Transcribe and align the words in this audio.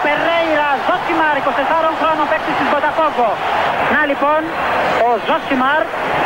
Ο 0.00 0.02
Περέιρα 0.08 0.70
Ζωσιμάρ, 0.86 1.34
24 1.40 1.90
χρόνων 2.00 2.26
παίκτης 2.30 2.54
της 2.60 2.68
Μποταφόγκο. 2.72 3.30
Να 3.94 4.00
λοιπόν, 4.10 4.40
ο 5.06 5.10
Ζωσιμάρ, 5.26 5.82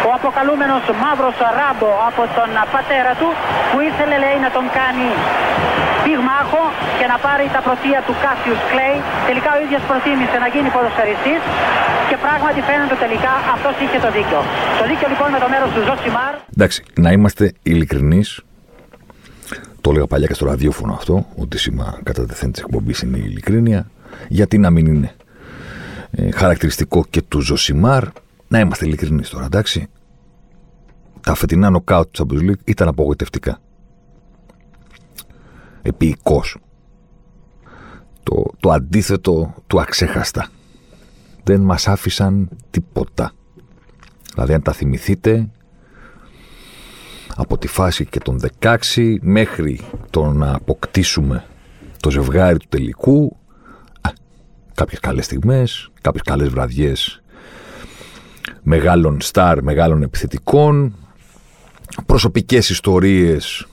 ο 0.08 0.10
αποκαλούμενος 0.18 0.82
μαύρος 1.02 1.36
ράμπο 1.58 1.90
από 2.08 2.22
τον 2.36 2.50
πατέρα 2.74 3.12
του, 3.20 3.28
που 3.70 3.78
ήθελε 3.88 4.16
λέει 4.24 4.38
να 4.46 4.50
τον 4.56 4.66
κάνει 4.78 5.08
πυγμάχο 6.04 6.62
και 6.98 7.06
να 7.12 7.16
πάρει 7.26 7.44
τα 7.56 7.60
πρωτεία 7.66 7.98
του 8.06 8.14
Κάσιους 8.24 8.60
Κλέη. 8.70 8.96
Τελικά 9.28 9.50
ο 9.56 9.58
ίδιος 9.64 9.82
προτίμησε 9.90 10.36
να 10.44 10.48
γίνει 10.54 10.68
ποδοσφαιριστής 10.76 11.40
και 12.08 12.16
πράγματι 12.24 12.60
φαίνεται 12.68 12.96
τελικά 13.04 13.32
αυτός 13.54 13.74
είχε 13.82 13.98
το 14.04 14.10
δίκιο. 14.16 14.40
Το 14.80 14.84
δίκιο 14.90 15.06
λοιπόν 15.12 15.28
με 15.34 15.38
το 15.44 15.48
μέρος 15.52 15.68
του 15.74 15.82
Ζωσιμάρ. 15.88 16.32
Εντάξει, 16.56 16.78
να 17.04 17.10
είμαστε 17.16 17.44
ειλικρινείς, 17.70 18.28
το 19.84 19.90
έλεγα 19.90 20.06
παλιά 20.06 20.26
και 20.26 20.34
στο 20.34 20.46
ραδιόφωνο 20.46 20.92
αυτό, 20.92 21.26
ότι 21.36 21.58
σήμα 21.58 22.00
κατατεθέν 22.02 22.52
της 22.52 22.60
εκπομπής 22.60 23.00
είναι 23.00 23.16
η 23.18 23.22
ειλικρίνεια. 23.24 23.90
Γιατί 24.28 24.58
να 24.58 24.70
μην 24.70 24.86
είναι 24.86 25.14
ε, 26.10 26.30
χαρακτηριστικό 26.30 27.04
και 27.10 27.22
του 27.22 27.40
Ζωσιμάρ. 27.40 28.04
Να 28.48 28.58
είμαστε 28.58 28.86
ειλικρινείς 28.86 29.22
τώρα, 29.22 29.44
εντάξει. 29.44 29.86
Τα 31.20 31.34
φετινά 31.34 31.70
νοκάουτ 31.70 32.08
του 32.10 32.26
Champions 32.26 32.50
League 32.50 32.64
ήταν 32.64 32.88
απογοητευτικά 32.88 33.60
επίοικος. 35.82 36.56
Το, 38.22 38.44
το 38.60 38.70
αντίθετο 38.70 39.54
του 39.66 39.80
αξέχαστα. 39.80 40.48
Δεν 41.42 41.60
μας 41.60 41.88
άφησαν 41.88 42.48
τίποτα. 42.70 43.32
Δηλαδή 44.34 44.54
αν 44.54 44.62
τα 44.62 44.72
θυμηθείτε, 44.72 45.48
από 47.36 47.58
τη 47.58 47.66
φάση 47.66 48.06
και 48.06 48.18
των 48.18 48.40
16 48.60 49.16
μέχρι 49.20 49.80
το 50.10 50.32
να 50.32 50.54
αποκτήσουμε 50.54 51.44
το 52.00 52.10
ζευγάρι 52.10 52.58
του 52.58 52.66
τελικού, 52.68 53.36
α, 54.00 54.10
κάποιες 54.74 55.00
καλές 55.00 55.24
στιγμές, 55.24 55.90
κάποιες 56.00 56.22
καλές 56.22 56.48
βραδιές 56.48 57.22
μεγάλων 58.62 59.20
στάρ, 59.20 59.62
μεγάλων 59.62 60.02
επιθετικών, 60.02 60.94
προσωπικές 62.06 62.70
ιστορίες 62.70 63.66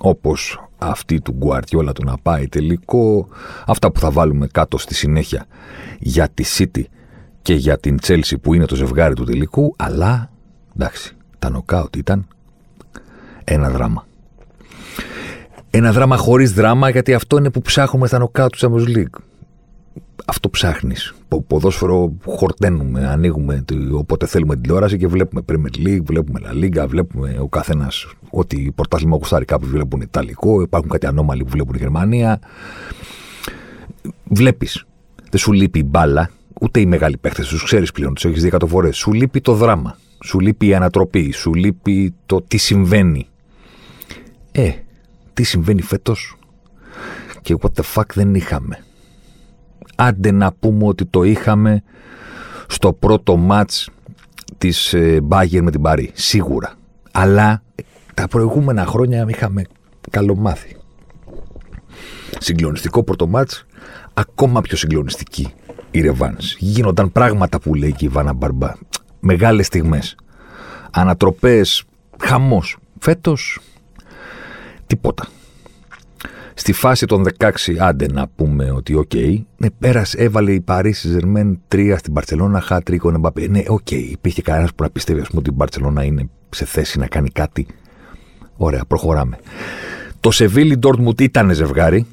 όπως 0.00 0.68
αυτή 0.78 1.20
του 1.20 1.32
Γκουαρτιόλα 1.32 1.92
του 1.92 2.04
να 2.04 2.18
πάει 2.18 2.48
τελικό, 2.48 3.28
αυτά 3.66 3.92
που 3.92 4.00
θα 4.00 4.10
βάλουμε 4.10 4.46
κάτω 4.46 4.78
στη 4.78 4.94
συνέχεια 4.94 5.46
για 5.98 6.28
τη 6.28 6.44
City 6.58 6.82
και 7.42 7.54
για 7.54 7.78
την 7.78 7.98
Chelsea 8.02 8.40
που 8.40 8.54
είναι 8.54 8.66
το 8.66 8.74
ζευγάρι 8.74 9.14
του 9.14 9.24
τελικού, 9.24 9.74
αλλά 9.78 10.30
εντάξει, 10.74 11.16
τα 11.38 11.50
νοκάουτ 11.50 11.96
ήταν 11.96 12.26
ένα 13.54 13.70
δράμα. 13.70 14.06
Ένα 15.70 15.92
δράμα 15.92 16.16
χωρίς 16.16 16.52
δράμα, 16.52 16.90
γιατί 16.90 17.14
αυτό 17.14 17.38
είναι 17.38 17.50
που 17.50 17.60
ψάχνουμε 17.60 18.06
στα 18.06 18.18
νοκάουτ 18.18 18.52
του 18.56 18.58
Champions 18.58 18.96
League 18.96 19.20
αυτό 20.30 20.50
ψάχνεις. 20.50 21.14
Ποδόσφαιρο 21.46 22.12
χορταίνουμε, 22.24 23.06
ανοίγουμε 23.06 23.64
όποτε 23.92 24.26
θέλουμε 24.26 24.54
την 24.54 24.62
τηλεόραση 24.62 24.96
και 24.96 25.06
βλέπουμε 25.06 25.42
Premier 25.48 25.86
League, 25.86 26.02
βλέπουμε 26.02 26.40
La 26.44 26.64
Liga, 26.64 26.86
βλέπουμε 26.88 27.38
ο 27.40 27.48
καθένας 27.48 28.06
ότι 28.30 28.72
πρωτάθλημα 28.74 29.16
γουστάρει 29.16 29.44
κάποιοι 29.44 29.68
βλέπουν 29.68 30.00
Ιταλικό, 30.00 30.60
υπάρχουν 30.60 30.90
κάτι 30.90 31.06
ανώμαλοι 31.06 31.44
που 31.44 31.50
βλέπουν 31.50 31.76
Γερμανία. 31.76 32.38
Βλέπεις. 34.24 34.84
Δεν 35.30 35.40
σου 35.40 35.52
λείπει 35.52 35.78
η 35.78 35.84
μπάλα, 35.86 36.30
ούτε 36.60 36.80
οι 36.80 36.86
μεγάλοι 36.86 37.16
παίχτε, 37.16 37.42
τους 37.42 37.64
ξέρεις 37.64 37.92
πλέον, 37.92 38.14
τους 38.14 38.24
έχεις 38.24 38.40
δει 38.40 38.46
εκατό 38.46 38.66
φορές. 38.66 38.96
Σου 38.96 39.12
λείπει 39.12 39.40
το 39.40 39.54
δράμα. 39.54 39.96
Σου 40.24 40.40
λείπει 40.40 40.66
η 40.66 40.74
ανατροπή. 40.74 41.32
Σου 41.32 41.54
λείπει 41.54 42.14
το 42.26 42.42
τι 42.42 42.56
συμβαίνει. 42.56 43.29
Ε, 44.60 44.74
τι 45.32 45.42
συμβαίνει 45.42 45.82
φέτος; 45.82 46.36
Και 47.42 47.56
what 47.60 47.70
the 47.80 47.82
fuck 47.94 48.06
δεν 48.14 48.34
είχαμε 48.34 48.84
άντε 50.00 50.30
να 50.30 50.52
πούμε 50.52 50.86
ότι 50.86 51.06
το 51.06 51.22
είχαμε 51.22 51.82
στο 52.66 52.92
πρώτο 52.92 53.36
μάτς 53.36 53.90
της 54.58 54.94
ε, 54.94 55.20
Bayern 55.28 55.60
με 55.60 55.70
την 55.70 55.82
Παρή. 55.82 56.10
Σίγουρα. 56.14 56.72
Αλλά 57.10 57.62
τα 58.14 58.28
προηγούμενα 58.28 58.84
χρόνια 58.84 59.26
είχαμε 59.28 59.64
καλομάθει. 60.10 60.76
Συγκλονιστικό 62.38 63.02
πρώτο 63.02 63.26
μάτς, 63.26 63.66
ακόμα 64.14 64.60
πιο 64.60 64.76
συγκλονιστική 64.76 65.54
η 65.90 66.00
Ρεβάνς. 66.00 66.56
Γίνονταν 66.58 67.12
πράγματα 67.12 67.60
που 67.60 67.74
λέει 67.74 67.92
και 67.92 68.04
η 68.04 68.08
Βάνα 68.08 68.32
Μπαρμπά. 68.32 68.72
Μεγάλες 69.20 69.66
στιγμές. 69.66 70.16
Ανατροπές, 70.90 71.84
χαμός. 72.22 72.76
Φέτος, 72.98 73.60
τίποτα. 74.90 75.26
Στη 76.54 76.72
φάση 76.72 77.06
των 77.06 77.24
16, 77.38 77.50
άντε 77.78 78.06
να 78.12 78.28
πούμε 78.36 78.70
ότι 78.70 78.94
OK, 78.94 79.10
okay, 79.14 79.38
ναι, 79.56 79.70
πέρασε, 79.70 80.18
έβαλε 80.18 80.52
η 80.52 80.60
Παρί 80.60 80.87
Σεν 80.87 81.08
Ζερμέν 81.08 81.60
3 81.72 81.94
στην 81.98 82.12
Μπαρτσελόνα, 82.12 82.60
χατ 82.60 82.82
τρικ 82.82 83.04
ο 83.04 83.10
Εμπαπέ. 83.10 83.46
Ναι, 83.46 83.62
OK, 83.68 83.78
okay, 83.90 84.04
υπήρχε 84.10 84.42
κανένας 84.42 84.74
που 84.74 84.82
να 84.82 84.90
πιστεύει 84.90 85.20
πούμε, 85.20 85.38
ότι 85.38 85.50
η 85.50 85.52
Μπαρτσελόνα 85.52 86.04
είναι 86.04 86.28
σε 86.50 86.64
θέση 86.64 86.98
να 86.98 87.06
κάνει 87.06 87.28
κάτι. 87.28 87.66
Ωραία, 88.56 88.84
προχωράμε. 88.84 89.38
Το 90.20 90.30
Σεβίλι 90.30 90.76
Ντόρτμουντ 90.76 91.20
ήταν 91.20 91.54
ζευγάρι. 91.54 92.06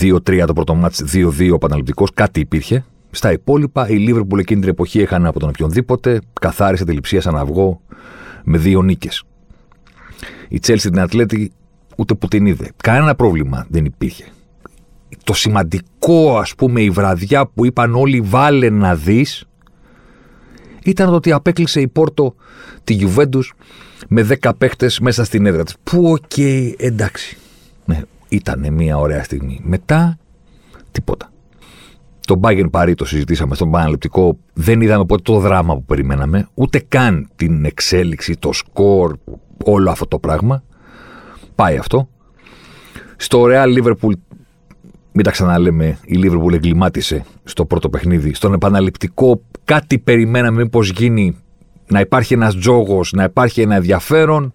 2-3 0.00 0.44
το 0.46 0.52
πρώτο 0.52 0.74
ματς, 0.74 1.04
2-2 1.12 1.50
το 1.50 1.54
επαναληπτικό, 1.54 2.06
κάτι 2.14 2.40
υπήρχε. 2.40 2.84
Στα 3.10 3.32
υπόλοιπα, 3.32 3.88
η 3.88 3.96
Λίβερπουλ 3.96 4.38
εκείνη 4.38 4.60
την 4.60 4.68
εποχή 4.68 5.00
έχανε 5.00 5.28
από 5.28 5.38
τον 5.38 5.48
οποιονδήποτε, 5.48 6.20
καθάρισε 6.40 6.84
τη 6.84 6.92
Λειψία 6.92 7.20
σαν 7.20 7.36
αυγό 7.36 7.80
με 8.44 8.58
δύο 8.58 8.82
νίκες. 8.82 9.24
Η 10.52 10.58
Τσέλσι 10.58 10.90
την 10.90 11.00
Ατλέτη 11.00 11.52
ούτε 11.96 12.14
που 12.14 12.28
την 12.28 12.46
είδε. 12.46 12.70
Κανένα 12.82 13.14
πρόβλημα 13.14 13.66
δεν 13.68 13.84
υπήρχε. 13.84 14.24
Το 15.24 15.32
σημαντικό, 15.32 16.38
ας 16.38 16.54
πούμε, 16.54 16.82
η 16.82 16.90
βραδιά 16.90 17.46
που 17.46 17.66
είπαν 17.66 17.94
όλοι 17.94 18.20
βάλε 18.20 18.70
να 18.70 18.94
δεις, 18.94 19.44
ήταν 20.84 21.06
το 21.08 21.14
ότι 21.14 21.32
απέκλεισε 21.32 21.80
η 21.80 21.88
Πόρτο 21.88 22.34
τη 22.84 22.92
Γιουβέντους 22.92 23.52
με 24.08 24.22
10 24.42 24.50
παίχτες 24.58 25.00
μέσα 25.00 25.24
στην 25.24 25.46
έδρα 25.46 25.64
της. 25.64 25.76
Που 25.82 26.04
OK, 26.10 26.22
okay, 26.36 26.72
εντάξει. 26.76 27.36
Ναι, 27.84 28.02
ήταν 28.28 28.72
μια 28.72 28.98
ωραία 28.98 29.24
στιγμή. 29.24 29.60
Μετά, 29.62 30.18
τίποτα. 30.92 31.32
Το 32.26 32.40
Bayern 32.42 32.70
Paris 32.70 32.94
το 32.96 33.04
συζητήσαμε 33.04 33.54
στον 33.54 33.70
επαναληπτικό. 33.70 34.38
Δεν 34.52 34.80
είδαμε 34.80 35.04
ποτέ 35.04 35.22
το 35.22 35.38
δράμα 35.38 35.74
που 35.74 35.84
περιμέναμε. 35.84 36.48
Ούτε 36.54 36.84
καν 36.88 37.28
την 37.36 37.64
εξέλιξη, 37.64 38.36
το 38.36 38.52
σκορ, 38.52 39.16
όλο 39.64 39.90
αυτό 39.90 40.06
το 40.06 40.18
πράγμα. 40.18 40.62
Πάει 41.54 41.76
αυτό. 41.76 42.08
Στο 43.16 43.44
Real 43.46 43.78
Liverpool, 43.78 44.12
μην 45.12 45.24
τα 45.24 45.30
ξαναλέμε, 45.30 45.98
η 46.04 46.20
Liverpool 46.22 46.52
εγκλημάτισε 46.52 47.24
στο 47.44 47.64
πρώτο 47.64 47.88
παιχνίδι. 47.88 48.34
Στον 48.34 48.52
επαναληπτικό 48.52 49.42
κάτι 49.64 49.98
περιμέναμε 49.98 50.62
μήπως 50.62 50.90
γίνει 50.90 51.36
να 51.86 52.00
υπάρχει 52.00 52.34
ένας 52.34 52.56
τζόγος, 52.56 53.12
να 53.12 53.24
υπάρχει 53.24 53.60
ένα 53.60 53.74
ενδιαφέρον. 53.74 54.52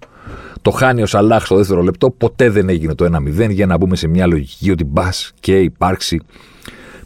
Το 0.62 0.72
χάνει 0.72 1.02
ο 1.02 1.06
Σαλάχ 1.06 1.46
στο 1.46 1.56
δεύτερο 1.56 1.82
λεπτό. 1.82 2.12
Ποτέ 2.12 2.50
δεν 2.50 2.70
έγινε 2.70 2.96
το 2.96 3.06
1-0 3.06 3.50
για 3.52 3.66
να 3.66 3.78
μπούμε 3.78 3.96
σε 3.96 4.08
μια 4.08 4.28
λογική 4.28 4.72
ότι 4.72 4.84
μπας 4.84 5.34
και 5.40 5.60
υπάρξει 5.60 6.22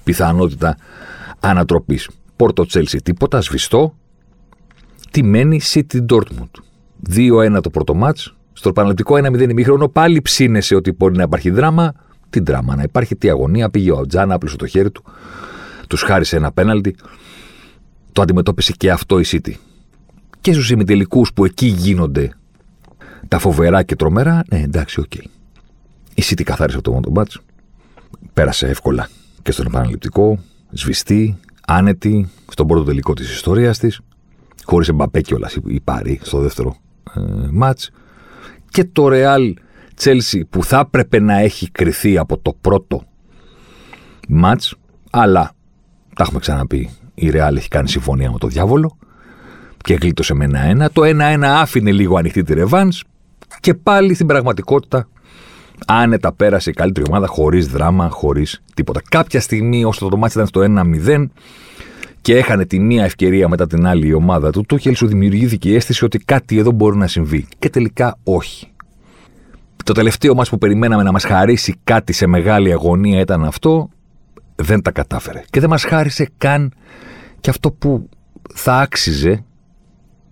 πιθανότητα 0.04 0.78
ανατροπής. 1.40 2.10
Πόρτο 2.36 2.66
Τσέλσι 2.66 2.98
τίποτα, 2.98 3.42
σβηστό. 3.42 3.96
Τι 5.12 5.24
μένει 5.24 5.60
City 5.64 6.06
Dortmund. 6.10 6.62
2-1 7.10 7.60
το 7.64 7.70
πρώτο 7.70 7.94
ματς, 7.94 8.36
στο 8.54 8.70
επαναληπτικό 8.70 9.16
1-0 9.16 9.50
ημίχρονο 9.50 9.88
πάλι 9.88 10.22
ψήνεσαι 10.22 10.76
ότι 10.76 10.92
μπορεί 10.92 11.16
να 11.16 11.24
υπάρχει 11.24 11.50
δράμα. 11.50 11.94
Τι 12.30 12.40
δράμα 12.40 12.76
να 12.76 12.82
υπάρχει, 12.82 13.16
τι 13.16 13.30
αγωνία. 13.30 13.70
Πήγε 13.70 13.92
ο 13.92 14.06
Τζαν, 14.06 14.34
άπλωσε 14.34 14.56
το 14.56 14.68
χέρι 14.68 14.92
του, 14.92 15.04
τους 15.88 16.02
χάρισε 16.02 16.36
ένα 16.36 16.52
πέναλτι. 16.52 16.96
Το 18.12 18.22
αντιμετώπισε 18.22 18.74
και 18.78 18.92
αυτό 18.92 19.20
η 19.20 19.24
City. 19.28 19.52
Και 20.42 20.54
στους 20.54 20.70
ημιτελικούς 20.70 21.34
που 21.34 21.46
εκεί 21.46 21.66
γίνονται 21.66 22.32
τα 23.28 23.40
φοβερά 23.40 23.84
και 23.84 23.96
τρομερά, 23.96 24.44
ναι, 24.50 24.60
εντάξει, 24.60 25.00
OK. 25.00 25.06
Okay. 25.16 25.26
Η 26.14 26.24
City 26.26 26.44
καθάρισε 26.44 26.82
το 26.82 26.92
μόνο 26.92 27.10
ματς. 27.10 27.40
Πέρασε 28.34 28.68
εύκολα 28.68 29.10
και 29.42 29.52
στον 29.52 29.66
επαναληπτικό, 29.66 30.40
σβηστή, 30.72 31.38
άνετη, 31.68 32.30
στον 32.52 32.68
πρώτο 32.68 32.84
τελικό 32.84 33.14
της 33.14 33.32
ιστορίας 33.32 33.78
της. 33.78 34.00
Χωρίς 34.64 34.88
εμπαπέ 34.88 35.22
κιόλας 35.22 35.58
η 35.68 35.80
Πάρη 35.80 36.20
στο 36.24 36.40
δεύτερο 36.40 36.76
ε, 37.16 37.22
μάτς 37.52 37.92
και 38.70 38.84
το 38.84 39.08
Real 39.12 39.54
Chelsea 40.04 40.42
που 40.50 40.64
θα 40.64 40.80
έπρεπε 40.80 41.20
να 41.20 41.40
έχει 41.40 41.72
κρυθεί 41.72 42.18
από 42.18 42.38
το 42.38 42.56
πρώτο 42.62 43.04
μάτς, 44.28 44.76
αλλά 45.10 45.52
τα 46.16 46.24
έχουμε 46.24 46.40
ξαναπεί, 46.40 46.90
η 47.14 47.32
Real 47.34 47.56
έχει 47.56 47.68
κάνει 47.68 47.90
συμφωνία 47.90 48.32
με 48.32 48.38
το 48.38 48.48
διάβολο 48.48 48.98
και 49.78 49.94
γλίτωσε 49.94 50.34
με 50.34 50.46
ένα-ένα. 50.46 50.90
Το 50.90 51.04
ένα-ένα 51.04 51.60
άφηνε 51.60 51.92
λίγο 51.92 52.18
ανοιχτή 52.18 52.44
τη 52.44 52.54
Ρεβάνς 52.54 53.04
και 53.60 53.74
πάλι 53.74 54.14
στην 54.14 54.28
πραγματικότητα 54.28 55.08
Άνετα 55.88 56.34
πέρασε 56.34 56.70
η 56.70 56.74
καλύτερη 56.74 57.06
ομάδα, 57.10 57.28
χωρίς 57.28 57.68
δράμα, 57.68 58.10
χωρίς 58.10 58.62
τίποτα. 58.74 59.02
Κάποια 59.10 59.42
στιγμή, 59.42 59.86
όσο 59.86 60.08
το 60.08 60.18
μάτι 60.18 60.34
ήταν 60.34 60.48
στο 60.48 60.62
1-0 61.06 61.26
και 62.22 62.38
έχανε 62.38 62.66
τη 62.66 62.80
μία 62.80 63.04
ευκαιρία 63.04 63.48
μετά 63.48 63.68
την 63.68 63.86
άλλη 63.86 64.08
η 64.08 64.14
ομάδα 64.14 64.52
του, 64.52 64.66
Τούχελ 64.66 64.96
σου 64.96 65.08
δημιουργήθηκε 65.08 65.70
η 65.70 65.76
αίσθηση 65.76 66.06
ότι 66.06 66.20
κάτι 66.20 66.58
εδώ 66.58 66.72
μπορεί 66.72 66.98
να 66.98 67.08
συμβεί. 67.08 67.48
Και 67.60 67.70
τελικά 67.70 68.18
όχι. 68.24 68.72
Το 69.84 69.94
τελευταίο 69.94 70.36
μας 70.36 70.50
που 70.50 70.58
περιμέναμε 70.58 71.04
να 71.04 71.12
μας 71.12 71.24
χαρίσει 71.24 71.76
κάτι 71.84 72.14
σε 72.14 72.28
μεγάλη 72.28 72.72
αγωνία 72.72 73.20
ήταν 73.20 73.44
αυτό, 73.44 73.90
δεν 74.56 74.82
τα 74.82 74.92
κατάφερε. 74.92 75.44
Και 75.50 75.60
δεν 75.60 75.70
μας 75.70 75.84
χάρισε 75.84 76.30
καν 76.38 76.74
και 77.40 77.50
αυτό 77.50 77.72
που 77.72 78.10
θα 78.54 78.80
άξιζε 78.80 79.44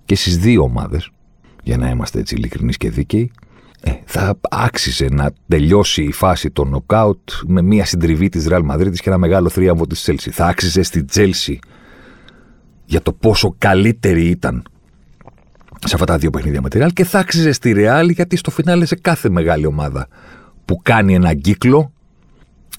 και 0.05 0.15
στις 0.15 0.37
δύο 0.37 0.61
ομάδες, 0.61 1.09
για 1.63 1.77
να 1.77 1.89
είμαστε 1.89 2.19
έτσι 2.19 2.35
ειλικρινείς 2.35 2.77
και 2.77 2.89
δίκαιοι, 2.89 3.31
ε, 3.81 3.91
θα 4.05 4.39
άξιζε 4.49 5.07
να 5.11 5.31
τελειώσει 5.47 6.03
η 6.03 6.11
φάση 6.11 6.51
των 6.51 6.69
νοκάουτ 6.69 7.29
με 7.45 7.61
μια 7.61 7.85
συντριβή 7.85 8.29
της 8.29 8.47
Real 8.49 8.71
Madrid 8.71 8.93
και 8.93 9.09
ένα 9.09 9.17
μεγάλο 9.17 9.49
θρίαμβο 9.49 9.87
της 9.87 10.09
Chelsea. 10.09 10.29
Θα 10.31 10.45
άξιζε 10.45 10.81
στη 10.81 11.05
Chelsea 11.13 11.55
για 12.89 13.01
το 13.01 13.13
πόσο 13.13 13.55
καλύτερη 13.57 14.25
ήταν 14.25 14.63
σε 15.85 15.93
αυτά 15.93 16.05
τα 16.05 16.17
δύο 16.17 16.29
παιχνίδια 16.29 16.61
με 16.61 16.69
τη 16.69 16.79
Real 16.81 16.93
και 16.93 17.03
θα 17.03 17.19
άξιζε 17.19 17.51
στη 17.51 17.73
Real 17.77 18.09
γιατί 18.13 18.35
στο 18.35 18.51
φινάλε 18.51 18.85
σε 18.85 18.95
κάθε 18.95 19.29
μεγάλη 19.29 19.65
ομάδα 19.65 20.07
που 20.65 20.79
κάνει 20.83 21.13
έναν 21.13 21.41
κύκλο 21.41 21.91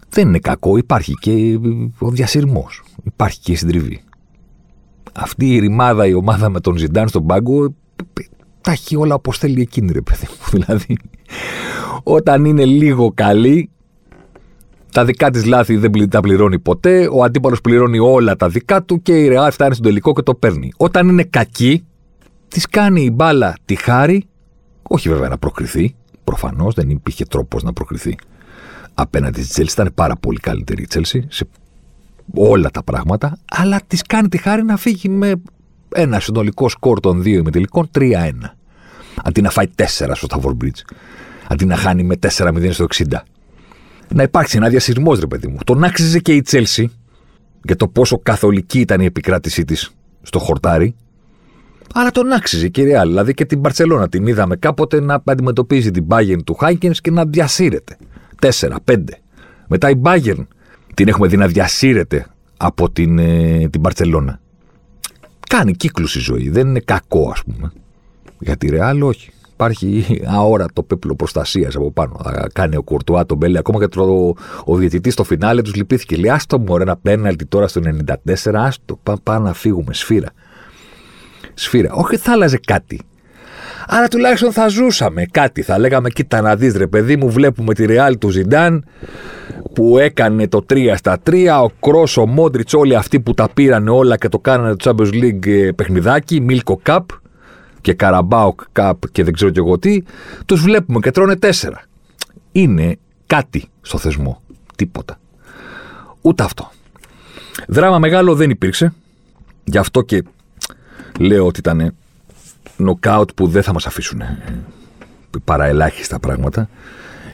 δεν 0.09 0.29
είναι 0.29 0.39
κακό, 0.39 0.77
υπάρχει 0.77 1.15
και 1.21 1.59
ο 1.99 2.11
διασυρμός, 2.11 2.83
υπάρχει 3.05 3.41
και 3.41 3.53
η 3.53 3.55
συντριβή. 3.55 4.03
Αυτή 5.13 5.55
η 5.55 5.59
ρημάδα, 5.59 6.07
η 6.07 6.15
ομάδα 6.15 6.49
με 6.49 6.61
τον 6.61 6.77
Ζιντάν 6.77 7.09
στον 7.09 7.27
πάγκο, 7.27 7.75
τα 8.61 8.71
έχει 8.71 8.97
όλα 8.97 9.15
όπως 9.15 9.39
θέλει 9.39 9.61
εκείνη, 9.61 9.93
ρε 9.93 10.01
παιδί 10.01 10.27
μου. 10.29 10.45
Δηλαδή, 10.61 10.97
όταν 12.03 12.45
είναι 12.45 12.65
λίγο 12.65 13.13
καλή, 13.15 13.71
τα 14.93 15.05
δικά 15.05 15.31
της 15.31 15.45
λάθη 15.45 15.77
δεν 15.77 16.09
τα 16.09 16.21
πληρώνει 16.21 16.59
ποτέ. 16.59 17.09
Ο 17.13 17.25
αντίπαλος 17.25 17.61
πληρώνει 17.61 17.99
όλα 17.99 18.37
τα 18.37 18.49
δικά 18.49 18.83
του 18.83 19.03
και 19.03 19.13
η 19.13 19.29
Ρεάλ 19.29 19.53
φτάνει 19.53 19.75
στο 19.75 19.83
τελικό 19.83 20.13
και 20.13 20.23
το 20.23 20.35
παίρνει. 20.35 20.73
Όταν 20.77 21.09
είναι 21.09 21.23
κακή, 21.23 21.85
της 22.49 22.67
κάνει 22.67 23.03
η 23.03 23.11
μπάλα 23.13 23.55
τη 23.65 23.75
χάρη, 23.75 24.25
όχι 24.83 25.09
βέβαια 25.09 25.29
να 25.29 25.39
προκριθεί. 25.39 25.95
Προφανώς 26.25 26.75
δεν 26.75 26.91
υπήρχε 26.91 27.25
τρόπος 27.25 27.63
να 27.63 27.73
προκριθεί 27.73 28.17
απέναντι 28.95 29.43
στη 29.43 29.63
Chelsea. 29.63 29.73
Ήταν 29.73 29.91
πάρα 29.95 30.17
πολύ 30.17 30.39
καλύτερη 30.39 30.83
η 30.83 30.89
Chelsea 30.95 31.21
σε 31.29 31.49
όλα 32.35 32.71
τα 32.71 32.83
πράγματα, 32.83 33.39
αλλά 33.51 33.81
της 33.87 34.03
κάνει 34.03 34.29
τη 34.29 34.39
χάρη 34.39 34.63
να 34.63 34.77
φύγει 34.77 35.09
με 35.09 35.33
ένα 35.95 36.21
συνολικό 36.21 36.69
σκορ 36.69 37.01
των 37.01 37.23
δύο 37.23 37.39
ημιτελικών 37.39 37.91
3-1. 37.99 38.13
Αντί 39.25 39.41
να 39.41 39.51
φάει 39.51 39.67
4 39.77 39.85
στο 40.13 40.27
Stafford 40.31 40.65
Bridge. 40.65 40.95
Αντί 41.49 41.65
να 41.65 41.77
χάνει 41.77 42.03
με 42.03 42.17
4-0 42.37 42.69
στο 42.71 42.87
60. 42.95 43.05
Να 44.15 44.23
υπάρξει 44.23 44.57
ένα 44.57 44.69
διασυρμός, 44.69 45.21
ρε 45.21 45.27
παιδί 45.27 45.47
μου. 45.47 45.57
Τον 45.65 45.85
άξιζε 45.85 46.19
και 46.19 46.35
η 46.35 46.45
Chelsea 46.51 46.85
για 47.63 47.77
το 47.77 47.89
πόσο 47.89 48.19
καθολική 48.19 48.81
ήταν 48.81 49.01
η 49.01 49.05
επικράτησή 49.05 49.65
της 49.65 49.91
στο 50.23 50.39
χορτάρι. 50.39 50.95
Αλλά 51.95 52.11
τον 52.11 52.33
άξιζε 52.33 52.69
και 52.69 52.81
η 52.81 52.85
Real. 52.85 53.07
Δηλαδή 53.07 53.35
και 53.35 53.45
την 53.45 53.61
Barcelona 53.63 54.11
την 54.11 54.27
είδαμε 54.27 54.57
κάποτε 54.57 55.01
να 55.01 55.23
αντιμετωπίζει 55.25 55.91
την 55.91 56.07
Bayern 56.09 56.45
του 56.45 56.55
Χάικεν 56.55 56.93
και 56.93 57.11
να 57.11 57.25
διασύρεται. 57.25 57.97
4-5. 58.41 59.05
Μετά 59.69 59.91
η 59.91 59.95
Bayern 60.03 60.47
την 60.95 61.09
έχουμε 61.09 61.27
δει 61.29 61.37
να 61.37 61.47
διασύρεται 61.47 62.27
από 62.57 62.91
την, 62.91 63.19
ε, 63.19 63.69
την 63.69 63.81
Barcelona. 63.85 64.35
Κάνει 65.49 65.73
κύκλους 65.73 66.15
η 66.15 66.21
ζωή. 66.21 66.49
Δεν 66.49 66.69
είναι 66.69 66.81
κακό, 66.81 67.31
ας 67.31 67.43
πούμε. 67.45 67.73
Για 68.39 68.57
τη 68.57 68.69
Ρεάλ, 68.69 69.03
όχι. 69.03 69.31
Υπάρχει 69.61 70.21
αόρατο 70.27 70.83
πέπλο 70.83 71.15
προστασίας 71.15 71.77
από 71.77 71.91
πάνω. 71.91 72.21
Θα 72.25 72.47
κάνει 72.53 72.77
ο 72.77 72.83
Κουρτουά 72.83 73.27
τον 73.27 73.37
Μπέλε. 73.37 73.59
Ακόμα 73.59 73.79
και 73.79 73.89
το, 73.89 74.35
ο 74.65 74.77
διαιτητής 74.77 75.13
στο 75.13 75.25
φινάλε 75.25 75.63
τους 75.63 75.75
λυπήθηκε. 75.75 76.17
Λέει: 76.17 76.31
Άστο 76.31 76.59
μου, 76.59 76.77
ένα 76.77 76.97
πέναλτι 76.97 77.47
τώρα 77.47 77.69
στο 77.69 77.81
94. 77.81 78.15
Άστο, 78.55 79.01
πάμε 79.23 79.47
να 79.47 79.53
φύγουμε. 79.53 79.95
Σφύρα. 79.95 80.29
Σφύρα. 81.55 81.93
Όχι, 81.93 82.17
θα 82.17 82.33
άλλαζε 82.33 82.61
κάτι. 82.67 83.01
Άρα 83.87 84.09
τουλάχιστον 84.09 84.53
θα 84.53 84.69
ζούσαμε 84.69 85.25
κάτι. 85.31 85.63
Θα 85.63 85.79
λέγαμε, 85.79 86.11
κοίτα 86.11 86.41
να 86.41 86.57
δεις 86.57 86.77
ρε 86.77 86.87
παιδί 86.87 87.17
μου, 87.17 87.31
βλέπουμε 87.31 87.75
τη 87.75 87.87
Ρεάλ 87.87 88.19
του 88.19 88.29
Ζιντάν 88.29 88.85
που 89.73 89.99
έκανε 89.99 90.49
το 90.49 90.67
3 90.73 90.93
στα 90.97 91.19
3, 91.31 91.47
ο 91.65 91.71
Κρός, 91.81 92.17
ο 92.17 92.27
Μόντριτς, 92.27 92.75
όλοι 92.75 92.97
αυτοί 92.97 93.21
που 93.21 93.35
τα 93.35 93.49
πήραν 93.55 93.89
όλα 93.89 94.17
και 94.17 94.29
το 94.29 94.39
κάνανε 94.39 94.77
το 94.77 94.95
Champions 94.99 95.13
League 95.13 95.47
ε, 95.47 95.71
παιχνιδάκι, 95.73 96.41
Μίλκο 96.41 96.81
Cup 96.87 97.01
και 97.81 97.95
Καραμπάοκ 97.95 98.61
Cup 98.73 98.93
και 99.13 99.25
δεν 99.25 99.33
ξέρω 99.33 99.51
κι 99.51 99.59
εγώ 99.59 99.79
τι, 99.79 100.03
τους 100.47 100.63
βλέπουμε 100.63 101.01
και 101.01 101.11
τρώνε 101.11 101.35
4. 101.41 101.51
Είναι 102.53 102.97
κάτι 103.27 103.69
στο 103.81 103.99
θεσμό. 103.99 104.41
Τίποτα. 104.77 105.19
Ούτε 106.21 106.43
αυτό. 106.43 106.71
Δράμα 107.69 107.99
μεγάλο 107.99 108.35
δεν 108.35 108.51
υπήρξε. 108.51 108.93
Γι' 109.65 109.79
αυτό 109.79 110.03
και 110.03 110.23
λέω 111.19 111.47
ότι 111.47 111.59
ήταν 111.59 111.95
νοκάουτ 112.77 113.31
που 113.35 113.47
δεν 113.47 113.63
θα 113.63 113.73
μας 113.73 113.87
αφήσουν 113.87 114.23
παρά 115.45 115.65
ελάχιστα 115.65 116.19
πράγματα. 116.19 116.69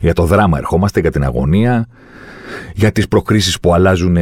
Για 0.01 0.13
το 0.13 0.25
δράμα 0.25 0.59
ερχόμαστε, 0.59 1.01
για 1.01 1.11
την 1.11 1.25
αγωνία, 1.25 1.89
για 2.75 2.93
τις 2.93 3.09
προκρίσεις 3.09 3.61
που 3.61 3.75
αλλάζουν 3.75 4.17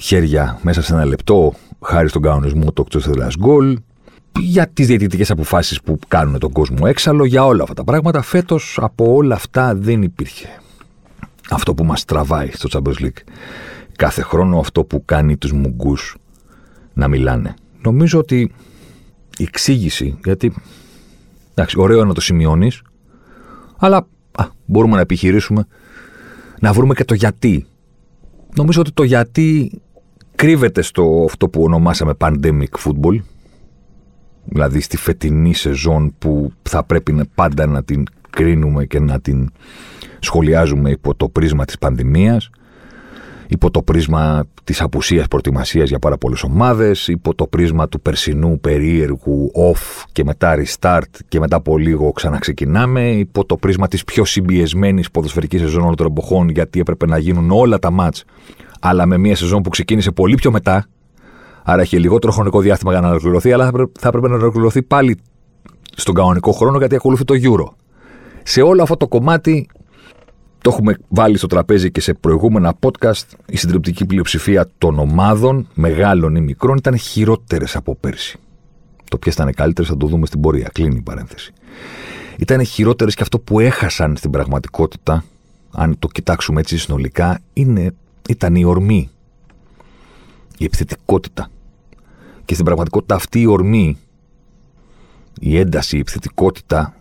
χέρια 0.00 0.58
μέσα 0.62 0.82
σε 0.82 0.92
ένα 0.92 1.04
λεπτό, 1.04 1.54
χάρη 1.80 2.08
στον 2.08 2.22
κανονισμό 2.22 2.72
το 2.72 2.84
εκτός 2.86 3.36
γκολ, 3.38 3.78
για 4.40 4.68
τις 4.68 4.86
διαιτητικές 4.86 5.30
αποφάσεις 5.30 5.80
που 5.80 5.98
κάνουν 6.08 6.38
τον 6.38 6.52
κόσμο 6.52 6.86
έξαλλο, 6.88 7.24
για 7.24 7.44
όλα 7.44 7.62
αυτά 7.62 7.74
τα 7.74 7.84
πράγματα. 7.84 8.22
Φέτος 8.22 8.78
από 8.80 9.14
όλα 9.14 9.34
αυτά 9.34 9.74
δεν 9.74 10.02
υπήρχε 10.02 10.48
αυτό 11.50 11.74
που 11.74 11.84
μας 11.84 12.04
τραβάει 12.04 12.50
στο 12.52 12.68
Champions 12.72 13.02
League. 13.02 13.22
Κάθε 13.96 14.22
χρόνο 14.22 14.58
αυτό 14.58 14.84
που 14.84 15.04
κάνει 15.04 15.36
τους 15.36 15.52
μουγκούς 15.52 16.16
να 16.94 17.08
μιλάνε. 17.08 17.54
Νομίζω 17.82 18.18
ότι 18.18 18.52
η 19.38 19.42
εξήγηση, 19.42 20.18
γιατί 20.24 20.54
εντάξει, 21.50 21.80
ωραίο 21.80 22.04
να 22.04 22.14
το 22.14 22.20
σημειώνεις, 22.20 22.82
αλλά 23.78 24.06
α, 24.32 24.44
μπορούμε 24.64 24.94
να 24.94 25.00
επιχειρήσουμε 25.00 25.66
να 26.60 26.72
βρούμε 26.72 26.94
και 26.94 27.04
το 27.04 27.14
γιατί. 27.14 27.66
Νομίζω 28.56 28.80
ότι 28.80 28.92
το 28.92 29.02
γιατί 29.02 29.80
κρύβεται 30.34 30.82
στο 30.82 31.24
αυτό 31.28 31.48
που 31.48 31.62
ονομάσαμε 31.62 32.12
pandemic 32.18 32.78
football, 32.84 33.18
δηλαδή 34.44 34.80
στη 34.80 34.96
φετινή 34.96 35.54
σεζόν 35.54 36.14
που 36.18 36.52
θα 36.62 36.84
πρέπει 36.84 37.28
πάντα 37.34 37.66
να 37.66 37.82
την 37.82 38.04
κρίνουμε 38.30 38.84
και 38.84 39.00
να 39.00 39.20
την 39.20 39.50
σχολιάζουμε 40.18 40.90
υπό 40.90 41.14
το 41.14 41.28
πρίσμα 41.28 41.64
της 41.64 41.78
πανδημίας 41.78 42.50
υπό 43.48 43.70
το 43.70 43.82
πρίσμα 43.82 44.44
της 44.64 44.80
απουσίας 44.80 45.28
προετοιμασίας 45.28 45.88
για 45.88 45.98
πάρα 45.98 46.18
πολλές 46.18 46.42
ομάδες, 46.42 47.08
υπό 47.08 47.34
το 47.34 47.46
πρίσμα 47.46 47.88
του 47.88 48.00
περσινού 48.00 48.60
περίεργου 48.60 49.50
off 49.54 50.04
και 50.12 50.24
μετά 50.24 50.54
restart 50.58 51.18
και 51.28 51.38
μετά 51.38 51.56
από 51.56 51.78
λίγο 51.78 52.12
ξαναξεκινάμε, 52.12 53.10
υπό 53.10 53.44
το 53.44 53.56
πρίσμα 53.56 53.88
της 53.88 54.04
πιο 54.04 54.24
συμπιεσμένης 54.24 55.10
ποδοσφαιρικής 55.10 55.60
σεζόν 55.60 55.82
όλων 55.82 55.96
των 55.96 56.06
εποχών 56.06 56.48
γιατί 56.48 56.80
έπρεπε 56.80 57.06
να 57.06 57.18
γίνουν 57.18 57.50
όλα 57.50 57.78
τα 57.78 57.90
μάτς 57.90 58.24
αλλά 58.80 59.06
με 59.06 59.18
μια 59.18 59.36
σεζόν 59.36 59.62
που 59.62 59.70
ξεκίνησε 59.70 60.10
πολύ 60.10 60.34
πιο 60.34 60.50
μετά, 60.50 60.86
άρα 61.64 61.82
έχει 61.82 61.98
λιγότερο 61.98 62.32
χρονικό 62.32 62.60
διάστημα 62.60 62.92
για 62.92 63.00
να 63.00 63.08
ολοκληρωθεί, 63.08 63.52
αλλά 63.52 63.70
θα 64.00 64.08
έπρεπε 64.08 64.28
να 64.28 64.34
ολοκληρωθεί 64.34 64.82
πάλι 64.82 65.18
στον 65.96 66.14
κανονικό 66.14 66.52
χρόνο 66.52 66.78
γιατί 66.78 66.94
ακολουθεί 66.94 67.24
το 67.24 67.34
Euro. 67.42 67.72
Σε 68.42 68.62
όλο 68.62 68.82
αυτό 68.82 68.96
το 68.96 69.08
κομμάτι 69.08 69.68
το 70.64 70.70
έχουμε 70.72 70.96
βάλει 71.08 71.36
στο 71.36 71.46
τραπέζι 71.46 71.90
και 71.90 72.00
σε 72.00 72.14
προηγούμενα 72.14 72.74
podcast. 72.80 73.24
Η 73.46 73.56
συντριπτική 73.56 74.06
πλειοψηφία 74.06 74.70
των 74.78 74.98
ομάδων, 74.98 75.68
μεγάλων 75.74 76.34
ή 76.34 76.40
μικρών, 76.40 76.76
ήταν 76.76 76.98
χειρότερες 76.98 77.76
από 77.76 77.94
πέρσι. 77.94 78.38
Το 79.10 79.18
ποιες 79.18 79.34
ήταν 79.34 79.54
καλύτερες 79.54 79.90
θα 79.90 79.96
το 79.96 80.06
δούμε 80.06 80.26
στην 80.26 80.40
πορεία. 80.40 80.70
Κλείνει 80.72 80.96
η 80.96 81.02
παρένθεση. 81.02 81.52
Ήταν 82.38 82.64
χειρότερες 82.64 83.14
και 83.14 83.22
αυτό 83.22 83.38
που 83.38 83.60
έχασαν 83.60 84.16
στην 84.16 84.30
πραγματικότητα, 84.30 85.24
αν 85.70 85.98
το 85.98 86.08
κοιτάξουμε 86.08 86.60
έτσι 86.60 86.78
συνολικά, 86.78 87.40
είναι, 87.52 87.94
ήταν 88.28 88.54
η 88.54 88.64
ορμή. 88.64 89.10
Η 90.58 90.64
επιθετικότητα. 90.64 91.48
Και 92.44 92.54
στην 92.54 92.64
πραγματικότητα 92.64 93.14
αυτή 93.14 93.40
η 93.40 93.46
ορμή, 93.46 93.98
η 95.40 95.58
ένταση, 95.58 95.96
η 95.96 96.00
επιθετικότητα 96.00 96.96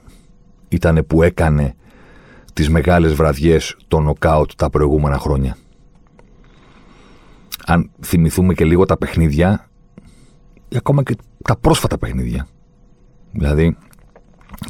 ήταν 0.70 1.06
που 1.08 1.24
έκανε 1.24 1.76
τις 2.54 2.70
μεγάλες 2.70 3.14
βραδιές 3.14 3.78
των 3.88 4.04
νοκάουτ 4.04 4.52
τα 4.56 4.70
προηγούμενα 4.70 5.18
χρόνια. 5.18 5.58
Αν 7.66 7.90
θυμηθούμε 8.02 8.54
και 8.54 8.66
λίγο 8.66 8.86
τα 8.86 8.98
παιχνίδια, 8.98 9.70
ή 10.70 10.76
ακόμα 10.78 11.04
και 11.04 11.16
τα 11.44 11.56
πρόσφατα 11.56 11.98
παιχνίδια, 11.98 12.48
δηλαδή 13.32 13.78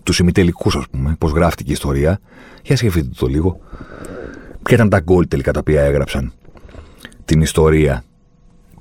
τους 0.04 0.20
ημιτελικούς 0.20 0.76
ας 0.76 0.86
πούμε, 0.92 1.16
πώς 1.20 1.32
γράφτηκε 1.32 1.70
η 1.70 1.74
ιστορία, 1.74 2.20
για 2.64 2.78
σκεφτείτε 2.78 3.10
το 3.18 3.28
λίγο, 3.28 3.60
ποια 4.64 4.76
ήταν 4.76 4.90
τα 4.90 5.00
γκολ 5.00 5.28
τελικά 5.28 5.52
τα 5.52 5.60
οποία 5.60 5.82
έγραψαν. 5.82 6.34
Την 7.26 7.42
ιστορία 7.42 8.04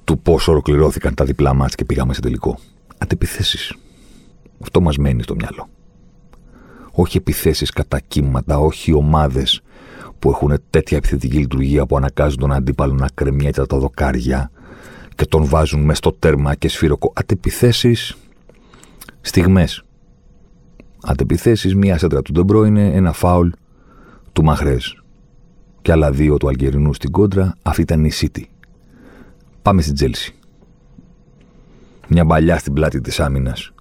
του 0.04 0.18
πώς 0.18 0.48
ολοκληρώθηκαν 0.48 1.14
τα 1.14 1.24
διπλά 1.24 1.54
ματς 1.54 1.74
και 1.74 1.84
πήγαμε 1.84 2.14
σε 2.14 2.20
τελικό. 2.20 2.58
Αντεπιθέσεις. 2.98 3.74
Αυτό 4.62 4.80
μας 4.80 4.96
μένει 4.96 5.22
στο 5.22 5.34
μυαλό. 5.34 5.68
Όχι 6.92 7.16
επιθέσεις 7.16 7.70
κατά 7.70 8.00
κύματα, 8.00 8.58
όχι 8.58 8.92
ομάδες 8.92 9.60
που 10.18 10.30
έχουν 10.30 10.54
τέτοια 10.70 10.96
επιθετική 10.96 11.36
λειτουργία 11.38 11.86
που 11.86 11.96
αναγκάζουν 11.96 12.38
τον 12.38 12.52
αντίπαλο 12.52 12.92
να 12.92 13.08
κρεμιέται 13.14 13.66
τα 13.66 13.78
δοκάρια 13.78 14.50
και 15.14 15.26
τον 15.26 15.44
βάζουν 15.44 15.80
μες 15.80 15.98
στο 15.98 16.12
τέρμα 16.12 16.54
και 16.54 16.68
σφυροκοπούν. 16.68 17.12
Αντεπιθέσεις 17.14 17.96
στιγμές. 19.20 19.82
Αντεπιθέσεις, 21.02 21.74
μία 21.74 21.98
σέντρα 21.98 22.22
του 22.22 22.32
Ντε 22.32 22.64
Μπρόινε, 22.64 22.86
ένα 22.94 23.12
φάουλ 23.12 23.48
του 24.32 24.44
Μαχρές. 24.44 25.02
Και 25.82 25.92
άλλα 25.92 26.10
δύο 26.10 26.36
του 26.36 26.48
Αλγερινού 26.48 26.94
στην 26.94 27.10
κόντρα, 27.10 27.56
αυτή 27.62 27.80
ήταν 27.80 28.04
η 28.04 28.10
City. 28.20 28.42
Πάμε 29.62 29.82
στην 29.82 29.94
Τσέλσι. 29.94 30.34
Μια 32.08 32.26
μπαλιά 32.26 32.58
στην 32.58 32.72
πλάτη 32.72 33.00
της 33.00 33.20
άμυνας. 33.20 33.72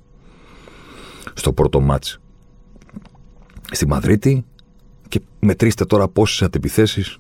Στο 1.34 1.54
πρώτο 1.54 1.80
ματς. 1.80 2.20
Στη 3.72 3.88
Μαδρίτη 3.88 4.46
και 5.08 5.22
μετρήστε 5.40 5.86
τώρα 5.86 6.08
πόσες 6.08 6.42
αντεπιθέσεις 6.42 7.18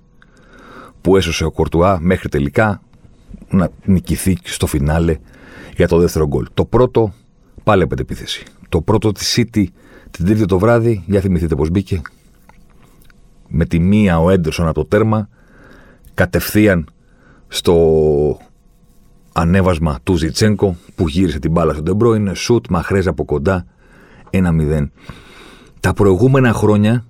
που 1.01 1.18
έσωσε 1.18 1.46
ο 1.46 1.51
Κορτουά 1.51 2.00
μέχρι 2.00 2.30
τελικά 2.30 2.82
να 3.50 3.70
νικηθεί 3.86 4.38
στο 4.44 4.68
φινάλε 4.68 5.18
για 5.75 5.88
το 5.88 5.98
δεύτερο 5.98 6.27
γκολ. 6.27 6.48
Το 6.53 6.65
πρώτο, 6.65 7.13
πάλι 7.63 7.84
από 7.84 7.96
αντεπίθεση. 8.00 8.46
Το 8.70 8.82
πρώτο 8.82 9.12
της 9.12 9.38
City 9.38 9.65
την 10.12 10.25
τρίτη 10.25 10.46
το 10.46 10.60
βράδυ, 10.60 11.03
για 11.08 11.22
θυμηθείτε 11.22 11.56
πώς 11.56 11.70
μπήκε. 11.70 12.01
Με 13.48 13.65
τη 13.65 13.80
μία 13.80 14.20
ο 14.20 14.30
Έντερσον 14.30 14.65
από 14.65 14.75
το 14.75 14.86
τέρμα, 14.86 15.30
κατευθείαν 16.13 16.89
στο 17.48 18.38
ανέβασμα 19.33 20.00
του 20.03 20.15
Ζιτσέγκο 20.15 20.75
που 20.95 21.07
γύρισε 21.07 21.39
την 21.39 21.51
μπάλα 21.51 21.73
στον 21.73 21.85
Τεμπρό. 21.85 22.13
Είναι 22.13 22.33
σουτ, 22.33 22.65
μαχρέζ 22.69 23.07
από 23.07 23.25
κοντά, 23.25 23.65
1-0. 24.31 24.89
Τα 25.79 25.93
προηγούμενα 25.93 26.53
χρόνια 26.53 27.05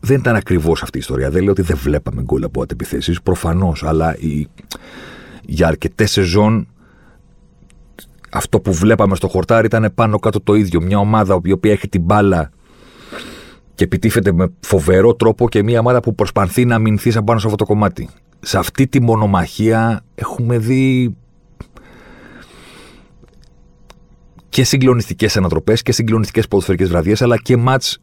δεν 0.00 0.18
ήταν 0.18 0.36
ακριβώς 0.36 0.82
αυτή 0.82 0.96
η 0.96 1.00
ιστορία. 1.00 1.30
Δεν 1.30 1.42
λέω 1.42 1.50
ότι 1.50 1.62
δεν 1.62 1.76
βλέπαμε 1.76 2.22
γκολ 2.22 2.44
από 2.44 2.62
αντεπιθέσεις, 2.62 3.22
προφανώς, 3.22 3.84
αλλά 3.84 4.16
η... 4.16 4.46
για 5.42 5.66
αρκετές 5.66 6.10
σεζόν 6.10 6.66
αυτό 8.32 8.60
που 8.60 8.72
βλέπαμε 8.72 9.16
στο 9.16 9.28
χορτάρι 9.28 9.66
ήταν 9.66 9.92
πάνω 9.94 10.18
κάτω 10.18 10.40
το 10.40 10.54
ίδιο. 10.54 10.82
Μια 10.82 10.98
ομάδα 10.98 11.40
η 11.44 11.52
οποία 11.52 11.72
έχει 11.72 11.88
την 11.88 12.02
μπάλα 12.02 12.50
και 13.74 13.84
επιτίθεται 13.84 14.32
με 14.32 14.52
φοβερό 14.60 15.14
τρόπο 15.14 15.48
και 15.48 15.62
μια 15.62 15.80
ομάδα 15.80 16.00
που 16.00 16.14
προσπαθεί 16.14 16.64
να 16.64 16.74
αμυνθεί 16.74 17.10
σαν 17.10 17.24
πάνω 17.24 17.38
σε 17.38 17.46
αυτό 17.46 17.58
το 17.58 17.64
κομμάτι. 17.64 18.08
Σε 18.40 18.58
αυτή 18.58 18.86
τη 18.86 19.00
μονομαχία 19.00 20.04
έχουμε 20.14 20.58
δει 20.58 21.16
και 24.52 24.64
συγκλονιστικές 24.64 25.36
ανατροπές 25.36 25.82
και 25.82 25.92
συγκλονιστικές 25.92 26.48
ποδοσφαιρικές 26.48 26.88
βραδιές, 26.88 27.22
αλλά 27.22 27.36
και 27.36 27.56
μάτς 27.56 27.98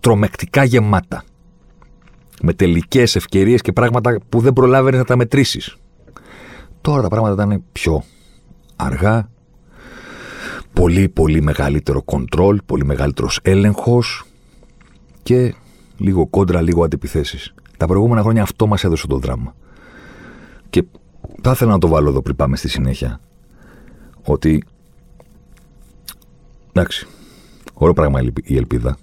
τρομεκτικά 0.00 0.64
γεμάτα. 0.64 1.24
Με 2.42 2.52
τελικές 2.52 3.16
ευκαιρίες 3.16 3.60
και 3.60 3.72
πράγματα 3.72 4.18
που 4.28 4.40
δεν 4.40 4.52
προλάβαινες 4.52 4.98
να 4.98 5.04
τα 5.04 5.16
μετρήσεις. 5.16 5.76
Τώρα 6.80 7.02
τα 7.02 7.08
πράγματα 7.08 7.44
ήταν 7.44 7.64
πιο 7.72 8.02
αργά, 8.76 9.30
πολύ 10.72 11.08
πολύ 11.08 11.42
μεγαλύτερο 11.42 12.02
κοντρόλ, 12.02 12.60
πολύ 12.66 12.84
μεγαλύτερος 12.84 13.38
έλεγχος 13.42 14.24
και 15.22 15.54
λίγο 15.96 16.26
κόντρα, 16.26 16.60
λίγο 16.60 16.84
αντιπιθέσεις. 16.84 17.54
Τα 17.76 17.86
προηγούμενα 17.86 18.22
χρόνια 18.22 18.42
αυτό 18.42 18.66
μας 18.66 18.84
έδωσε 18.84 19.06
το 19.06 19.18
δράμα. 19.18 19.54
Και 20.70 20.84
θα 21.42 21.50
ήθελα 21.50 21.70
να 21.70 21.78
το 21.78 21.88
βάλω 21.88 22.08
εδώ 22.08 22.22
πριν 22.22 22.36
πάμε 22.36 22.56
στη 22.56 22.68
συνέχεια. 22.68 23.20
Ότι, 24.22 24.64
εντάξει, 26.72 27.06
ωραίο 27.74 27.94
πράγμα 27.94 28.20
η 28.42 28.56
ελπίδα, 28.56 28.96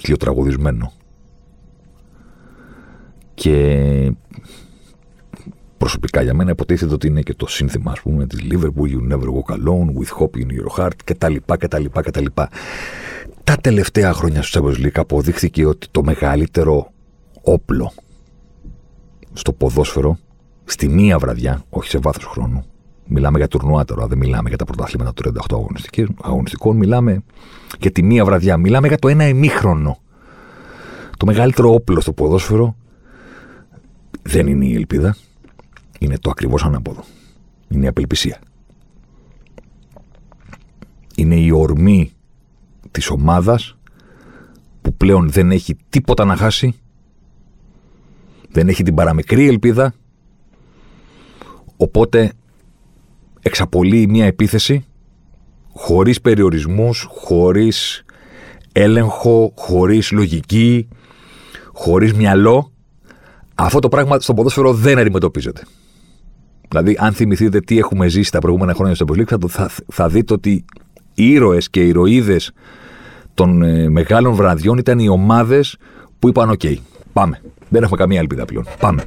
χιλιοτραγουδισμένο. 0.00 0.92
Και 3.34 4.12
προσωπικά 5.78 6.22
για 6.22 6.34
μένα 6.34 6.50
υποτίθεται 6.50 6.94
ότι 6.94 7.06
είναι 7.06 7.22
και 7.22 7.34
το 7.34 7.46
σύνθημα 7.46 7.92
ας 7.92 8.00
πούμε 8.00 8.26
της 8.26 8.40
Liverpool 8.50 8.86
You 8.86 9.12
never 9.12 9.26
walk 9.26 9.54
alone 9.54 9.86
with 9.98 10.20
hope 10.20 10.42
in 10.42 10.46
your 10.60 10.78
heart 10.78 10.96
και 11.04 11.14
τα 11.14 11.28
λοιπά 11.28 11.56
και 11.56 11.68
τα 11.68 11.78
λοιπά 11.78 12.02
και 12.02 12.10
τα 12.10 12.20
λοιπά. 12.20 12.48
Τα 13.44 13.56
τελευταία 13.56 14.12
χρόνια 14.12 14.42
στο 14.42 14.64
Champions 14.64 14.86
League 14.86 14.94
αποδείχθηκε 14.94 15.66
ότι 15.66 15.86
το 15.90 16.02
μεγαλύτερο 16.02 16.92
όπλο 17.42 17.92
στο 19.32 19.52
ποδόσφαιρο 19.52 20.18
στη 20.64 20.88
μία 20.88 21.18
βραδιά, 21.18 21.64
όχι 21.70 21.88
σε 21.88 21.98
βάθος 21.98 22.24
χρόνου, 22.24 22.64
μιλάμε 23.12 23.38
για 23.38 23.48
τουρνουά 23.48 23.84
τώρα, 23.84 24.06
δεν 24.06 24.18
μιλάμε 24.18 24.48
για 24.48 24.58
τα 24.58 24.64
πρωταθλήματα 24.64 25.12
του 25.12 25.32
38 25.50 25.58
αγωνιστικών, 26.22 26.76
μιλάμε 26.76 27.22
για 27.80 27.90
τη 27.90 28.02
μία 28.02 28.24
βραδιά, 28.24 28.56
μιλάμε 28.56 28.88
για 28.88 28.98
το 28.98 29.08
ένα 29.08 29.28
ημίχρονο. 29.28 29.98
Το 31.16 31.26
μεγαλύτερο 31.26 31.74
όπλο 31.74 32.00
στο 32.00 32.12
ποδόσφαιρο 32.12 32.76
δεν 34.22 34.46
είναι 34.46 34.64
η 34.64 34.74
ελπίδα, 34.74 35.16
είναι 35.98 36.18
το 36.18 36.30
ακριβώς 36.30 36.64
ανάποδο. 36.64 37.04
Είναι 37.68 37.84
η 37.84 37.88
απελπισία. 37.88 38.38
Είναι 41.14 41.34
η 41.34 41.50
ορμή 41.50 42.12
της 42.90 43.10
ομάδας 43.10 43.76
που 44.82 44.94
πλέον 44.94 45.30
δεν 45.30 45.50
έχει 45.50 45.76
τίποτα 45.88 46.24
να 46.24 46.36
χάσει, 46.36 46.74
δεν 48.48 48.68
έχει 48.68 48.82
την 48.82 48.94
παραμικρή 48.94 49.48
ελπίδα, 49.48 49.94
οπότε 51.76 52.32
εξαπολύει 53.42 54.06
μια 54.08 54.26
επίθεση 54.26 54.84
χωρίς 55.72 56.20
περιορισμούς, 56.20 57.06
χωρίς 57.10 58.04
έλεγχο, 58.72 59.52
χωρίς 59.56 60.10
λογική, 60.10 60.88
χωρίς 61.72 62.12
μυαλό. 62.12 62.72
Αυτό 63.54 63.78
το 63.78 63.88
πράγμα 63.88 64.20
στο 64.20 64.34
ποδόσφαιρο 64.34 64.72
δεν 64.72 64.98
αντιμετωπίζεται. 64.98 65.62
Δηλαδή, 66.68 66.96
αν 67.00 67.12
θυμηθείτε 67.12 67.60
τι 67.60 67.78
έχουμε 67.78 68.08
ζήσει 68.08 68.30
τα 68.30 68.38
προηγούμενα 68.38 68.74
χρόνια 68.74 68.94
στο 68.94 69.04
Champions 69.08 69.48
θα, 69.48 69.48
θα, 69.48 69.70
θα 69.88 70.08
δείτε 70.08 70.32
ότι 70.32 70.64
οι 71.14 71.30
ήρωες 71.30 71.70
και 71.70 71.80
οι 71.80 71.88
ηρωίδες 71.88 72.52
των 73.34 73.62
ε, 73.62 73.88
μεγάλων 73.88 74.34
βραδιών 74.34 74.78
ήταν 74.78 74.98
οι 74.98 75.08
ομάδες 75.08 75.76
που 76.18 76.28
είπαν: 76.28 76.50
Οκ, 76.50 76.60
πάμε. 77.12 77.40
Δεν 77.68 77.82
έχουμε 77.82 77.96
καμία 77.96 78.20
ελπίδα 78.20 78.44
πλέον. 78.44 78.66
Πάμε. 78.78 79.04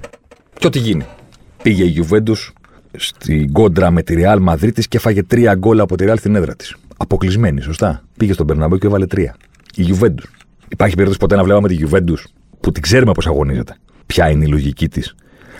Και 0.60 0.68
ό,τι 0.68 0.80
γίνει. 0.80 1.06
Πήγε 1.62 1.84
η 1.84 1.88
Γιουβέντους 1.88 2.36
στην 2.98 3.52
κόντρα 3.52 3.92
με 3.92 4.02
τη 4.02 4.16
Real 4.18 4.50
Madrid 4.50 4.80
και 4.90 4.98
έφαγε 4.98 5.24
τρία 5.24 5.56
γκολ 5.56 5.80
από 5.80 5.98
τη 5.98 6.06
Real 6.08 6.18
στην 6.18 6.36
έδρα 6.36 6.56
της. 6.56 6.76
Αποκλεισμένη, 6.98 7.62
σωστά. 7.62 8.04
Πήγε 8.18 8.34
στον 8.34 8.48
Μπερναμπέου 8.48 8.78
και 8.78 8.88
έβαλε 8.88 9.08
τρία. 9.08 9.36
Η 9.76 9.82
Γιουβέντου. 9.82 10.24
Υπάρχει 10.68 10.94
περίπτωση 10.94 11.20
ποτέ 11.20 11.36
να 11.36 11.44
βλέπαμε 11.44 11.68
τη 11.68 11.74
Γιουβέντου 11.74 12.18
που 12.60 12.72
την 12.72 12.82
ξέρουμε 12.82 13.12
πώς 13.12 13.28
αγωνίζεται. 13.28 13.76
Ποια 14.06 14.30
είναι 14.30 14.44
η 14.44 14.48
λογική 14.48 14.90
της 14.90 15.16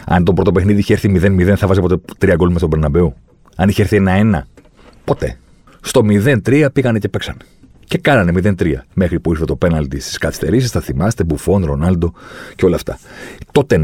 αν 0.06 0.24
το 0.24 0.34
πρώτο 0.34 0.52
παιχνίδι 0.52 0.80
είχε 0.80 0.94
έρθει 0.94 1.12
0-0, 1.16 1.54
θα 1.56 1.68
βάζει 1.68 1.80
ποτέ 1.80 2.00
3 2.20 2.34
γκολ 2.36 2.52
με 2.52 2.60
τον 2.60 2.70
Περναμπέου. 2.70 3.14
Αν 3.56 3.70
είχε 3.70 3.82
έρθει 3.82 4.04
1-1, 4.08 4.42
ποτέ. 5.04 5.38
Στο 5.82 6.02
0-3 6.04 6.68
πήγανε 6.74 7.00
και 7.00 7.10
παίξανε. 7.10 7.38
Και 7.86 7.98
κάνανε 7.98 8.56
0-3. 8.60 8.74
Μέχρι 8.94 9.20
που 9.20 9.32
ήρθε 9.32 9.46
το 9.46 9.56
πέναλτι 9.56 10.00
στις 10.00 10.18
καθυστερήσεις, 10.18 10.72
θα 10.72 10.82
θυμάστε, 10.82 11.24
Μπουφόν, 11.24 11.66
Ρονάλντο 11.66 12.14
και 12.56 12.66
όλα 12.66 12.76
αυτά. 12.76 12.98
Τότε 13.52 13.78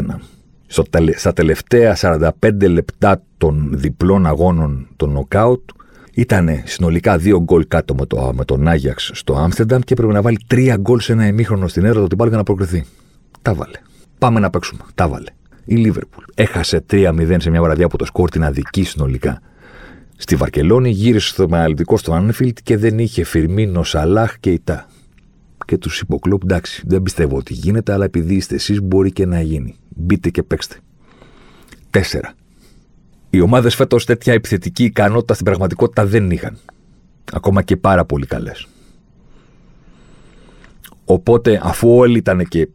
να. 0.00 0.20
Τότε 0.74 1.00
να. 1.00 1.12
Στα 1.16 1.32
τελευταία 1.32 1.96
45 2.00 2.30
λεπτά 2.70 3.22
των 3.38 3.70
διπλών 3.72 4.26
αγώνων 4.26 4.88
των 4.96 5.10
νοκάουτ 5.10 5.70
ήταν 6.14 6.48
συνολικά 6.64 7.18
δύο 7.18 7.42
γκολ 7.42 7.64
κάτω 7.68 7.94
με, 7.94 8.06
το, 8.06 8.32
με 8.34 8.44
τον 8.44 8.68
Άγιαξ 8.68 9.10
στο 9.14 9.34
Άμστερνταμ 9.34 9.80
και 9.80 9.92
έπρεπε 9.92 10.12
να 10.12 10.22
βάλει 10.22 10.38
τρία 10.46 10.76
γκολ 10.76 11.00
σε 11.00 11.12
ένα 11.12 11.26
ημίχρονο 11.26 11.68
στην 11.68 11.84
έρωτα 11.84 12.06
του 12.06 12.26
για 12.26 12.36
να 12.36 12.42
προκριθεί. 12.42 12.84
Τα 13.42 13.54
βάλε. 13.54 13.78
Πάμε 14.18 14.40
να 14.40 14.50
παίξουμε. 14.50 14.80
Τα 14.94 15.08
βάλε. 15.08 15.30
Η 15.64 15.74
Λίβερπουλ 15.74 16.24
έχασε 16.34 16.84
3-0 16.90 17.36
σε 17.38 17.50
μια 17.50 17.62
βραδιά 17.62 17.88
που 17.88 17.96
το 17.96 18.04
σκορ 18.04 18.30
την 18.30 18.44
αδική 18.44 18.84
συνολικά. 18.84 19.40
Στη 20.16 20.36
Βαρκελόνη 20.36 20.90
γύρισε 20.90 21.28
στο 21.28 21.42
αναλυτικό 21.50 21.96
στο 21.96 22.12
Άνφιλτ 22.12 22.58
και 22.62 22.76
δεν 22.76 22.98
είχε 22.98 23.24
Φιρμίνο, 23.24 23.82
Σαλάχ 23.82 24.38
και 24.38 24.50
Ιτά. 24.50 24.88
Και 25.66 25.78
τους 25.78 26.00
είπε 26.00 26.14
ο 26.14 26.18
Κλοπ, 26.18 26.42
εντάξει, 26.42 26.82
δεν 26.86 27.02
πιστεύω 27.02 27.36
ότι 27.36 27.54
γίνεται, 27.54 27.92
αλλά 27.92 28.04
επειδή 28.04 28.34
είστε 28.34 28.54
εσείς, 28.54 28.82
μπορεί 28.82 29.12
και 29.12 29.26
να 29.26 29.40
γίνει. 29.40 29.76
Μπείτε 29.88 30.30
και 30.30 30.42
παίξτε. 30.42 30.76
Τέσσερα. 31.90 32.34
Οι 33.30 33.40
ομάδες 33.40 33.74
φέτος 33.74 34.04
τέτοια 34.04 34.32
επιθετική 34.32 34.84
ικανότητα 34.84 35.34
στην 35.34 35.44
πραγματικότητα 35.44 36.06
δεν 36.06 36.30
είχαν. 36.30 36.58
Ακόμα 37.32 37.62
και 37.62 37.76
πάρα 37.76 38.04
πολύ 38.04 38.26
καλές. 38.26 38.66
Οπότε, 41.04 41.60
αφού 41.62 41.96
όλοι 41.96 42.18
ήταν 42.18 42.44
και 42.48 42.68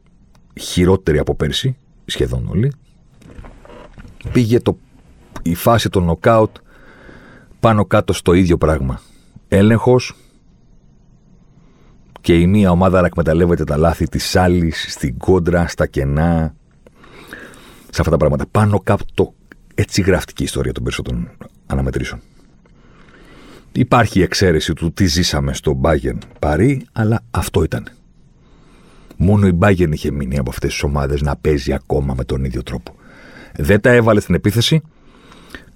χειρότερη 0.59 1.17
από 1.17 1.35
πέρσι, 1.35 1.75
σχεδόν 2.05 2.47
όλοι. 2.47 2.71
Πήγε 4.31 4.59
το, 4.59 4.77
η 5.41 5.55
φάση 5.55 5.89
των 5.89 6.03
νοκάουτ 6.03 6.55
πάνω 7.59 7.85
κάτω 7.85 8.13
στο 8.13 8.33
ίδιο 8.33 8.57
πράγμα. 8.57 9.01
Έλεγχος 9.47 10.15
και 12.21 12.35
η 12.35 12.47
μία 12.47 12.71
ομάδα 12.71 13.01
να 13.01 13.07
εκμεταλλεύεται 13.07 13.63
τα 13.63 13.77
λάθη 13.77 14.07
της 14.07 14.35
άλλης 14.35 14.85
στην 14.89 15.17
κόντρα, 15.17 15.67
στα 15.67 15.87
κενά, 15.87 16.55
σε 17.89 18.01
αυτά 18.01 18.11
τα 18.11 18.17
πράγματα. 18.17 18.45
Πάνω 18.51 18.79
κάτω 18.79 19.33
έτσι 19.75 20.01
γραφτική 20.01 20.43
ιστορία 20.43 20.71
των 20.71 20.83
περισσότερων 20.83 21.29
αναμετρήσεων. 21.65 22.21
Υπάρχει 23.71 24.19
η 24.19 24.21
εξαίρεση 24.21 24.73
του 24.73 24.93
τι 24.93 25.05
ζήσαμε 25.05 25.53
στο 25.53 25.79
Bayern 25.83 26.17
Παρί, 26.39 26.85
αλλά 26.91 27.23
αυτό 27.31 27.63
ήταν. 27.63 27.87
Μόνο 29.17 29.47
η 29.47 29.57
Bayern 29.61 29.89
είχε 29.91 30.11
μείνει 30.11 30.37
από 30.37 30.49
αυτές 30.49 30.71
τις 30.71 30.83
ομάδες 30.83 31.21
να 31.21 31.35
παίζει 31.35 31.73
ακόμα 31.73 32.13
με 32.17 32.23
τον 32.23 32.43
ίδιο 32.43 32.63
τρόπο. 32.63 32.95
Δεν 33.55 33.81
τα 33.81 33.89
έβαλε 33.91 34.19
στην 34.19 34.35
επίθεση, 34.35 34.81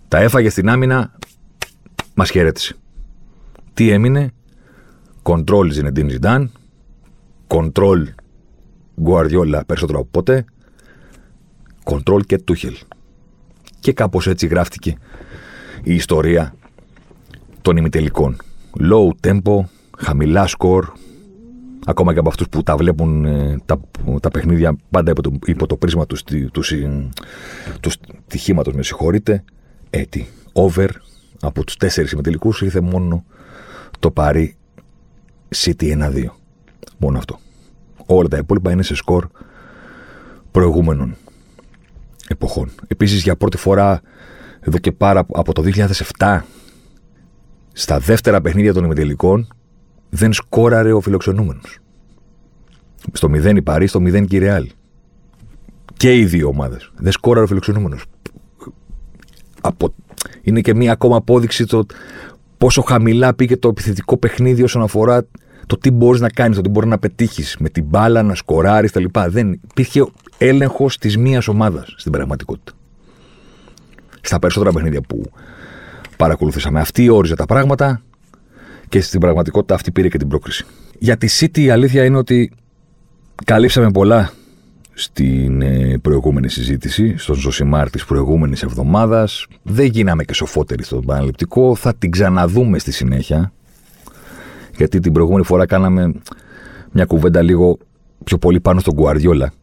τα 0.08 0.18
έφαγε 0.18 0.50
στην 0.50 0.70
άμυνα, 0.70 1.18
μας 2.14 2.30
χαιρέτησε. 2.30 2.76
Τι 3.74 3.90
έμεινε, 3.90 4.32
κοντρόλ 5.26 5.72
Ζινεντίν 5.72 6.10
Ζιντάν, 6.10 6.52
κοντρόλ 7.48 8.08
Γκουαρδιόλα 9.02 9.66
περισσότερο 9.66 10.00
από 10.00 10.08
ποτέ, 10.12 10.46
κοντρόλ 11.84 12.22
και 12.22 12.38
Τούχελ. 12.38 12.76
Και 13.80 13.94
κάπως 13.94 14.28
έτσι 14.28 14.48
γράφτηκε 14.48 14.98
η 15.84 15.94
ιστορία 15.94 16.56
των 17.62 17.78
ημιτελικών. 17.78 18.38
Low 18.80 19.28
tempo, 19.28 19.64
χαμηλά 19.98 20.48
σκορ, 20.48 20.92
ακόμα 21.86 22.14
και 22.14 22.20
από 22.20 22.30
αυτούς 22.30 22.50
που 22.50 22.64
τα 22.64 22.78
βλέπουν 22.78 23.26
ε, 23.26 23.58
τα, 23.66 23.80
τα 24.22 24.30
παιχνίδια 24.30 24.78
πάντα 24.90 25.12
υπό 25.12 25.22
το, 25.22 25.32
υπό 25.46 25.68
το 25.68 25.78
πρίσμα 25.78 26.06
τους, 26.06 26.24
τους, 26.52 26.74
τους 27.80 27.98
στοιχήματο, 28.28 28.72
με 28.74 28.84
συγχωρείτε. 28.84 29.44
Έτσι, 29.90 30.28
over 30.54 30.90
από 31.42 31.64
τους 31.64 31.76
τέσσερις 31.76 32.12
ημιτελικούς 32.12 32.62
ήρθε 32.62 32.80
μόνο 32.80 33.26
το 34.00 34.12
παρί 34.12 34.58
City 35.56 36.10
1-2. 36.10 36.26
Μόνο 36.98 37.18
αυτό. 37.18 37.40
Όλα 38.06 38.28
τα 38.28 38.38
υπόλοιπα 38.38 38.72
είναι 38.72 38.84
σε 38.84 38.96
σκορ 38.96 39.28
προηγούμενων 40.52 41.16
εποχών. 42.28 42.70
Επίσης 42.88 43.24
για 43.24 43.36
πρώτη 43.36 43.58
φορά 43.58 44.02
εδώ 44.60 44.78
και 44.78 44.92
πάρα 44.92 45.26
από 45.34 45.54
το 45.54 45.64
2007 46.18 46.40
στα 47.74 48.00
δεύτερα 48.00 48.42
παιχνίδια 48.42 48.74
των 48.74 48.84
ημιτελικών 48.84 49.48
δεν 50.10 50.34
σκόραρε 50.34 50.92
ο 50.92 51.02
φιλοξενούμενος. 51.02 51.80
Στο 53.12 53.30
0 53.32 53.56
η 53.56 53.62
Παρή, 53.62 53.88
στο 53.88 54.00
0 54.00 54.26
και 54.28 54.36
η 54.36 54.40
Ρεάλ. 54.40 54.70
Και 55.98 56.18
οι 56.18 56.26
δύο 56.26 56.48
ομάδες. 56.48 56.92
Δεν 56.96 57.12
σκόραρε 57.12 57.44
ο 57.44 57.48
φιλοξενούμενος. 57.48 58.06
Από... 59.62 59.94
Είναι 60.42 60.62
και 60.62 60.74
μία 60.74 60.92
ακόμα 60.92 61.16
απόδειξη 61.16 61.66
το 61.66 61.86
πόσο 62.58 62.82
χαμηλά 62.82 63.34
πήγε 63.34 63.58
το 63.58 63.68
επιθετικό 63.68 64.18
παιχνίδι 64.18 64.64
όσον 64.64 64.82
αφορά 64.82 65.26
το 65.68 65.78
τι 65.78 65.92
μπορείς 65.92 66.22
να 66.22 66.30
κάνεις, 66.30 66.56
το 66.56 66.62
τι 66.62 66.70
μπορεί 66.70 66.88
να 66.88 66.98
πετύχεις 66.98 67.56
με 67.60 67.70
την 67.70 67.84
μπάλα, 67.84 68.24
να 68.24 68.36
σκοράρει 68.36 68.88
κτλ. 68.88 69.06
Δεν 69.28 69.60
υπήρχε 69.70 70.06
έλεγχος 70.38 70.98
της 70.98 71.18
μίας 71.18 71.48
ομάδας 71.48 71.94
στην 71.98 72.12
πραγματικότητα. 72.12 72.72
Στα 74.22 74.40
περισσότερα 74.40 74.72
παιχνίδια 74.74 75.02
που 75.02 75.32
παρακολουθήσαμε. 76.18 76.80
Αυτή 76.80 77.10
όριζε 77.10 77.36
τα 77.36 77.46
πράγματα 77.46 78.02
και 78.90 79.02
στην 79.02 79.20
πραγματικότητα 79.20 79.74
αυτή 79.74 79.92
πήρε 79.92 80.08
και 80.08 80.18
την 80.18 80.28
πρόκριση. 80.28 80.66
Για 81.00 81.18
τη 81.18 81.28
City 81.40 81.58
η 81.58 81.70
αλήθεια 81.70 82.04
είναι 82.04 82.18
ότι 82.18 82.52
καλύψαμε 83.46 83.92
πολλά 83.92 84.32
στην 84.94 85.62
ε, 85.62 85.98
προηγούμενη 86.02 86.50
συζήτηση, 86.50 87.18
στον 87.18 87.36
Ζωσιμάρ 87.36 87.90
της 87.90 88.06
προηγούμενης 88.06 88.64
εβδομάδας. 88.64 89.48
Δεν 89.64 89.86
γίναμε 89.86 90.24
και 90.24 90.34
σοφότεροι 90.34 90.84
στον 90.84 91.00
επαναληπτικό. 91.04 91.76
Θα 91.76 91.96
την 91.96 92.12
ξαναδούμε 92.12 92.80
στη 92.80 92.92
συνέχεια. 92.92 93.52
Γιατί 94.78 95.00
την 95.00 95.12
προηγούμενη 95.14 95.46
φορά 95.46 95.66
κάναμε 95.66 96.14
μια 96.92 97.06
κουβέντα 97.06 97.42
λίγο 97.42 97.78
πιο 98.24 98.38
πολύ 98.38 98.60
πάνω 98.60 98.80
στον 98.80 98.94
Γκουαριόλα 98.94 99.54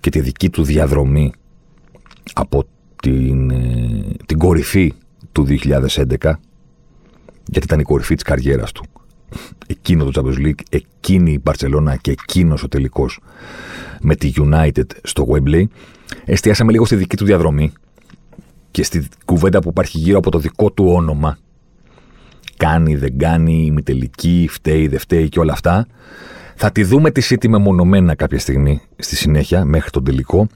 και 0.00 0.10
τη 0.10 0.20
δική 0.20 0.50
του 0.50 0.62
διαδρομή 0.64 1.32
από 2.32 2.64
την, 3.02 3.50
ε, 3.50 4.04
την 4.26 4.38
κορυφή 4.38 4.92
του 5.32 5.46
2011 5.48 6.38
γιατί 7.46 7.66
ήταν 7.66 7.80
η 7.80 7.82
κορυφή 7.82 8.14
της 8.14 8.22
καριέρας 8.22 8.72
του. 8.72 8.84
Εκείνο 9.66 10.04
το 10.04 10.22
Champions 10.22 10.46
League, 10.46 10.60
εκείνη 10.70 11.32
η 11.32 11.42
Barcelona 11.44 11.94
και 12.00 12.10
εκείνος 12.10 12.62
ο 12.62 12.68
τελικός 12.68 13.20
με 14.00 14.14
τη 14.14 14.32
United 14.36 14.86
στο 15.02 15.26
Wembley. 15.30 15.64
Εστιάσαμε 16.24 16.72
λίγο 16.72 16.84
στη 16.84 16.96
δική 16.96 17.16
του 17.16 17.24
διαδρομή 17.24 17.72
και 18.70 18.82
στη 18.82 19.08
κουβέντα 19.24 19.58
που 19.58 19.68
υπάρχει 19.68 19.98
γύρω 19.98 20.18
από 20.18 20.30
το 20.30 20.38
δικό 20.38 20.70
του 20.70 20.84
όνομα. 20.88 21.38
Κάνει, 22.62 22.96
δεν 22.96 23.18
κάνει, 23.18 23.64
ημιτελική, 23.66 24.46
φταίει, 24.50 24.88
δεν 24.88 24.98
φταίει 24.98 25.28
και 25.28 25.38
όλα 25.38 25.52
αυτά. 25.52 25.86
Θα 26.54 26.70
τη 26.70 26.84
δούμε 26.84 27.10
τη 27.10 27.26
City 27.30 27.48
μεμονωμένα 27.48 28.14
κάποια 28.14 28.38
στιγμή 28.38 28.80
στη 28.96 29.16
συνέχεια, 29.16 29.64
μέχρι 29.64 29.90
τον 29.90 30.04
τελικό. 30.04 30.46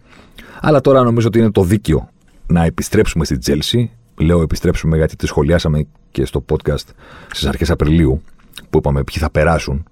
Αλλά 0.61 0.81
τώρα 0.81 1.03
νομίζω 1.03 1.27
ότι 1.27 1.39
είναι 1.39 1.51
το 1.51 1.63
δίκαιο 1.63 2.09
να 2.47 2.65
επιστρέψουμε 2.65 3.25
στη 3.25 3.39
Chelsea. 3.47 3.85
Λέω 4.25 4.43
επιστρέψουμε 4.43 4.97
γιατί 4.97 5.17
τη 5.17 5.27
σχολιάσαμε 5.27 5.87
και 6.11 6.25
στο 6.25 6.45
podcast 6.49 6.85
στις 7.31 7.47
αρχές 7.47 7.71
Απριλίου, 7.71 8.23
που 8.71 8.79
είπαμε 8.79 9.05
ποιοι 9.05 9.19
θα 9.19 9.31
περάσουν. 9.31 9.85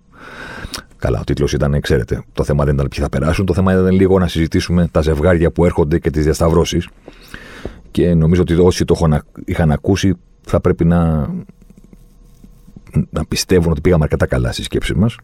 Καλά, 0.96 1.20
ο 1.20 1.24
τίτλος 1.24 1.52
ήταν, 1.52 1.80
ξέρετε, 1.80 2.22
το 2.32 2.44
θέμα 2.44 2.64
δεν 2.64 2.74
ήταν 2.74 2.88
ποιοι 2.88 3.02
θα 3.02 3.08
περάσουν. 3.08 3.46
Το 3.46 3.54
θέμα 3.54 3.72
ήταν 3.72 3.90
λίγο 3.90 4.18
να 4.18 4.28
συζητήσουμε 4.28 4.88
τα 4.90 5.00
ζευγάρια 5.00 5.50
που 5.50 5.64
έρχονται 5.64 5.98
και 5.98 6.10
τις 6.10 6.24
διασταυρώσεις. 6.24 6.88
Και 7.90 8.14
νομίζω 8.14 8.40
ότι 8.42 8.54
όσοι 8.54 8.84
το 8.84 9.22
είχαν 9.44 9.70
ακούσει 9.70 10.14
θα 10.46 10.60
πρέπει 10.60 10.84
να, 10.84 11.28
να 13.10 13.24
πιστεύουν 13.24 13.70
ότι 13.70 13.80
πήγαμε 13.80 14.02
αρκετά 14.04 14.26
καλά 14.26 14.52
στη 14.52 14.62
σκέψη 14.62 14.94
μας. 14.94 15.16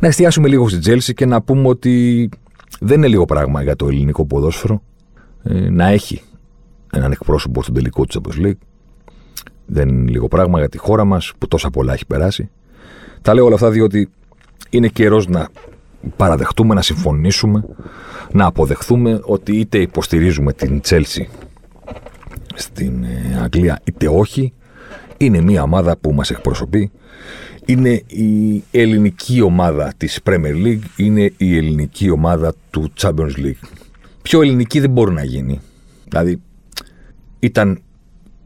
Να 0.00 0.08
εστιάσουμε 0.08 0.48
λίγο 0.48 0.68
στη 0.68 0.78
Τζέλση 0.78 1.14
και 1.14 1.26
να 1.26 1.42
πούμε 1.42 1.68
ότι 1.68 2.28
δεν 2.80 2.96
είναι 2.96 3.08
λίγο 3.08 3.24
πράγμα 3.24 3.62
για 3.62 3.76
το 3.76 3.86
ελληνικό 3.88 4.26
ποδόσφαιρο 4.26 4.82
ε, 5.42 5.70
να 5.70 5.86
έχει 5.86 6.22
έναν 6.92 7.12
εκπρόσωπο 7.12 7.62
στον 7.62 7.74
τελικό 7.74 8.04
του 8.04 8.20
Champions 8.20 8.46
League. 8.46 8.58
Δεν 9.66 9.88
είναι 9.88 10.10
λίγο 10.10 10.28
πράγμα 10.28 10.58
για 10.58 10.68
τη 10.68 10.78
χώρα 10.78 11.04
μας 11.04 11.32
που 11.38 11.48
τόσα 11.48 11.70
πολλά 11.70 11.92
έχει 11.92 12.06
περάσει. 12.06 12.50
Τα 13.22 13.34
λέω 13.34 13.44
όλα 13.44 13.54
αυτά 13.54 13.70
διότι 13.70 14.10
είναι 14.70 14.88
καιρός 14.88 15.28
να 15.28 15.48
παραδεχτούμε, 16.16 16.74
να 16.74 16.82
συμφωνήσουμε, 16.82 17.64
να 18.32 18.46
αποδεχθούμε 18.46 19.20
ότι 19.22 19.56
είτε 19.56 19.78
υποστηρίζουμε 19.78 20.52
την 20.52 20.80
Τσέλσι 20.80 21.28
στην 22.54 23.04
ε, 23.04 23.40
Αγγλία 23.42 23.80
είτε 23.84 24.08
όχι. 24.08 24.52
Είναι 25.18 25.40
μια 25.40 25.62
ομάδα 25.62 25.96
που 25.96 26.12
μας 26.12 26.30
εκπροσωπεί. 26.30 26.90
Είναι 27.64 28.02
η 28.06 28.64
ελληνική 28.70 29.40
ομάδα 29.40 29.92
της 29.96 30.20
Premier 30.24 30.64
League. 30.64 30.82
Είναι 30.96 31.32
η 31.36 31.56
ελληνική 31.56 32.10
ομάδα 32.10 32.54
του 32.70 32.92
Champions 33.00 33.36
League. 33.36 33.68
Πιο 34.22 34.42
ελληνική 34.42 34.80
δεν 34.80 34.90
μπορεί 34.90 35.12
να 35.12 35.24
γίνει. 35.24 35.60
Δηλαδή 36.08 36.42
ήταν 37.38 37.82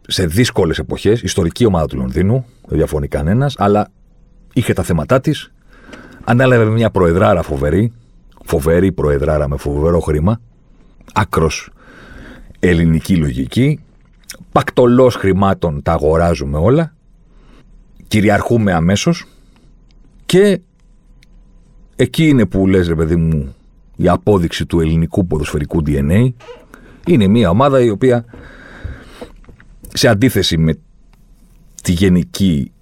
σε 0.06 0.26
δύσκολες 0.26 0.78
εποχές, 0.78 1.22
ιστορική 1.22 1.64
ομάδα 1.64 1.86
του 1.86 1.96
Λονδίνου, 1.96 2.44
δεν 2.66 2.78
διαφωνεί 2.78 3.08
κανένας, 3.08 3.54
αλλά 3.58 3.88
είχε 4.52 4.72
τα 4.72 4.82
θέματα 4.82 5.20
της. 5.20 5.52
Ανέλαβε 6.24 6.64
μια 6.64 6.90
προεδράρα 6.90 7.42
φοβερή, 7.42 7.92
φοβερή 8.44 8.92
προεδράρα 8.92 9.48
με 9.48 9.56
φοβερό 9.56 10.00
χρήμα, 10.00 10.40
άκρος 11.12 11.70
ελληνική 12.58 13.16
λογική, 13.16 13.80
πακτολός 14.52 15.14
χρημάτων 15.14 15.82
τα 15.82 15.92
αγοράζουμε 15.92 16.58
όλα, 16.58 16.94
κυριαρχούμε 18.08 18.72
αμέσως 18.72 19.26
και 20.26 20.60
εκεί 21.96 22.28
είναι 22.28 22.46
που 22.46 22.66
λες 22.66 22.88
ρε 22.88 22.94
παιδί 22.94 23.16
μου 23.16 23.54
η 23.96 24.08
απόδειξη 24.08 24.66
του 24.66 24.80
ελληνικού 24.80 25.26
ποδοσφαιρικού 25.26 25.82
DNA. 25.86 26.32
Είναι 27.06 27.26
μια 27.26 27.50
ομάδα 27.50 27.80
η 27.80 27.90
οποία 27.90 28.24
σε 29.92 30.08
αντίθεση 30.08 30.58
με 30.58 30.78
τη 31.82 31.92
γενική 31.92 32.72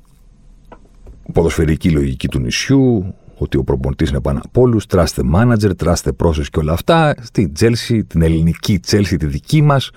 ποδοσφαιρική 1.32 1.90
λογική 1.90 2.28
του 2.28 2.38
νησιού, 2.38 3.14
ότι 3.38 3.56
ο 3.56 3.64
προπονητής 3.64 4.10
είναι 4.10 4.20
πάνω 4.20 4.40
από 4.44 4.60
όλους, 4.60 4.86
τράστε 4.86 5.22
manager, 5.34 5.76
τράστε 5.76 6.12
process 6.24 6.46
και 6.50 6.58
όλα 6.58 6.72
αυτά. 6.72 7.14
Στη 7.22 7.52
Chelsea, 7.60 8.00
την 8.06 8.22
ελληνική 8.22 8.80
Chelsea, 8.86 9.16
τη 9.18 9.26
δική 9.26 9.62
μας, 9.62 9.90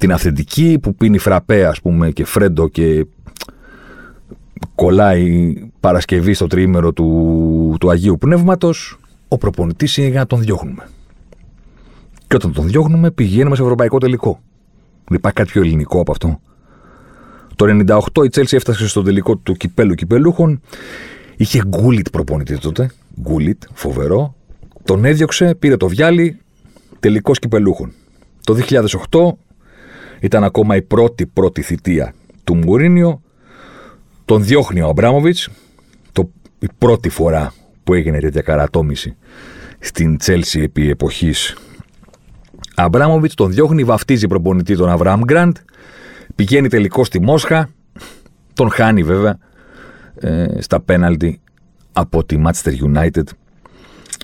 την 0.00 0.12
αυθεντική 0.12 0.78
που 0.82 0.94
πίνει 0.94 1.18
φραπέ, 1.18 1.66
ας 1.66 1.80
πούμε, 1.80 2.10
και 2.10 2.24
φρέντο 2.24 2.68
και 2.68 3.06
κολλάει 4.74 5.54
Παρασκευή 5.80 6.34
στο 6.34 6.46
τρίμερο 6.46 6.92
του, 6.92 7.76
του 7.80 7.90
Αγίου 7.90 8.18
Πνεύματος, 8.18 8.98
ο 9.28 9.38
προπονητής 9.38 9.96
είναι 9.96 10.08
για 10.08 10.18
να 10.18 10.26
τον 10.26 10.40
διώχνουμε. 10.40 10.88
Και 12.26 12.36
όταν 12.36 12.52
τον 12.52 12.66
διώχνουμε, 12.66 13.10
πηγαίνουμε 13.10 13.56
σε 13.56 13.62
ευρωπαϊκό 13.62 13.98
τελικό. 13.98 14.40
Δεν 15.08 15.18
υπάρχει 15.18 15.36
κάτι 15.36 15.50
πιο 15.50 15.62
ελληνικό 15.62 16.00
από 16.00 16.10
αυτό. 16.10 16.40
Το 17.56 17.66
98 17.66 18.24
η 18.24 18.28
Chelsea 18.32 18.52
έφτασε 18.52 18.88
στο 18.88 19.02
τελικό 19.02 19.36
του 19.36 19.52
κυπέλου 19.52 19.94
κυπελούχων. 19.94 20.60
Είχε 21.36 21.62
γκούλιτ 21.66 22.08
προπονητή 22.08 22.58
τότε. 22.58 22.90
Γκούλιτ, 23.20 23.62
φοβερό. 23.72 24.34
Τον 24.84 25.04
έδιωξε, 25.04 25.54
πήρε 25.54 25.76
το 25.76 25.88
βιάλι, 25.88 26.38
τελικός 27.00 27.38
κυπελούχων. 27.38 27.92
Το 28.44 28.54
2008 28.54 29.38
ήταν 30.20 30.44
ακόμα 30.44 30.76
η 30.76 30.82
πρώτη 30.82 31.26
πρώτη 31.26 31.62
θητεία 31.62 32.14
του 32.44 32.54
Μουρίνιο. 32.54 33.22
Τον 34.24 34.44
διώχνει 34.44 34.80
ο 34.80 34.88
Αμπράμοβιτς. 34.88 35.48
Η 36.62 36.68
πρώτη 36.78 37.08
φορά 37.08 37.54
που 37.84 37.94
έγινε 37.94 38.18
τέτοια 38.18 38.42
καρατόμηση 38.42 39.16
στην 39.78 40.16
Τσέλσι 40.16 40.60
επί 40.60 40.90
εποχής 40.90 41.56
Αμπράμοβιτς 42.74 43.34
τον 43.34 43.50
διώχνει, 43.50 43.84
βαφτίζει 43.84 44.26
προπονητή 44.26 44.76
τον 44.76 44.88
Αβραάμ 44.88 45.20
Γκραντ, 45.24 45.56
πηγαίνει 46.34 46.68
τελικό 46.68 47.04
στη 47.04 47.20
Μόσχα, 47.20 47.70
Τον 48.54 48.70
χάνει 48.70 49.02
βέβαια 49.02 49.38
ε, 50.20 50.46
στα 50.60 50.80
πέναλτι 50.80 51.40
από 51.92 52.24
τη 52.24 52.36
Manchester 52.44 52.72
United 52.94 53.24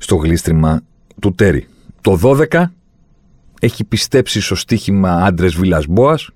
στο 0.01 0.17
γλίστριμα 0.17 0.81
του 1.21 1.35
Τέρι. 1.35 1.67
Το 2.01 2.21
12 2.51 2.65
έχει 3.61 3.85
πιστέψει 3.85 4.41
στο 4.41 4.55
στοίχημα 4.55 5.11
άντρες 5.11 5.55
Βίλας 5.55 5.87
Μπόας, 5.87 6.31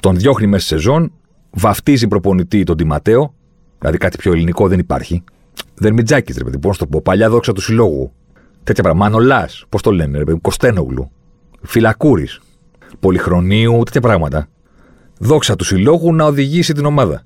τον 0.00 0.16
διώχνει 0.16 0.46
μέσα 0.46 0.66
σε 0.66 0.74
σεζόν, 0.74 1.12
βαφτίζει 1.50 2.08
προπονητή 2.08 2.62
τον 2.62 2.76
Τιματέο, 2.76 3.34
δηλαδή 3.78 3.98
κάτι 3.98 4.16
πιο 4.16 4.32
ελληνικό 4.32 4.68
δεν 4.68 4.78
υπάρχει. 4.78 5.22
Δερμιτζάκη, 5.74 6.32
ρε 6.32 6.44
παιδί, 6.44 6.58
πώς 6.58 6.78
το 6.78 6.86
πω, 6.86 7.00
παλιά 7.00 7.30
δόξα 7.30 7.52
του 7.52 7.60
συλλόγου. 7.60 8.12
Τέτοια 8.64 8.82
πράγματα. 8.82 9.10
Μανολάς, 9.10 9.64
πώς 9.68 9.82
το 9.82 9.90
λένε, 9.90 10.18
ρε 10.18 10.24
παιδί, 10.24 10.38
Κωστένογλου. 10.40 11.10
Φυλακούρης. 11.62 12.40
Πολυχρονίου, 13.00 13.82
τέτοια 13.84 14.00
πράγματα. 14.00 14.48
Δόξα 15.18 15.56
του 15.56 15.64
συλλόγου 15.64 16.14
να 16.14 16.24
οδηγήσει 16.24 16.72
την 16.72 16.84
ομάδα. 16.84 17.22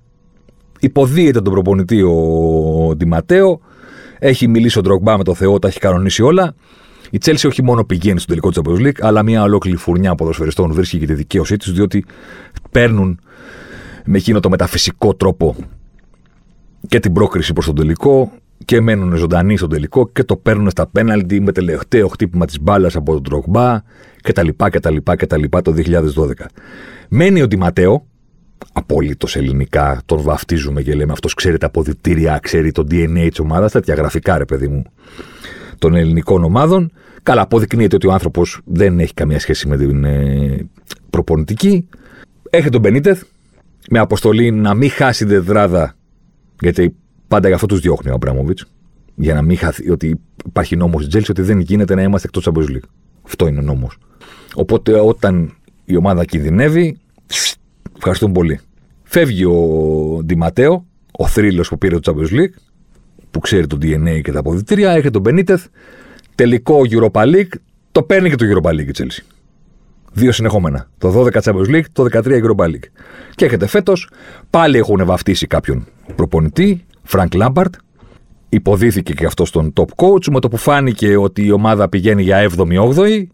Υποδίεται 0.80 1.40
τον 1.40 1.52
προπονητή 1.52 2.02
ο 2.02 2.94
Ντιματέο. 2.96 3.60
Έχει 4.18 4.48
μιλήσει 4.48 4.78
ο 4.78 4.82
Ντρογκμπά 4.82 5.16
με 5.16 5.24
το 5.24 5.34
Θεό, 5.34 5.58
τα 5.58 5.68
έχει 5.68 5.78
κανονίσει 5.78 6.22
όλα. 6.22 6.54
Η 7.10 7.18
Τσέλση 7.18 7.46
όχι 7.46 7.62
μόνο 7.62 7.84
πηγαίνει 7.84 8.18
στο 8.18 8.28
τελικό 8.28 8.50
της 8.50 8.60
Champions 8.62 8.86
League, 8.86 9.00
αλλά 9.00 9.22
μια 9.22 9.42
ολόκληρη 9.42 9.76
φουρνιά 9.76 10.14
ποδοσφαιριστών 10.14 10.72
βρίσκει 10.72 10.98
και 10.98 11.06
τη 11.06 11.14
δικαίωσή 11.14 11.56
τους, 11.56 11.72
διότι 11.72 12.04
παίρνουν 12.70 13.20
με 14.04 14.16
εκείνο 14.16 14.40
το 14.40 14.48
μεταφυσικό 14.48 15.14
τρόπο 15.14 15.56
και 16.88 17.00
την 17.00 17.12
πρόκριση 17.12 17.52
προς 17.52 17.66
τον 17.66 17.74
τελικό 17.74 18.32
και 18.64 18.80
μένουν 18.80 19.16
ζωντανοί 19.16 19.56
στο 19.56 19.66
τελικό 19.66 20.08
και 20.08 20.24
το 20.24 20.36
παίρνουν 20.36 20.70
στα 20.70 20.86
πέναλτι 20.86 21.40
με 21.40 21.52
τελευταίο 21.52 22.08
χτύπημα 22.08 22.46
της 22.46 22.60
μπάλας 22.60 22.96
από 22.96 23.12
τον 23.12 23.22
Ντρογκμπά 23.22 23.80
κτλ. 24.22 24.48
κτλ, 24.56 24.96
κτλ 25.16 25.42
το 25.62 25.74
2012. 26.16 26.32
Μένει 27.08 27.42
ο 27.42 27.46
Ντιματέο, 27.46 28.06
απόλυτος 28.72 29.36
ελληνικά, 29.36 30.02
τον 30.06 30.20
βαφτίζουμε 30.22 30.82
και 30.82 30.94
λέμε 30.94 31.12
αυτός 31.12 31.34
ξέρει 31.34 31.58
τα 31.58 31.66
αποδητήρια, 31.66 32.38
ξέρει 32.42 32.72
το 32.72 32.86
DNA 32.90 33.26
της 33.28 33.38
ομάδας, 33.38 33.72
τέτοια 33.72 33.94
γραφικά 33.94 34.38
ρε 34.38 34.44
παιδί 34.44 34.68
μου 34.68 34.82
των 35.80 35.94
ελληνικών 35.94 36.44
ομάδων. 36.44 36.92
Καλά, 37.22 37.42
αποδεικνύεται 37.42 37.96
ότι 37.96 38.06
ο 38.06 38.12
άνθρωπος 38.12 38.60
δεν 38.64 39.00
έχει 39.00 39.14
καμία 39.14 39.38
σχέση 39.38 39.68
με 39.68 39.76
την 39.76 40.04
ε, 40.04 40.68
προπονητική. 41.10 41.88
Έχει 42.50 42.68
τον 42.68 42.80
Μπενίτεθ 42.80 43.22
με 43.90 43.98
αποστολή 43.98 44.50
να 44.50 44.74
μην 44.74 44.90
χάσει 44.90 45.26
την 45.26 45.34
τετράδα, 45.34 45.94
γιατί 46.60 46.96
πάντα 47.28 47.46
για 47.46 47.54
αυτό 47.54 47.66
τους 47.66 47.80
διώχνει 47.80 48.10
ο 48.10 48.14
Αμπράμοβιτς. 48.14 48.66
Για 49.14 49.34
να 49.34 49.42
μην 49.42 49.56
χαθεί, 49.56 49.90
ότι 49.90 50.20
υπάρχει 50.46 50.76
νόμος 50.76 50.96
στην 50.96 51.08
Τζέλσης 51.08 51.30
ότι 51.30 51.42
δεν 51.42 51.60
γίνεται 51.60 51.94
να 51.94 52.02
είμαστε 52.02 52.28
εκτός 52.32 52.48
Champions 52.48 52.70
League. 52.76 52.88
Αυτό 53.22 53.46
είναι 53.46 53.58
ο 53.58 53.62
νόμος. 53.62 53.98
Οπότε 54.54 55.00
όταν 55.00 55.56
η 55.84 55.96
ομάδα 55.96 56.24
κινδυνεύει, 56.24 56.98
ευχαριστούμε 57.96 58.32
πολύ. 58.32 58.60
Φεύγει 59.02 59.44
ο 59.44 59.56
Ντιματέο, 60.24 60.86
ο 61.12 61.26
θρύλος 61.26 61.68
που 61.68 61.78
πήρε 61.78 61.98
το 61.98 62.12
Champions 62.12 62.34
League, 62.34 62.54
που 63.30 63.40
ξέρει 63.40 63.66
το 63.66 63.78
DNA 63.82 64.20
και 64.22 64.32
τα 64.32 64.38
αποδητήρια, 64.38 64.90
έχει 64.90 65.10
τον 65.10 65.22
Μπενίτεθ, 65.22 65.66
τελικό 66.34 66.80
Europa 66.90 67.22
League, 67.22 67.52
το 67.92 68.02
παίρνει 68.02 68.30
και 68.30 68.36
το 68.36 68.44
Europa 68.44 68.70
League 68.70 68.88
η 68.88 68.92
Chelsea. 68.98 69.22
Δύο 70.12 70.32
συνεχόμενα. 70.32 70.88
Το 70.98 71.22
12 71.22 71.40
Champions 71.42 71.68
League, 71.68 71.84
το 71.92 72.04
13 72.12 72.24
Europa 72.24 72.64
League. 72.64 72.88
Και 73.34 73.44
έχετε 73.44 73.66
φέτος, 73.66 74.10
πάλι 74.50 74.78
έχουν 74.78 75.04
βαφτίσει 75.04 75.46
κάποιον 75.46 75.86
προπονητή, 76.14 76.84
Frank 77.10 77.28
Lampard. 77.42 77.70
Υποδίθηκε 78.48 79.12
και 79.12 79.26
αυτός 79.26 79.48
στον 79.48 79.72
top 79.76 79.84
coach. 79.96 80.30
Με 80.30 80.40
το 80.40 80.48
που 80.48 80.56
φάνηκε 80.56 81.16
ότι 81.16 81.46
η 81.46 81.50
ομάδα 81.50 81.88
πηγαίνει 81.88 82.22
για 82.22 82.50
7η-8η, 82.56 83.26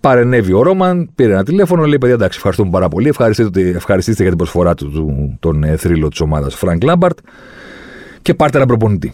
παρενέβη 0.00 0.52
ο 0.52 0.62
Ρόμαν, 0.62 1.10
πήρε 1.14 1.32
ένα 1.32 1.44
τηλέφωνο, 1.44 1.84
λέει: 1.84 1.98
Παιδιά, 1.98 2.14
εντάξει, 2.14 2.36
ευχαριστούμε 2.36 2.70
πάρα 2.70 2.88
πολύ. 2.88 3.08
Ευχαριστήστε, 3.08 3.60
ευχαριστήστε 3.60 4.20
για 4.20 4.30
την 4.30 4.38
προσφορά 4.38 4.74
του, 4.74 4.90
του 4.90 5.36
τον 5.40 5.64
ε, 5.64 5.76
θρύλο 5.76 6.08
της 6.08 6.20
ομάδας 6.20 6.58
Frank 6.60 6.78
Lampard 6.78 7.16
και 8.22 8.34
πάρτε 8.34 8.56
ένα 8.56 8.66
προπονητή. 8.66 9.12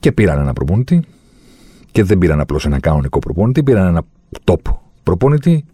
Και 0.00 0.12
πήραν 0.12 0.38
ένα 0.38 0.52
προπονητή 0.52 1.02
και 1.92 2.04
δεν 2.04 2.18
πήραν 2.18 2.40
απλώς 2.40 2.66
ένα 2.66 2.80
κανονικό 2.80 3.18
προπονητή, 3.18 3.62
πήραν 3.62 3.86
ένα 3.86 4.02
top 4.44 4.74
προπονητή 5.02 5.64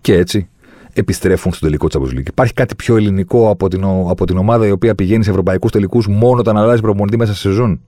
και 0.00 0.14
έτσι 0.14 0.48
επιστρέφουν 0.92 1.52
στο 1.52 1.66
τελικό 1.66 1.86
Champions 1.90 2.18
League. 2.18 2.28
Υπάρχει 2.28 2.52
κάτι 2.52 2.74
πιο 2.74 2.96
ελληνικό 2.96 3.50
από 3.50 3.68
την, 3.68 3.84
από 3.84 4.24
την 4.24 4.36
ομάδα 4.36 4.66
η 4.66 4.70
οποία 4.70 4.94
πηγαίνει 4.94 5.24
σε 5.24 5.30
ευρωπαϊκούς 5.30 5.70
τελικούς 5.70 6.06
μόνο 6.08 6.38
όταν 6.40 6.56
αλλάζει 6.56 6.80
προπονητή 6.80 7.16
μέσα 7.16 7.32
σε 7.32 7.38
σεζόν; 7.38 7.80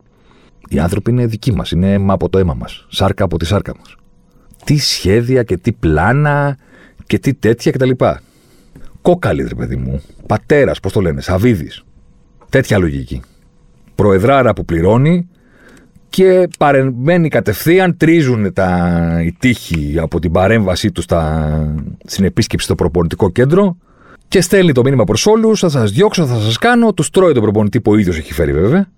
Οι 0.69 0.79
άνθρωποι 0.79 1.11
είναι 1.11 1.27
δικοί 1.27 1.53
μας, 1.53 1.71
είναι 1.71 1.93
αίμα 1.93 2.13
από 2.13 2.29
το 2.29 2.39
αίμα 2.39 2.55
μας, 2.55 2.87
σάρκα 2.89 3.25
από 3.25 3.39
τη 3.39 3.45
σάρκα 3.47 3.75
μας. 3.79 3.97
Τι 4.65 4.77
σχέδια 4.79 5.43
και 5.43 5.57
τι 5.57 5.73
πλάνα 5.73 6.57
και 7.07 7.19
τι 7.19 7.35
τέτοια 7.35 7.73
κτλ. 7.73 7.91
Κόκαλη, 9.03 9.43
ρε 9.49 9.55
παιδί 9.55 9.77
μου. 9.77 10.03
Πατέρας, 10.27 10.81
πώς 10.81 10.93
το 10.93 11.01
λένε, 11.01 11.21
Σαβίδη. 11.21 11.71
Τέτοια 12.49 12.79
λογική 12.79 13.23
προεδράρα 14.01 14.53
που 14.53 14.65
πληρώνει 14.65 15.29
και 16.09 16.49
παρεμβαίνει 16.59 17.29
κατευθείαν, 17.29 17.97
τρίζουν 17.97 18.53
τα, 18.53 19.23
οι 19.25 19.33
τείχοι 19.39 19.99
από 19.99 20.21
την 20.21 20.33
παρέμβασή 20.33 20.93
τους 20.93 21.05
στα, 21.05 21.75
στην 22.05 22.25
επίσκεψη 22.25 22.65
στο 22.65 22.75
προπονητικό 22.75 23.31
κέντρο 23.31 23.77
και 24.29 24.41
στέλνει 24.41 24.73
το 24.73 24.83
μήνυμα 24.83 25.05
προς 25.05 25.27
όλους: 25.27 25.61
Θα 25.61 25.69
σας 25.69 25.93
διώξω, 25.93 26.27
θα 26.27 26.41
σας 26.41 26.59
κάνω. 26.59 26.93
Τους 26.93 27.11
τρώει 27.11 27.33
τον 27.33 27.43
προπονητή 27.43 27.81
που 27.81 27.93
ο 27.93 27.97
ίδιος 27.97 28.19
έχει 28.19 28.33
φέρει 28.33 28.53
βέβαια. 28.53 28.89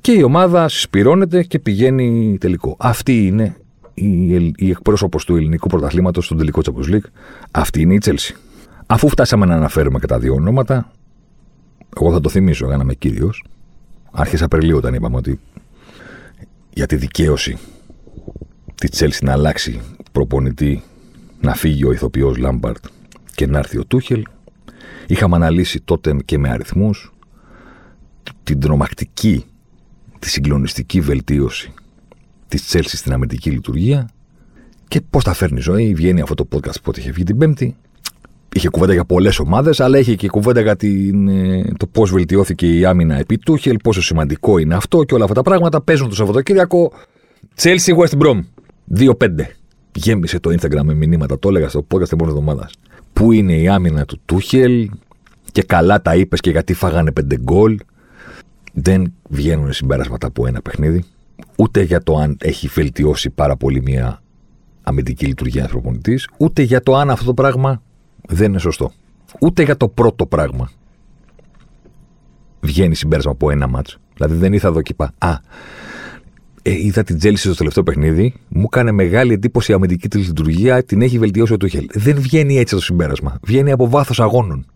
Και 0.00 0.12
η 0.12 0.22
ομάδα 0.22 0.68
συσπηρώνεται 0.68 1.42
και 1.42 1.58
πηγαίνει 1.58 2.36
τελικό. 2.40 2.76
Αυτή 2.78 3.26
είναι 3.26 3.56
η, 3.94 4.34
η 4.56 4.70
εκπρόσωπος 4.70 5.24
του 5.24 5.36
ελληνικού 5.36 5.68
πρωταθλήματος 5.68 6.24
στον 6.24 6.36
τελικό 6.36 6.60
Champions 6.64 6.94
League. 6.94 7.08
Αυτή 7.50 7.80
είναι 7.80 7.94
η 7.94 8.00
Chelsea. 8.04 8.34
Αφού 8.86 9.08
φτάσαμε 9.08 9.46
να 9.46 9.54
αναφέρουμε 9.54 9.98
και 9.98 10.06
τα 10.06 10.18
δύο 10.18 10.34
ονόματα, 10.34 10.90
εγώ 12.00 12.12
θα 12.12 12.20
το 12.20 12.28
θυμίσω, 12.28 12.66
έκαναμε 12.66 12.94
κύριο. 12.94 13.32
Αρχές 14.10 14.42
Απριλίου, 14.42 14.76
όταν 14.76 14.94
είπαμε 14.94 15.16
ότι 15.16 15.40
για 16.70 16.86
τη 16.86 16.96
δικαίωση 16.96 17.58
της 18.74 18.90
Τσέλση 18.90 19.24
να 19.24 19.32
αλλάξει 19.32 19.80
προπονητή, 20.12 20.82
να 21.40 21.54
φύγει 21.54 21.84
ο 21.84 21.92
ηθοποιός 21.92 22.36
Λάμπαρτ 22.36 22.84
και 23.34 23.46
να 23.46 23.58
έρθει 23.58 23.78
ο 23.78 23.84
Τούχελ, 23.84 24.22
είχαμε 25.06 25.36
αναλύσει 25.36 25.80
τότε 25.80 26.16
και 26.24 26.38
με 26.38 26.48
αριθμούς 26.48 27.12
την 28.42 28.60
τρομακτική, 28.60 29.44
τη 30.18 30.30
συγκλονιστική 30.30 31.00
βελτίωση 31.00 31.74
της 32.48 32.66
Τσέλση 32.66 32.96
στην 32.96 33.12
αμυντική 33.12 33.50
λειτουργία 33.50 34.08
και 34.88 35.00
πώς 35.00 35.24
τα 35.24 35.32
φέρνει 35.32 35.58
η 35.58 35.62
ζωή. 35.62 35.94
Βγαίνει 35.94 36.20
αυτό 36.20 36.34
το 36.34 36.48
podcast 36.52 36.82
που 36.82 36.92
είχε 36.96 37.10
βγει 37.10 37.24
την 37.24 37.38
Πέμπτη 37.38 37.76
είχε 38.54 38.68
κουβέντα 38.68 38.92
για 38.92 39.04
πολλές 39.04 39.38
ομάδες, 39.38 39.80
αλλά 39.80 39.98
είχε 39.98 40.14
και 40.14 40.28
κουβέντα 40.28 40.60
για 40.60 40.76
την, 40.76 41.28
ε, 41.28 41.72
το 41.76 41.86
πώς 41.86 42.10
βελτιώθηκε 42.10 42.78
η 42.78 42.84
άμυνα 42.84 43.18
επί 43.18 43.38
Τούχελ, 43.38 43.76
πόσο 43.82 44.02
σημαντικό 44.02 44.58
είναι 44.58 44.74
αυτό 44.74 45.04
και 45.04 45.14
όλα 45.14 45.22
αυτά 45.22 45.36
τα 45.36 45.42
πράγματα. 45.42 45.80
Παίζουν 45.80 46.08
το 46.08 46.14
Σαββατοκύριακο. 46.14 46.92
Chelsea 47.62 47.96
West 47.96 48.18
Brom 48.18 48.40
2-5. 48.94 49.56
Γέμισε 49.94 50.40
το 50.40 50.50
Instagram 50.50 50.82
με 50.82 50.94
μηνύματα, 50.94 51.38
το 51.38 51.48
έλεγα 51.48 51.68
στο 51.68 51.80
podcast 51.80 52.04
την 52.04 52.18
επόμενη 52.18 52.38
εβδομάδα. 52.38 52.70
Πού 53.12 53.32
είναι 53.32 53.52
η 53.52 53.68
άμυνα 53.68 54.04
του 54.04 54.20
Τούχελ 54.24 54.90
και 55.52 55.62
καλά 55.62 56.02
τα 56.02 56.14
είπες 56.14 56.40
και 56.40 56.50
γιατί 56.50 56.74
φάγανε 56.74 57.12
5 57.20 57.36
γκολ. 57.40 57.78
Δεν 58.72 59.12
βγαίνουν 59.28 59.72
συμπέρασματα 59.72 60.26
από 60.26 60.46
ένα 60.46 60.62
παιχνίδι. 60.62 61.04
Ούτε 61.56 61.82
για 61.82 62.02
το 62.02 62.16
αν 62.16 62.36
έχει 62.40 62.68
βελτιώσει 62.68 63.30
πάρα 63.30 63.56
πολύ 63.56 63.82
μια 63.82 64.22
αμυντική 64.82 65.26
λειτουργία 65.26 65.60
ένα 65.60 65.70
προπονητή, 65.70 66.20
ούτε 66.36 66.62
για 66.62 66.82
το 66.82 66.96
αν 66.96 67.10
αυτό 67.10 67.24
το 67.24 67.34
πράγμα 67.34 67.82
δεν 68.30 68.48
είναι 68.48 68.58
σωστό. 68.58 68.92
Ούτε 69.40 69.62
για 69.62 69.76
το 69.76 69.88
πρώτο 69.88 70.26
πράγμα 70.26 70.70
βγαίνει 72.60 72.94
συμπέρασμα 72.94 73.30
από 73.30 73.50
ένα 73.50 73.68
μάτσο. 73.68 73.98
Δηλαδή 74.14 74.34
δεν 74.34 74.52
ήρθα 74.52 74.68
εδώ 74.68 74.82
και 74.82 74.92
είπα 74.92 75.12
Α, 75.18 75.38
ε, 76.62 76.70
είδα 76.72 77.02
την 77.02 77.18
Τζέλση 77.18 77.46
στο 77.46 77.54
τελευταίο 77.54 77.82
παιχνίδι, 77.82 78.34
μου 78.48 78.64
έκανε 78.72 78.92
μεγάλη 78.92 79.32
εντύπωση 79.32 79.72
η 79.72 79.74
αμυντική 79.74 80.08
της 80.08 80.26
λειτουργία, 80.26 80.84
την 80.84 81.02
έχει 81.02 81.18
βελτιώσει 81.18 81.52
ο 81.52 81.56
Τούχελ. 81.56 81.86
Δεν 81.92 82.20
βγαίνει 82.20 82.58
έτσι 82.58 82.74
το 82.74 82.80
συμπέρασμα. 82.80 83.38
Βγαίνει 83.42 83.70
από 83.72 83.88
βάθος 83.88 84.20
αγώνων. 84.20 84.66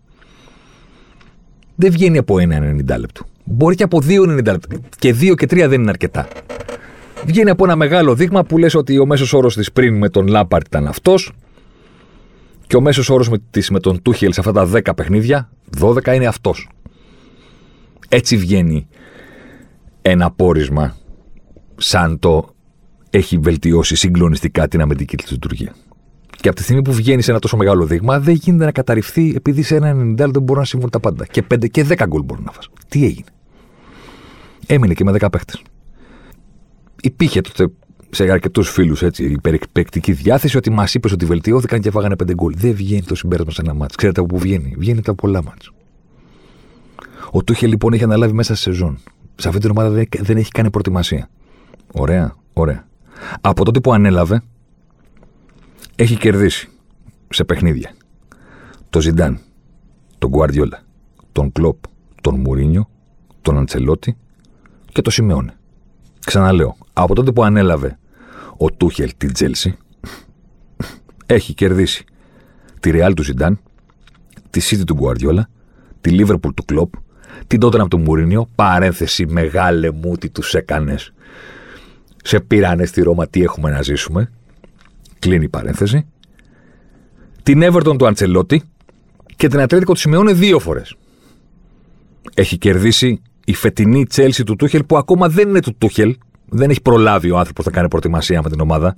Δεν 1.75 1.91
βγαίνει 1.91 2.17
από 2.17 2.39
ένα 2.39 2.57
90 2.57 2.99
λεπτό. 2.99 3.25
Μπορεί 3.43 3.75
και 3.75 3.83
από 3.83 4.01
δύο 4.01 4.23
90 4.23 4.45
λεπτό. 4.45 4.77
Και 4.99 5.13
δύο 5.13 5.35
και 5.35 5.45
τρία 5.45 5.67
δεν 5.67 5.81
είναι 5.81 5.89
αρκετά. 5.89 6.27
Βγαίνει 7.25 7.49
από 7.49 7.63
ένα 7.63 7.75
μεγάλο 7.75 8.15
δείγμα 8.15 8.43
που 8.43 8.57
λες 8.57 8.75
ότι 8.75 8.99
ο 8.99 9.05
μέσος 9.05 9.33
όρος 9.33 9.55
της 9.55 9.71
πριν 9.71 9.97
με 9.97 10.09
τον 10.09 10.27
Λάπαρτ 10.27 10.65
ήταν 10.65 10.87
αυτός, 10.87 11.31
και 12.67 12.75
ο 12.75 12.81
μέσος 12.81 13.09
όρος 13.09 13.29
με, 13.29 13.37
με 13.69 13.79
τον 13.79 14.01
Τούχελ 14.01 14.33
σε 14.33 14.39
αυτά 14.39 14.51
τα 14.51 14.69
10 14.73 14.95
παιχνίδια, 14.95 15.49
12 15.79 16.07
είναι 16.15 16.25
αυτός. 16.25 16.69
Έτσι 18.09 18.37
βγαίνει 18.37 18.87
ένα 20.01 20.31
πόρισμα 20.31 20.95
σαν 21.75 22.19
το 22.19 22.55
έχει 23.09 23.37
βελτιώσει 23.37 23.95
συγκλονιστικά 23.95 24.67
την 24.67 24.81
αμυντική 24.81 25.17
της 25.17 25.31
λειτουργία. 25.31 25.75
Και 26.29 26.47
από 26.47 26.57
τη 26.57 26.63
στιγμή 26.63 26.81
που 26.81 26.93
βγαίνει 26.93 27.21
σε 27.21 27.31
ένα 27.31 27.39
τόσο 27.39 27.57
μεγάλο 27.57 27.85
δείγμα, 27.85 28.19
δεν 28.19 28.33
γίνεται 28.33 28.65
να 28.65 28.71
καταρριφθεί 28.71 29.33
επειδή 29.35 29.61
σε 29.61 29.75
ένα 29.75 29.91
90 29.91 30.15
δεν 30.15 30.41
μπορούν 30.41 30.57
να 30.59 30.65
συμβούν 30.65 30.89
τα 30.89 30.99
πάντα. 30.99 31.25
Και 31.25 31.43
5 31.53 31.69
και 31.69 31.85
10 31.89 32.03
γκολ 32.07 32.21
μπορούν 32.21 32.43
να 32.43 32.51
φας. 32.51 32.69
Τι 32.87 33.05
έγινε; 33.05 33.27
Έμεινε 34.65 34.93
και 34.93 35.03
με 35.03 35.11
10 35.11 35.27
παίχτες. 35.31 35.61
Υπήρχε 37.01 37.41
τότε 37.41 37.67
σε 38.09 38.31
αρκετούς 38.31 38.69
φίλους 38.69 39.01
υπερεκπαικτική 39.17 40.11
διάθεση 40.11 40.57
ότι 40.57 40.69
μας 40.69 40.93
είπες 40.93 41.11
ότι 41.11 41.25
βελτιώθηκαν 41.25 41.81
και 41.81 41.91
φάγανε 41.91 42.15
πέντε 42.15 42.33
γκολ. 42.33 42.53
Δεν 42.57 42.73
βγαίνει 42.73 43.03
το 43.03 43.15
συμπέρασμα 43.15 43.51
σε 43.51 43.61
ένα 43.61 43.73
μάτσο. 43.73 43.95
Ξέρετε 43.97 44.19
από 44.19 44.29
πού 44.33 44.39
βγαίνει. 44.39 44.75
Βγαίνει 44.77 44.99
από 44.99 45.13
πολλά 45.13 45.43
μάτς. 45.43 45.71
Ο 47.31 47.43
Τούχε 47.43 47.67
λοιπόν 47.67 47.93
έχει 47.93 48.03
αναλάβει 48.03 48.33
μέσα 48.33 48.55
στη 48.55 48.63
σεζόν. 48.63 48.97
Σε 49.35 49.47
αυτή 49.47 49.59
την 49.59 49.69
ομάδα 49.69 50.05
δεν 50.19 50.37
έχει 50.37 50.51
κάνει 50.51 50.69
προετοιμασία. 50.69 51.29
Ωραία, 51.93 52.35
ωραία. 52.53 52.87
Από 53.41 53.65
τότε 53.65 53.79
που 53.79 53.93
ανέλαβε, 53.93 54.41
έχει 55.95 56.17
κερδίσει 56.17 56.69
σε 57.29 57.43
παιχνίδια 57.43 57.93
το 58.89 59.01
Ζιντάν, 59.01 59.39
τον 60.17 60.29
Γκουαρδιόλα, 60.29 60.81
τον 61.31 61.51
Κλοπ, 61.51 61.83
τον 62.21 62.39
Μουρίνιο, 62.39 62.89
τον 63.41 63.57
Αντσελότι 63.57 64.17
και 64.91 65.01
το 65.01 65.09
Σιμεόνε. 65.09 65.57
Ξαναλέω, 66.25 66.77
από 66.93 67.15
τότε 67.15 67.31
που 67.31 67.43
ανέλαβε 67.43 67.97
ο 68.57 68.71
Τούχελ 68.71 69.11
την 69.17 69.33
Τσέλσι, 69.33 69.77
έχει 71.25 71.53
κερδίσει 71.53 72.05
τη 72.79 72.91
Ρεάλ 72.91 73.13
του 73.13 73.23
Ζιντάν, 73.23 73.59
τη 74.49 74.59
Σίτι 74.59 74.83
του 74.83 74.93
Γκουαρδιόλα, 74.93 75.49
τη 76.01 76.09
Λίβερπουλ 76.09 76.53
του 76.53 76.65
Κλοπ, 76.65 76.93
την 77.47 77.59
Τότεναμ 77.59 77.89
του 77.89 78.01
Μουρίνιο, 78.01 78.49
παρένθεση 78.55 79.25
μεγάλε 79.25 79.91
μου 79.91 80.17
τι 80.17 80.29
τους 80.29 80.53
έκανες. 80.53 81.13
Σε 82.23 82.39
πήρανε 82.39 82.85
στη 82.85 83.01
Ρώμα 83.01 83.27
τι 83.27 83.43
έχουμε 83.43 83.69
να 83.69 83.81
ζήσουμε. 83.81 84.31
Κλείνει 85.19 85.43
η 85.43 85.49
παρένθεση. 85.49 86.05
Την 87.43 87.61
Everton 87.63 87.97
του 87.97 88.07
Αντσελότη 88.07 88.63
και 89.35 89.47
την 89.47 89.59
Ατλέτικο 89.59 89.93
του 89.93 89.99
Σιμεώνε 89.99 90.33
δύο 90.33 90.59
φορές. 90.59 90.95
Έχει 92.33 92.57
κερδίσει 92.57 93.21
η 93.45 93.53
φετινή 93.53 94.05
Τσέλση 94.05 94.43
του 94.43 94.55
Τούχελ 94.55 94.83
που 94.83 94.97
ακόμα 94.97 95.29
δεν 95.29 95.49
είναι 95.49 95.59
του 95.59 95.75
Τούχελ. 95.77 96.17
Δεν 96.49 96.69
έχει 96.69 96.81
προλάβει 96.81 97.31
ο 97.31 97.37
άνθρωπος 97.37 97.65
να 97.65 97.71
κάνει 97.71 97.87
προετοιμασία 97.87 98.41
με 98.41 98.49
την 98.49 98.59
ομάδα. 98.59 98.97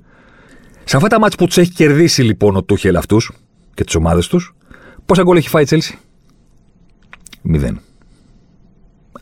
Σε 0.84 0.96
αυτά 0.96 1.08
τα 1.08 1.20
μάτια 1.20 1.36
που 1.36 1.46
τους 1.46 1.58
έχει 1.58 1.70
κερδίσει 1.70 2.22
λοιπόν 2.22 2.56
ο 2.56 2.62
Τούχελ 2.62 2.96
αυτούς 2.96 3.32
και 3.74 3.84
τις 3.84 3.94
ομάδες 3.94 4.26
τους, 4.26 4.54
πόσα 5.06 5.22
γκολ 5.22 5.36
έχει 5.36 5.48
φάει 5.48 5.62
η 5.62 5.66
Τσέλση. 5.66 5.98
Μηδέν. 7.42 7.80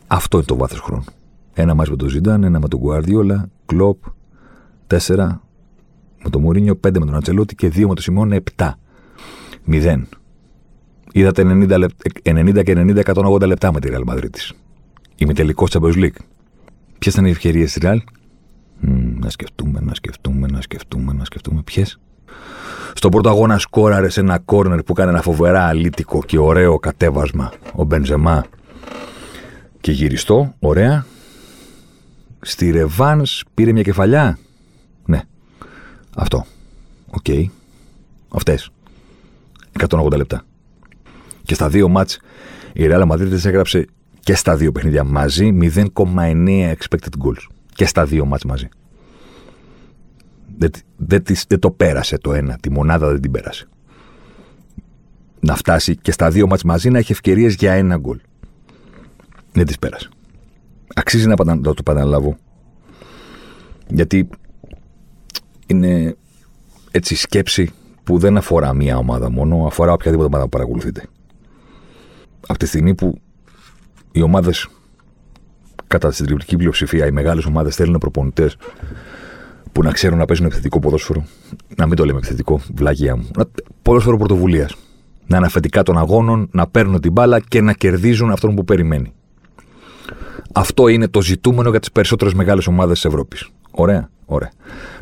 Αυτό 0.07 0.37
είναι 0.37 0.45
το 0.45 0.57
βάθος 0.57 0.79
χρόνου. 0.79 1.03
Ένα 1.53 1.73
μάτς 1.73 1.89
με 1.89 1.95
τον 1.95 2.09
Ζιντάν, 2.09 2.43
ένα 2.43 2.59
με 2.59 2.67
τον 2.67 2.79
Γκουαρδιόλα, 2.79 3.49
Κλοπ, 3.65 4.03
τέσσερα 4.87 5.41
με 6.23 6.29
τον 6.29 6.41
Μουρίνιο, 6.41 6.75
πέντε 6.75 6.99
με 6.99 7.05
τον 7.05 7.15
Ατσελότη 7.15 7.55
και 7.55 7.69
δύο 7.69 7.87
με 7.87 7.93
τον 7.93 8.03
Σιμών, 8.03 8.31
επτά. 8.31 8.79
Μηδέν. 9.63 10.07
Είδατε 11.11 11.43
90, 11.43 11.89
90 12.23 12.63
και 12.63 12.73
90, 12.77 13.03
180 13.03 13.47
λεπτά 13.47 13.73
με 13.73 13.79
τη 13.79 13.89
Real 13.91 14.13
Madrid 14.13 14.29
της. 14.31 14.53
Ημιτελικός 15.17 15.69
Champions 15.73 15.95
League. 15.95 16.19
Ποιες 16.99 17.13
ήταν 17.13 17.25
οι 17.25 17.29
ευκαιρίες 17.29 17.73
τη 17.73 17.79
Real. 17.83 17.97
να 19.19 19.29
σκεφτούμε, 19.29 19.79
να 19.79 19.93
σκεφτούμε, 19.93 20.47
να 20.47 20.61
σκεφτούμε, 20.61 21.13
να 21.13 21.25
σκεφτούμε. 21.25 21.61
Ποιες; 21.61 21.99
Στον 22.93 23.11
πρώτο 23.11 23.29
αγώνα 23.29 23.57
σκόραρε 23.57 24.09
σε 24.09 24.19
ένα 24.19 24.39
κόρνερ 24.39 24.83
που 24.83 24.91
έκανε 24.91 25.11
ένα 25.11 25.21
φοβερά 25.21 25.67
αλήτικο 25.67 26.23
και 26.23 26.39
ωραίο 26.39 26.79
κατέβασμα 26.79 27.51
ο 27.75 27.83
Μπενζεμά 27.83 28.45
και 29.81 29.91
γυριστό, 29.91 30.53
ωραία. 30.59 31.05
Στη 32.41 32.71
ρεβάνς 32.71 33.25
πήρε 33.53 33.71
μια 33.71 33.81
κεφαλιά. 33.81 34.37
Ναι. 35.05 35.21
Αυτό. 36.15 36.45
OK. 37.09 37.25
Okay. 37.27 37.45
Αυτές. 38.29 38.69
180 39.89 40.15
λεπτά. 40.15 40.43
Και 41.43 41.53
στα 41.53 41.69
δύο 41.69 41.89
ματς 41.89 42.19
η 42.73 42.87
Real 42.89 43.07
Madrid 43.07 43.45
έγραψε 43.45 43.87
και 44.27 44.35
στα 44.35 44.55
δύο 44.55 44.71
παιχνίδια 44.71 45.03
μαζί 45.03 45.57
0,9 45.61 46.73
expected 46.73 47.23
goals. 47.23 47.47
Και 47.73 47.85
στα 47.85 48.05
δύο 48.05 48.25
ματς 48.25 48.43
μαζί. 48.43 48.69
Δεν, 50.57 50.71
δεν, 50.97 51.23
δεν 51.47 51.59
το 51.59 51.71
πέρασε 51.71 52.17
το 52.17 52.33
ένα. 52.33 52.57
Τη 52.61 52.71
μονάδα 52.71 53.11
δεν 53.11 53.21
την 53.21 53.31
πέρασε. 53.31 53.67
Να 55.39 55.55
φτάσει 55.55 55.95
και 55.95 56.11
στα 56.11 56.29
δύο 56.29 56.47
ματς 56.47 56.63
μαζί 56.63 56.89
να 56.89 56.97
έχει 56.97 57.11
ευκαιρίες 57.11 57.53
για 57.53 57.73
ένα 57.73 57.97
γκολ. 57.97 58.19
Δεν 59.51 59.65
τις 59.65 59.79
πέρασε. 59.79 60.09
Αξίζει 60.95 61.27
να, 61.27 61.43
να 61.43 61.61
το 61.61 61.73
επαναλάβω. 61.79 62.37
Γιατί 63.87 64.29
είναι 65.67 66.15
έτσι 66.91 67.15
σκέψη 67.15 67.71
που 68.03 68.17
δεν 68.17 68.37
αφορά 68.37 68.73
μία 68.73 68.97
ομάδα 68.97 69.29
μόνο, 69.29 69.65
αφορά 69.65 69.91
οποιαδήποτε 69.91 70.27
ομάδα 70.27 70.43
που 70.43 70.49
παρακολουθείτε. 70.49 71.03
Από 72.47 72.59
τη 72.59 72.65
στιγμή 72.65 72.95
που 72.95 73.21
οι 74.17 74.21
ομάδες 74.21 74.67
κατά 75.87 76.09
τη 76.09 76.15
συντριπτική 76.15 76.55
πλειοψηφία, 76.55 77.05
οι 77.05 77.11
μεγάλες 77.11 77.45
ομάδες 77.45 77.75
θέλουν 77.75 77.97
προπονητές 77.97 78.57
που 79.71 79.83
να 79.83 79.91
ξέρουν 79.91 80.17
να 80.17 80.25
παίζουν 80.25 80.45
επιθετικό 80.45 80.79
ποδόσφαιρο. 80.79 81.25
Να 81.75 81.87
μην 81.87 81.95
το 81.95 82.05
λέμε 82.05 82.17
επιθετικό, 82.17 82.61
βλαγία 82.73 83.15
μου. 83.15 83.27
Ποδόσφαιρο 83.81 84.17
πρωτοβουλίας. 84.17 84.75
Να 85.27 85.37
είναι 85.37 85.45
αφεντικά 85.45 85.83
των 85.83 85.97
αγώνων, 85.97 86.49
να 86.51 86.67
παίρνουν 86.67 86.99
την 86.99 87.11
μπάλα 87.11 87.39
και 87.39 87.61
να 87.61 87.73
κερδίζουν 87.73 88.31
αυτόν 88.31 88.55
που 88.55 88.63
περιμένει. 88.63 89.13
Αυτό 90.53 90.87
είναι 90.87 91.07
το 91.07 91.21
ζητούμενο 91.21 91.69
για 91.69 91.79
τις 91.79 91.91
περισσότερες 91.91 92.33
μεγάλες 92.33 92.67
ομάδες 92.67 92.93
της 92.93 93.05
Ευρώπης. 93.05 93.49
Ωραία, 93.71 94.09
ωραία. 94.25 94.51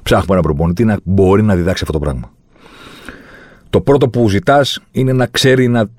Ψάχνουμε 0.03 0.33
ένα 0.33 0.41
προπονητή 0.41 0.85
να 0.85 0.97
μπορεί 1.03 1.43
να 1.43 1.55
διδάξει 1.55 1.83
αυτό 1.87 1.99
το 1.99 2.05
πράγμα. 2.05 2.31
Το 3.69 3.81
πρώτο 3.81 4.09
που 4.09 4.29
ζητάς 4.29 4.79
είναι 4.91 5.13
να 5.13 5.27
ξέρει 5.27 5.67
να 5.67 5.89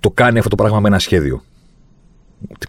το 0.00 0.10
κάνει 0.10 0.38
αυτό 0.38 0.50
το 0.50 0.56
πράγμα 0.56 0.80
με 0.80 0.88
ένα 0.88 0.98
σχέδιο. 0.98 1.42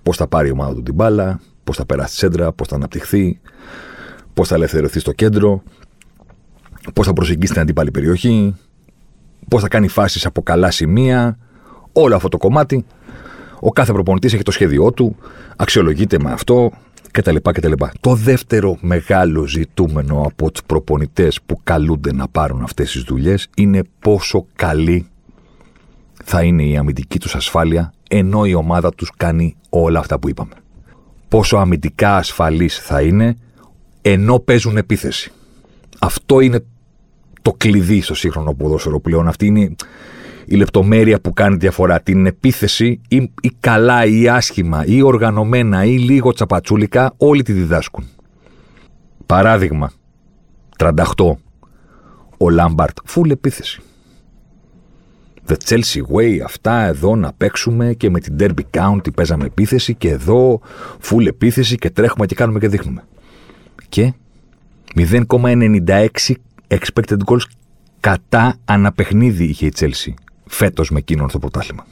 Πώς 0.03 0.17
θα 0.17 0.27
πάρει 0.27 0.47
η 0.47 0.51
ομάδα 0.51 0.73
του 0.73 0.83
την 0.83 0.93
μπάλα, 0.93 1.39
πώς 1.63 1.77
θα 1.77 1.86
περάσει 1.86 2.12
τη 2.12 2.17
σέντρα, 2.17 2.51
πώς 2.51 2.67
θα 2.67 2.75
αναπτυχθεί, 2.75 3.39
πώς 4.33 4.47
θα 4.47 4.55
ελευθερωθεί 4.55 4.99
στο 4.99 5.12
κέντρο, 5.12 5.63
πώς 6.93 7.05
θα 7.05 7.13
προσεγγίσει 7.13 7.51
την 7.51 7.62
αντίπαλη 7.62 7.91
περιοχή, 7.91 8.55
πώς 9.47 9.62
θα 9.62 9.67
κάνει 9.67 9.88
φάσεις 9.88 10.25
από 10.25 10.41
καλά 10.41 10.71
σημεία. 10.71 11.38
Όλο 11.91 12.15
αυτό 12.15 12.27
το 12.27 12.38
κομμάτι. 12.38 12.86
Ο 13.59 13.71
κάθε 13.71 13.91
προπονητής 13.93 14.33
έχει 14.33 14.43
το 14.43 14.51
σχέδιό 14.51 14.91
του, 14.91 15.15
αξιολογείται 15.55 16.17
με 16.19 16.31
αυτό 16.31 16.71
κτλ. 17.12 17.36
κτλ. 17.41 17.71
Το 17.99 18.15
δεύτερο 18.15 18.77
μεγάλο 18.81 19.47
ζητούμενο 19.47 20.21
από 20.21 20.51
τους 20.51 20.63
προπονητές 20.63 21.39
που 21.45 21.59
καλούνται 21.63 22.13
να 22.13 22.27
πάρουν 22.27 22.63
αυτές 22.63 22.91
τις 22.91 23.01
δουλειές 23.01 23.47
είναι 23.55 23.81
πόσο 23.99 24.45
καλή 24.55 25.07
θα 26.23 26.43
είναι 26.43 26.63
η 26.63 26.77
αμυντική 26.77 27.19
τους 27.19 27.36
ασφάλεια 27.36 27.93
ενώ 28.15 28.45
η 28.45 28.54
ομάδα 28.54 28.93
τους 28.93 29.12
κάνει 29.17 29.56
όλα 29.69 29.99
αυτά 29.99 30.19
που 30.19 30.30
είπαμε. 30.30 30.54
Πόσο 31.28 31.58
αμυντικά 31.58 32.15
ασφαλής 32.15 32.80
θα 32.80 33.02
είναι 33.02 33.38
ενώ 34.02 34.39
παίζουν 34.39 34.78
επίθεση. 34.78 35.32
Αυτό 35.99 36.39
είναι 36.39 36.65
το 37.41 37.54
κλειδί 37.58 38.02
στο 38.02 38.15
σύγχρονο 38.15 38.54
ποδόσφαιρο 38.54 38.99
πλέον. 38.99 39.28
Αυτή 39.28 39.45
είναι 39.45 39.76
η 40.45 40.56
λεπτομέρεια 40.56 41.21
που 41.21 41.34
κάνει 41.34 41.56
διαφορά. 41.56 42.02
Την 42.02 42.26
επίθεση 42.26 43.02
ή, 43.08 43.32
ή 43.41 43.52
καλά 43.60 44.06
ή 44.06 44.28
άσχημα 44.28 44.86
ή 44.86 45.02
οργανωμένα 45.02 45.84
ή 45.84 45.97
λίγο 45.97 46.34
τσαπατσούλικα 46.34 47.13
όλοι 47.17 47.43
τη 47.43 47.52
διδάσκουν. 47.52 48.06
Παράδειγμα, 49.26 49.91
38. 50.78 50.93
Ο 52.38 52.49
Λάμπαρτ, 52.49 52.97
φουλ 53.06 53.30
επίθεση. 53.30 53.82
The 55.47 55.56
Chelsea 55.65 56.01
Way, 56.15 56.39
αυτά 56.45 56.86
εδώ 56.86 57.15
να 57.15 57.34
παίξουμε 57.34 57.93
και 57.93 58.10
με 58.10 58.19
την 58.19 58.36
Derby 58.39 58.79
County 58.79 59.13
παίζαμε 59.15 59.45
επίθεση 59.45 59.95
και 59.95 60.10
εδώ 60.10 60.62
full 61.01 61.25
επίθεση 61.25 61.75
και 61.75 61.89
τρέχουμε 61.89 62.25
και 62.25 62.36
κάνουμε 62.36 62.60
και 62.60 62.67
δείχνουμε. 62.67 63.03
Και 63.89 64.13
0,96 64.95 66.08
expected 66.67 67.17
goals 67.25 67.45
κατά 67.99 68.56
αναπαιχνίδι 68.65 69.43
είχε 69.43 69.65
η 69.65 69.73
Chelsea 69.79 70.13
φέτος 70.45 70.89
με 70.89 70.97
εκείνον 70.97 71.29
στο 71.29 71.39
πρωτάθλημα. 71.39 71.86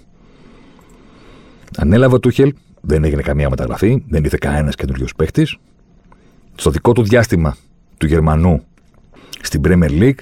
Ανέλαβε 1.77 2.15
ο 2.15 2.19
Τούχελ, 2.19 2.53
δεν 2.81 3.03
έγινε 3.03 3.21
καμία 3.21 3.49
μεταγραφή, 3.49 4.03
δεν 4.07 4.23
ήρθε 4.23 4.37
κανένας 4.39 4.75
καινούριος 4.75 5.15
παίχτης. 5.15 5.57
Στο 6.55 6.69
δικό 6.69 6.91
του 6.91 7.03
διάστημα 7.03 7.57
του 7.97 8.05
Γερμανού 8.05 8.63
στην 9.41 9.61
Premier 9.65 9.89
League 9.89 10.19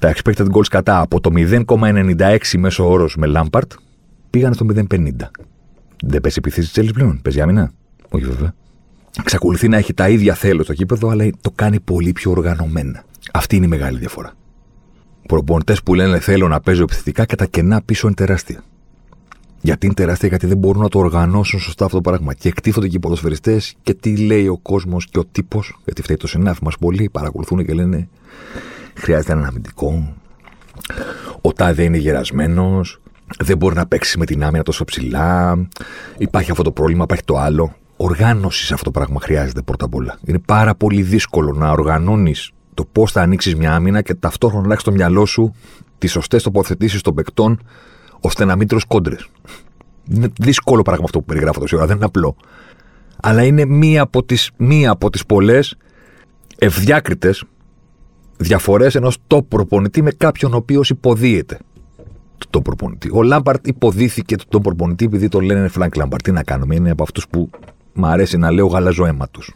τα 0.00 0.14
expected 0.14 0.46
goals 0.52 0.66
κατά 0.70 1.00
από 1.00 1.20
το 1.20 1.30
0,96 1.34 2.38
μέσο 2.58 2.90
όρος 2.90 3.16
με 3.16 3.32
Lampard 3.34 3.66
πήγαν 4.30 4.54
στο 4.54 4.66
0,50. 4.74 4.78
Δεν 6.02 6.20
παίζει 6.20 6.36
επιθέσει 6.38 6.72
της 6.72 6.92
πλέον. 6.92 7.20
Παίζει 7.22 7.40
άμυνα. 7.40 7.72
Όχι 8.08 8.24
βέβαια. 8.24 8.54
Εξακολουθεί 9.18 9.68
να 9.68 9.76
έχει 9.76 9.94
τα 9.94 10.08
ίδια 10.08 10.34
θέλω 10.34 10.62
στο 10.62 10.72
κήπεδο, 10.72 11.08
αλλά 11.08 11.30
το 11.40 11.50
κάνει 11.54 11.80
πολύ 11.80 12.12
πιο 12.12 12.30
οργανωμένα. 12.30 13.04
Αυτή 13.32 13.56
είναι 13.56 13.64
η 13.64 13.68
μεγάλη 13.68 13.98
διαφορά. 13.98 14.32
Προπονητές 15.26 15.82
που 15.82 15.94
λένε 15.94 16.18
θέλω 16.18 16.48
να 16.48 16.60
παίζω 16.60 16.82
επιθετικά 16.82 17.24
και 17.24 17.36
τα 17.36 17.46
κενά 17.46 17.82
πίσω 17.82 18.06
είναι 18.06 18.16
τεράστια. 18.16 18.64
Γιατί 19.60 19.86
είναι 19.86 19.94
τεράστια, 19.94 20.28
γιατί 20.28 20.46
δεν 20.46 20.56
μπορούν 20.56 20.82
να 20.82 20.88
το 20.88 20.98
οργανώσουν 20.98 21.60
σωστά 21.60 21.84
αυτό 21.84 21.96
το 21.96 22.10
πράγμα. 22.10 22.34
Και 22.34 22.48
εκτίθονται 22.48 22.88
και 22.88 22.96
οι 22.96 23.00
ποδοσφαιριστές 23.00 23.74
και 23.82 23.94
τι 23.94 24.16
λέει 24.16 24.46
ο 24.46 24.58
κόσμος 24.58 25.06
και 25.06 25.18
ο 25.18 25.24
τύπος, 25.24 25.80
γιατί 25.84 26.02
φταίει 26.02 26.16
το 26.16 26.26
συνάφι 26.26 26.64
μας 26.64 26.76
πολλοί, 26.78 27.08
παρακολουθούν 27.12 27.64
και 27.66 27.72
λένε 27.72 28.08
χρειάζεται 29.00 29.32
έναν 29.32 29.44
αμυντικό. 29.44 30.14
Ο 31.40 31.52
Τάδε 31.52 31.82
είναι 31.82 31.96
γερασμένος. 31.96 33.00
Δεν 33.38 33.56
μπορεί 33.56 33.74
να 33.74 33.86
παίξει 33.86 34.18
με 34.18 34.24
την 34.24 34.44
άμυνα 34.44 34.62
τόσο 34.62 34.84
ψηλά. 34.84 35.58
Υπάρχει 36.18 36.50
αυτό 36.50 36.62
το 36.62 36.72
πρόβλημα, 36.72 37.02
υπάρχει 37.02 37.24
το 37.24 37.36
άλλο. 37.36 37.74
Οργάνωσης 37.96 38.66
σε 38.66 38.74
αυτό 38.74 38.90
το 38.90 38.98
πράγμα 38.98 39.20
χρειάζεται 39.20 39.62
πρώτα 39.62 39.84
απ' 39.84 39.94
όλα. 39.94 40.18
Είναι 40.24 40.38
πάρα 40.38 40.74
πολύ 40.74 41.02
δύσκολο 41.02 41.52
να 41.52 41.70
οργανώνεις 41.70 42.52
το 42.74 42.84
πώς 42.92 43.12
θα 43.12 43.22
ανοίξεις 43.22 43.54
μια 43.54 43.74
άμυνα 43.74 44.02
και 44.02 44.14
ταυτόχρονα 44.14 44.66
να 44.66 44.72
έχει 44.72 44.80
στο 44.80 44.92
μυαλό 44.92 45.26
σου 45.26 45.54
τις 45.98 46.10
σωστές 46.10 46.42
τοποθετήσεις 46.42 47.00
των 47.00 47.14
παικτών 47.14 47.60
ώστε 48.20 48.44
να 48.44 48.56
μην 48.56 48.68
τρως 48.68 48.84
κόντρες. 48.84 49.28
Είναι 50.10 50.28
δύσκολο 50.40 50.82
πράγμα 50.82 51.04
αυτό 51.04 51.18
που 51.18 51.24
περιγράφω 51.24 51.60
τόση 51.60 51.76
ώρα, 51.76 51.86
δεν 51.86 51.96
είναι 51.96 52.04
απλό. 52.04 52.36
Αλλά 53.22 53.42
είναι 53.44 53.64
μία 53.64 54.02
από 54.02 54.24
τις 54.24 54.50
μία 54.56 54.90
από 54.90 55.10
τις 55.10 55.26
πολλές 55.26 55.76
ευδιάκριτες 56.58 57.44
διαφορές 58.40 58.94
ενός 58.94 59.18
top 59.26 59.44
προπονητή 59.48 60.02
με 60.02 60.10
κάποιον 60.10 60.52
ο 60.52 60.56
οποίος 60.56 60.90
υποδύεται 60.90 61.58
τον 62.50 62.62
προπονητή. 62.62 63.10
Ο 63.12 63.22
Λάμπαρντ 63.22 63.66
υποδύθηκε 63.66 64.36
τον 64.48 64.62
προπονητή 64.62 65.04
επειδή 65.04 65.28
τον 65.28 65.44
λένε 65.44 65.68
Φρανκ 65.68 65.96
Λάμπαρντ. 65.96 66.22
Τι 66.22 66.32
να 66.32 66.42
κάνουμε, 66.42 66.74
είναι 66.74 66.90
από 66.90 67.02
αυτούς 67.02 67.28
που 67.28 67.50
μου 67.92 68.06
αρέσει 68.06 68.36
να 68.36 68.50
λέω 68.50 68.66
γαλαζοαίματους. 68.66 69.54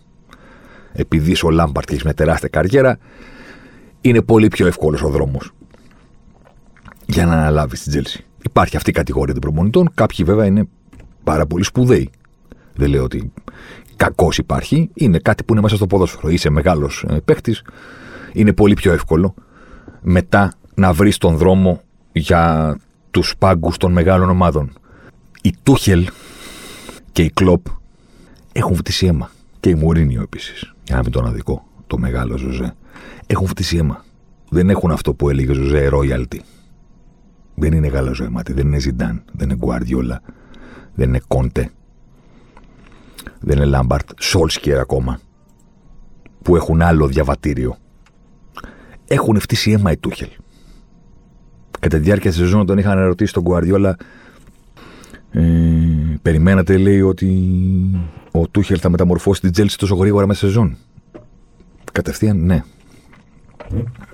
Επειδή 0.93 1.31
είσαι 1.31 1.47
ο 1.47 1.51
Λάμπαρντ 1.51 1.87
και 1.87 1.93
έχεις 1.93 2.05
μια 2.05 2.15
τεράστια 2.15 2.49
καριέρα, 2.49 2.99
είναι 4.01 4.23
πολύ 4.23 4.49
πιο 4.49 4.67
εύκολος 4.67 5.03
ο 5.03 5.09
δρόμος 5.09 5.51
για 7.07 7.27
να 7.27 7.33
αναλάβεις 7.33 7.83
την 7.83 7.91
Τσέλσι. 7.91 8.25
Υπάρχει 8.45 8.77
αυτή 8.77 8.91
η 8.91 8.93
κατηγορία 8.93 9.33
των 9.33 9.43
προπονητών. 9.43 9.91
Κάποιοι 9.95 10.25
βέβαια 10.25 10.47
είναι 10.47 10.69
πάρα 11.25 11.47
πολύ 11.47 11.65
σπουδαίοι. 11.65 12.11
Δεν 12.75 12.89
λέω 12.89 13.03
ότι 13.03 13.33
κακός 13.97 14.39
υπάρχει. 14.39 14.91
Είναι 14.95 15.19
κάτι 15.19 15.45
που 15.45 15.53
είναι 15.53 15.63
μέσα 15.63 15.77
στο 15.77 15.87
ποδόσφαιρο. 15.87 16.29
Είσαι 16.29 16.51
μεγάλος 16.51 17.05
ε, 17.09 17.21
παίχτη. 17.25 17.57
Είναι 18.35 18.53
πολύ 18.53 18.75
πιο 18.75 18.93
εύκολο 18.93 19.35
μετά 20.01 20.53
να 20.75 20.93
βρεις 20.93 21.19
τον 21.19 21.37
δρόμο 21.37 21.81
για 22.13 22.77
τους 23.11 23.35
πάγκους 23.39 23.77
των 23.77 23.93
μεγάλων 23.93 24.31
ομάδων. 24.31 24.73
Η 25.43 25.55
Τούχελ 25.63 26.09
και 27.13 27.23
η 27.23 27.31
Κλοπ 27.31 27.67
έχουν 28.53 28.77
φτύσει 28.77 29.07
αίμα. 29.07 29.31
Και 29.61 29.69
η 29.71 29.75
Μουρίνιο 29.75 30.23
επίσης. 30.23 30.75
Για 30.85 30.97
να 30.97 31.03
μην 31.03 31.11
τον 31.13 31.27
αδικό, 31.27 31.67
το 31.87 31.99
μεγάλο 31.99 32.37
Ζωζέ. 32.37 32.75
Έχουν 33.27 33.47
φτύσει 33.47 33.77
αίμα. 33.77 34.05
Δεν 34.49 34.71
έχουν 34.71 34.91
αυτό 34.91 35.15
που 35.15 35.31
έλεγε 35.31 35.51
ο 35.51 35.55
Ζωζέ 35.55 35.89
royalty. 35.93 36.39
Δεν 37.55 37.73
είναι 37.73 37.87
γαλαζοαίματι, 37.87 38.53
δεν 38.53 38.67
είναι 38.67 38.79
Ζιντάν, 38.79 39.23
δεν 39.33 39.49
είναι 39.49 39.59
Γκουαρδιόλα, 39.59 40.23
δεν 40.95 41.09
είναι 41.09 41.21
Κόντε, 41.29 41.71
δεν 43.41 43.57
είναι 43.57 43.67
Λάμπαρντ, 43.67 44.11
Σόλσκιερ 44.19 44.79
ακόμα, 44.79 45.21
που 46.43 46.57
έχουν 46.57 46.83
άλλο 46.83 47.07
διαβατήριο. 47.07 47.77
Έχουν 49.15 49.41
φτύσει 49.41 49.71
αίμα 49.71 49.93
οι 49.93 49.97
Τούχελ. 49.97 50.29
Κατά 51.81 51.97
τη 51.97 52.03
διάρκεια 52.03 52.31
της 52.31 52.39
σεζόν 52.39 52.67
τον 52.67 52.79
είχαν 52.79 52.99
ερωτήσει 52.99 53.33
τον 53.33 53.43
Γκουαρδιόλα. 53.43 53.97
Ε, 55.31 55.43
περιμένατε, 56.23 56.77
λέει, 56.77 57.01
ότι 57.01 57.51
ο 58.31 58.49
Τούχελ 58.49 58.79
θα 58.81 58.89
μεταμορφώσει 58.91 59.41
την 59.41 59.53
Τσέλσι 59.53 59.79
τόσο 59.79 59.95
γρήγορα 59.95 60.27
μέσα 60.27 60.47
σεζόν; 60.47 60.77
Κατευθείαν, 61.93 62.45
ναι. 62.45 62.63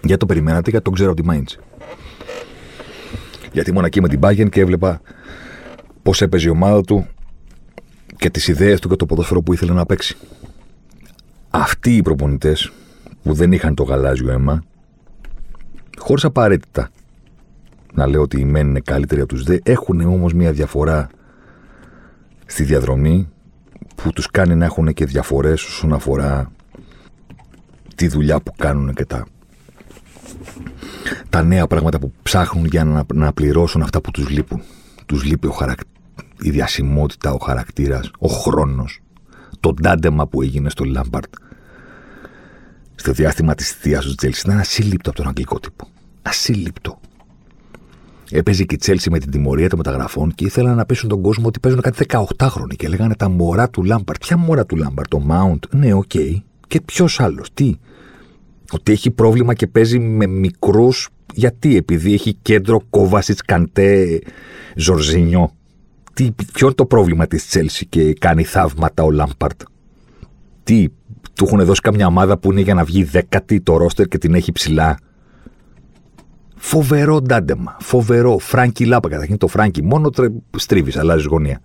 Γιατί 0.03 0.17
το 0.17 0.27
περιμένατε, 0.27 0.71
γιατί 0.71 0.85
τον 0.85 0.95
ξέρω 0.95 1.11
από 1.11 1.21
τη 1.21 1.27
Μάιντς. 1.27 1.59
Γιατί 3.53 3.71
ήμουν 3.71 3.85
εκεί 3.85 4.01
με 4.01 4.09
την 4.09 4.21
Bayern 4.23 4.49
και 4.51 4.61
έβλεπα 4.61 5.01
πώς 6.03 6.23
έπαιζε 6.23 6.49
η 6.49 6.51
ομάδα 6.51 6.81
του 6.81 7.07
και 8.17 8.31
τις 8.31 8.49
ιδέες 8.49 8.81
του 8.81 8.89
και 8.89 8.97
το 8.97 9.07
ποδόσφαιρο 9.07 9.43
που 9.43 9.53
ήθελε 9.53 9.73
να 9.73 9.87
παίξει. 9.87 10.17
Αυτοί 11.51 11.97
οι 11.97 12.03
προπονητές 12.03 12.73
που 13.23 13.33
δεν 13.33 13.53
είχαν 13.53 13.75
το 13.75 13.83
γαλάζιο 13.83 14.31
αίμα, 14.31 14.63
χωρίς 16.01 16.25
απαραίτητα 16.25 16.91
να 17.95 18.07
λέω 18.07 18.23
ότι 18.23 18.41
οι 18.41 18.45
μεν 18.45 18.69
είναι 18.69 18.81
καλύτεροι 18.81 19.21
από 19.21 19.35
τους 19.35 19.43
δε, 19.43 19.59
έχουν 19.63 20.01
όμως 20.01 20.33
μια 20.33 20.53
διαφορά 20.53 21.09
στη 22.47 22.63
διαδρομή 22.63 23.29
που 23.95 24.13
τους 24.13 24.27
κάνει 24.31 24.55
να 24.55 24.65
έχουν 24.65 24.93
και 24.93 25.05
διαφορές 25.05 25.65
όσον 25.65 25.93
αφορά 25.93 26.53
τη 27.95 28.09
δουλειά 28.09 28.41
που 28.41 28.53
κάνουν 28.57 28.95
και 28.95 29.05
τα 29.05 29.27
τα 31.29 31.43
νέα 31.43 31.67
πράγματα 31.67 31.99
που 31.99 32.13
ψάχνουν 32.23 32.65
για 32.65 32.85
να, 32.85 33.05
να 33.15 33.33
πληρώσουν 33.33 33.83
αυτά 33.83 34.01
που 34.01 34.11
τους 34.11 34.29
λείπουν. 34.29 34.63
Τους 35.07 35.25
λείπει 35.25 35.47
ο 35.47 35.51
χαρακ... 35.51 35.79
η 36.43 36.51
διασημότητα, 36.51 37.33
ο 37.33 37.39
χαρακτήρας, 37.39 38.11
ο 38.19 38.29
χρόνος, 38.29 39.01
το 39.61 39.75
ντάντεμα 39.75 40.27
που 40.27 40.43
έγινε 40.43 40.71
στο 40.71 40.85
Λάμπαρντ 40.85 41.35
στο 42.95 43.13
διάστημα 43.13 43.55
της 43.55 43.71
θητείας 43.71 44.01
του 44.01 44.07
στην 44.07 44.15
Τσέλσι 44.15 44.43
ήταν 44.43 44.59
ασύλληπτο 44.59 45.11
από 45.11 45.19
τον 45.19 45.29
αγγλικό 45.29 45.61
τύπο. 45.61 45.90
Ασύλληπτο. 46.23 47.01
Έπαιζε 48.31 48.65
και 48.65 48.75
η 48.75 48.79
Τσέλσι 48.79 49.11
με 49.11 49.19
την 49.19 49.31
τιμωρία 49.31 49.69
των 49.69 49.79
μεταγραφών 49.79 50.35
και 50.35 50.45
ήθελαν 50.45 50.77
να 50.77 50.87
πείσουν 50.87 51.09
τον 51.09 51.21
κόσμο 51.23 51.47
ότι 51.47 51.61
παίζουν 51.61 51.81
κάτι 51.81 52.07
18χρονοι 52.09 52.77
και 52.77 52.89
λέγανε 52.89 53.15
τα 53.15 53.29
μωρά 53.29 53.71
του 53.71 53.83
Λάμπαρντ. 53.83 54.19
Ποια 54.21 54.37
μωρά 54.37 54.67
του 54.67 54.77
Λάμπαρντ, 54.77 55.09
το 55.09 55.23
Mount. 55.31 55.69
Ναι, 55.71 55.93
OK. 55.93 56.03
Okay. 56.15 56.37
Και 56.67 56.81
ποιος 56.81 57.21
άλλος, 57.21 57.49
τι; 57.55 57.75
Ότι 58.73 58.93
έχει 58.93 59.11
πρόβλημα 59.11 59.55
και 59.55 59.67
παίζει 59.67 59.99
με 59.99 60.27
μικρούς. 60.27 61.09
Γιατί, 61.35 61.77
επειδή 61.77 62.13
έχει 62.13 62.35
κέντρο 62.43 62.81
Κόβασιτς, 62.91 63.43
Καντέ, 63.43 64.19
Ζορζίνιο. 64.77 65.53
Τι, 66.15 66.31
ποιο 66.53 66.67
είναι 66.67 66.75
το 66.75 66.87
πρόβλημα 66.87 67.27
της 67.27 67.47
Τσέλση 67.47 67.87
και 67.87 68.13
κάνει 68.13 68.45
θαύματα 68.45 69.03
ο 69.03 69.11
Λάμπαρτ; 69.11 69.63
Τι, 70.63 70.87
του 71.35 71.45
έχουν 71.45 71.65
δώσει 71.65 71.81
καμιά 71.81 72.07
ομάδα 72.07 72.39
που 72.39 72.53
είναι 72.53 72.61
για 72.61 72.75
να 72.75 72.85
βγει 72.85 73.05
δέκατη 73.05 73.61
το 73.61 73.77
ρόστερ 73.77 74.07
και 74.07 74.19
την 74.19 74.35
έχει 74.35 74.53
ψηλά; 74.53 74.99
Φοβερό 76.63 77.21
ντάντεμα. 77.21 77.77
Φοβερό. 77.81 78.39
Φράγκι 78.39 78.85
Λάπα. 78.85 79.09
Καταρχήν 79.09 79.37
το 79.37 79.47
Φράγκι. 79.47 79.83
Μόνο 79.83 80.11
τρε... 80.11 80.27
στρίβεις, 80.57 80.97
αλλάζεις 80.97 81.27
γωνία. 81.27 81.61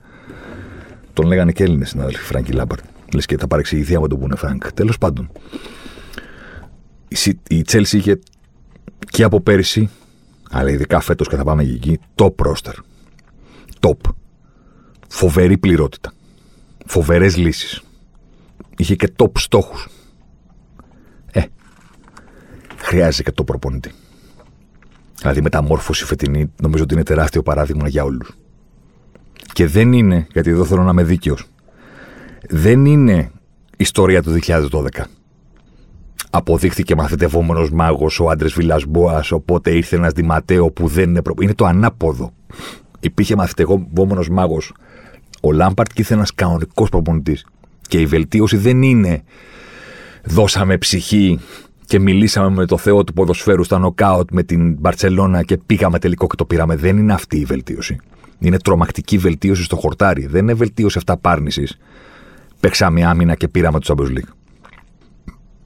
Τον 1.13 1.27
λέγανε 1.27 1.51
και 1.51 1.63
Έλληνες 1.63 1.89
συνάδελφοι, 1.89 2.23
Φράγκι 2.23 2.51
Λάμπαρτ. 2.51 2.83
Λες 3.13 3.25
και 3.25 3.37
θα 3.37 3.47
παρεξηγηθεί 3.47 3.95
από 3.95 4.07
το 4.07 4.17
που 4.17 4.25
είναι 4.25 4.35
Φράγκ. 4.35 4.61
Τέλος 4.73 4.97
πάντων 4.97 5.31
η 7.47 7.65
Chelsea 7.67 7.93
είχε 7.93 8.19
και 8.99 9.23
από 9.23 9.41
πέρυσι, 9.41 9.89
αλλά 10.49 10.69
ειδικά 10.69 10.99
φέτος 10.99 11.27
και 11.27 11.35
θα 11.35 11.43
πάμε 11.43 11.63
εκεί, 11.63 11.99
top 12.15 12.35
roster. 12.35 12.73
Top. 13.79 14.11
Φοβερή 15.07 15.57
πληρότητα. 15.57 16.13
Φοβερές 16.85 17.37
λύσεις. 17.37 17.81
Είχε 18.77 18.95
και 18.95 19.13
top 19.15 19.31
στόχους. 19.37 19.87
Ε, 21.31 21.41
χρειάζεται 22.77 23.23
και 23.23 23.31
το 23.31 23.43
προπονητή. 23.43 23.91
Δηλαδή, 25.19 25.39
η 25.39 25.41
μεταμόρφωση 25.41 26.05
φετινή 26.05 26.51
νομίζω 26.61 26.83
ότι 26.83 26.93
είναι 26.93 27.03
τεράστιο 27.03 27.43
παράδειγμα 27.43 27.87
για 27.87 28.03
όλους. 28.03 28.37
Και 29.53 29.67
δεν 29.67 29.93
είναι, 29.93 30.27
γιατί 30.31 30.49
εδώ 30.49 30.65
θέλω 30.65 30.83
να 30.83 30.89
είμαι 30.89 31.03
δίκαιος, 31.03 31.45
δεν 32.49 32.85
είναι 32.85 33.31
ιστορία 33.77 34.21
του 34.21 34.31
2012 34.31 34.87
αποδείχθηκε 36.35 36.95
μαθητευόμενο 36.95 37.67
μάγος 37.73 38.19
ο 38.19 38.29
άντρες 38.29 38.53
Βιλασμπόας, 38.53 39.31
οπότε 39.31 39.71
ήρθε 39.71 39.95
ένας 39.95 40.11
Δηματέο 40.11 40.71
που 40.71 40.87
δεν 40.87 41.09
είναι. 41.09 41.21
Προ... 41.21 41.33
Είναι 41.41 41.53
το 41.53 41.65
ανάποδο. 41.65 42.31
Υπήρχε 42.99 43.35
μαθητευόμενο 43.35 44.23
μάγος 44.31 44.73
ο 45.41 45.51
Λάμπαρτ 45.51 45.87
και 45.87 46.01
ήρθε 46.01 46.13
ένας 46.13 46.33
κανονικός 46.33 46.89
προπονητής. 46.89 47.45
Και 47.81 47.99
η 47.99 48.05
βελτίωση 48.05 48.57
δεν 48.57 48.81
είναι 48.81 49.23
δώσαμε 50.23 50.77
ψυχή 50.77 51.39
και 51.85 51.99
μιλήσαμε 51.99 52.49
με 52.49 52.65
το 52.65 52.77
Θεό 52.77 53.03
του 53.03 53.13
ποδοσφαίρου 53.13 53.63
στα 53.63 53.79
νοκάουτ 53.79 54.29
με 54.31 54.43
την 54.43 54.73
Μπαρσελόνα 54.79 55.43
και 55.43 55.57
πήγαμε 55.57 55.99
τελικό 55.99 56.27
και 56.27 56.35
το 56.35 56.45
πήραμε. 56.45 56.75
Δεν 56.75 56.97
είναι 56.97 57.13
αυτή 57.13 57.37
η 57.37 57.45
βελτίωση. 57.45 57.99
Είναι 58.39 58.59
τρομακτική 58.59 59.17
βελτίωση 59.17 59.63
στο 59.63 59.75
χορτάρι. 59.75 60.25
Δεν 60.25 60.41
είναι 60.41 60.53
βελτίωση 60.53 60.97
αυταπάρνηση. 60.97 61.67
Παίξαμε 62.59 63.05
άμυνα 63.05 63.35
και 63.35 63.47
πήραμε 63.47 63.79
το 63.79 63.95
Champions 63.97 64.09
League 64.09 64.33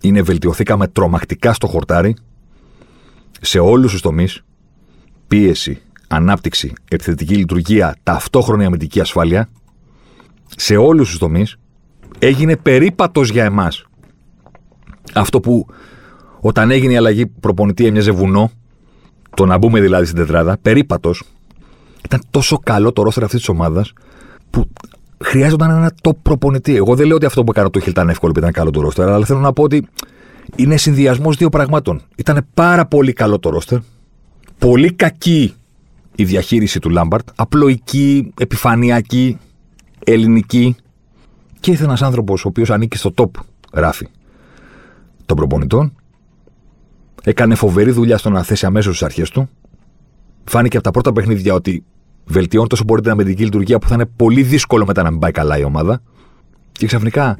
είναι 0.01 0.21
βελτιωθήκαμε 0.21 0.87
τρομακτικά 0.87 1.53
στο 1.53 1.67
χορτάρι 1.67 2.15
σε 3.41 3.59
όλους 3.59 3.91
τους 3.91 4.01
τομείς 4.01 4.43
πίεση, 5.27 5.81
ανάπτυξη, 6.07 6.73
επιθετική 6.89 7.35
λειτουργία, 7.35 7.95
ταυτόχρονη 8.03 8.65
αμυντική 8.65 8.99
ασφάλεια 8.99 9.49
σε 10.55 10.75
όλους 10.75 11.09
τους 11.09 11.17
τομείς 11.17 11.57
έγινε 12.19 12.57
περίπατος 12.57 13.29
για 13.29 13.43
εμάς. 13.43 13.85
Αυτό 15.13 15.39
που 15.39 15.67
όταν 16.39 16.71
έγινε 16.71 16.93
η 16.93 16.97
αλλαγή 16.97 17.25
προπονητή 17.25 17.85
έμοιαζε 17.85 18.11
βουνό, 18.11 18.51
το 19.35 19.45
να 19.45 19.57
μπούμε 19.57 19.79
δηλαδή 19.79 20.05
στην 20.05 20.17
τετράδα, 20.17 20.57
περίπατος, 20.61 21.23
ήταν 22.05 22.21
τόσο 22.29 22.57
καλό 22.57 22.91
το 22.91 23.03
ρόστερ 23.03 23.23
αυτής 23.23 23.39
της 23.39 23.49
ομάδας 23.49 23.93
που 24.49 24.69
χρειάζονταν 25.23 25.69
ένα 25.69 25.91
top 26.01 26.15
προπονητή. 26.21 26.75
Εγώ 26.75 26.95
δεν 26.95 27.07
λέω 27.07 27.15
ότι 27.15 27.25
αυτό 27.25 27.43
που 27.43 27.51
έκανε 27.51 27.69
το 27.69 27.81
ήταν 27.87 28.09
εύκολο 28.09 28.31
που 28.31 28.39
ήταν 28.39 28.51
καλό 28.51 28.69
το 28.71 28.81
ρόστερ, 28.81 29.09
αλλά 29.09 29.25
θέλω 29.25 29.39
να 29.39 29.53
πω 29.53 29.63
ότι 29.63 29.87
είναι 30.55 30.77
συνδυασμός 30.77 31.35
δύο 31.35 31.49
πραγμάτων. 31.49 32.01
Ήταν 32.15 32.45
πάρα 32.53 32.85
πολύ 32.85 33.13
καλό 33.13 33.39
το 33.39 33.49
ρόστερ, 33.49 33.79
πολύ 34.57 34.93
κακή 34.93 35.53
η 36.15 36.23
διαχείριση 36.23 36.79
του 36.79 36.89
Λάμπαρτ, 36.89 37.29
απλοϊκή, 37.35 38.33
επιφανειακή, 38.39 39.37
ελληνική. 40.05 40.75
Και 41.59 41.71
ήρθε 41.71 41.83
ένας 41.83 42.01
άνθρωπος 42.01 42.45
ο 42.45 42.47
οποίος 42.47 42.69
ανήκει 42.69 42.97
στο 42.97 43.13
top, 43.15 43.29
γράφει, 43.73 44.07
των 45.25 45.37
προπονητών. 45.37 45.93
Έκανε 47.29 47.55
φοβερή 47.55 47.91
δουλειά 47.91 48.17
στο 48.17 48.29
να 48.29 48.43
θέσει 48.43 48.65
αμέσως 48.65 48.91
τις 48.91 49.03
αρχές 49.03 49.29
του. 49.29 49.49
Φάνηκε 50.43 50.77
από 50.77 50.85
τα 50.85 50.91
πρώτα 50.91 51.13
παιχνίδια 51.13 51.53
ότι 51.53 51.83
βελτιώνει 52.25 52.67
τόσο 52.67 52.83
μπορεί 52.83 53.01
την 53.01 53.11
αμυντική 53.11 53.43
λειτουργία 53.43 53.79
που 53.79 53.87
θα 53.87 53.93
είναι 53.93 54.05
πολύ 54.05 54.43
δύσκολο 54.43 54.85
μετά 54.85 55.03
να 55.03 55.11
μην 55.11 55.19
πάει 55.19 55.31
καλά 55.31 55.57
η 55.57 55.63
ομάδα. 55.63 56.01
Και 56.71 56.85
ξαφνικά 56.85 57.37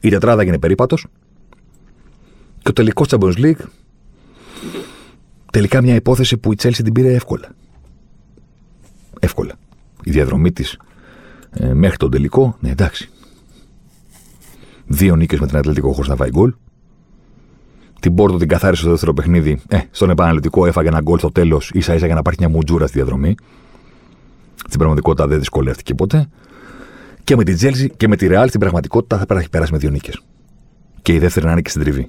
η 0.00 0.08
τετράδα 0.08 0.40
έγινε 0.42 0.58
περίπατος. 0.58 1.06
Και 2.58 2.68
ο 2.68 2.72
τελικός 2.72 3.08
Champions 3.10 3.36
League 3.36 3.64
τελικά 5.52 5.82
μια 5.82 5.94
υπόθεση 5.94 6.36
που 6.36 6.52
η 6.52 6.56
Chelsea 6.62 6.80
την 6.84 6.92
πήρε 6.92 7.12
εύκολα. 7.12 7.48
Εύκολα. 9.20 9.52
Η 10.04 10.10
διαδρομή 10.10 10.52
της 10.52 10.78
ε, 11.50 11.74
μέχρι 11.74 11.96
τον 11.96 12.10
τελικό, 12.10 12.56
ναι, 12.60 12.70
εντάξει. 12.70 13.10
Δύο 14.86 15.16
νίκες 15.16 15.38
με 15.38 15.46
την 15.46 15.56
Ατλέτικο 15.56 15.92
χωρίς 15.92 16.08
να 16.08 16.16
φάει 16.16 16.30
γκολ. 16.30 16.54
Την 18.00 18.14
Πόρτο 18.14 18.36
την 18.36 18.48
καθάρισε 18.48 18.80
στο 18.82 18.90
δεύτερο 18.90 19.14
παιχνίδι. 19.14 19.60
Ε, 19.68 19.78
στον 19.90 20.10
επαναληπτικό 20.10 20.66
έφαγε 20.66 20.88
ένα 20.88 21.00
γκολ 21.00 21.18
στο 21.18 21.32
τέλος, 21.32 21.70
ίσα 21.74 21.94
ίσα 21.94 22.06
για 22.06 22.14
να 22.14 22.20
υπάρχει 22.20 22.40
μια 22.40 22.48
μουτζούρα 22.48 22.86
στη 22.86 22.96
διαδρομή. 22.96 23.34
Στην 24.56 24.78
πραγματικότητα 24.78 25.26
δεν 25.26 25.38
δυσκολεύτηκε 25.38 25.94
ποτέ. 25.94 26.28
Και 27.24 27.36
με 27.36 27.44
την 27.44 27.56
Τσέλσι 27.56 27.90
και 27.96 28.08
με 28.08 28.16
τη 28.16 28.26
Ρεάλ 28.26 28.48
στην 28.48 28.60
πραγματικότητα 28.60 29.24
θα 29.28 29.38
έχει 29.38 29.48
περάσει 29.48 29.72
με 29.72 29.78
δύο 29.78 29.90
νίκες. 29.90 30.22
Και 31.02 31.12
η 31.12 31.18
δεύτερη 31.18 31.46
να 31.46 31.52
είναι 31.52 31.60
και 31.60 31.70
στην 31.70 31.82
τριβή. 31.82 32.04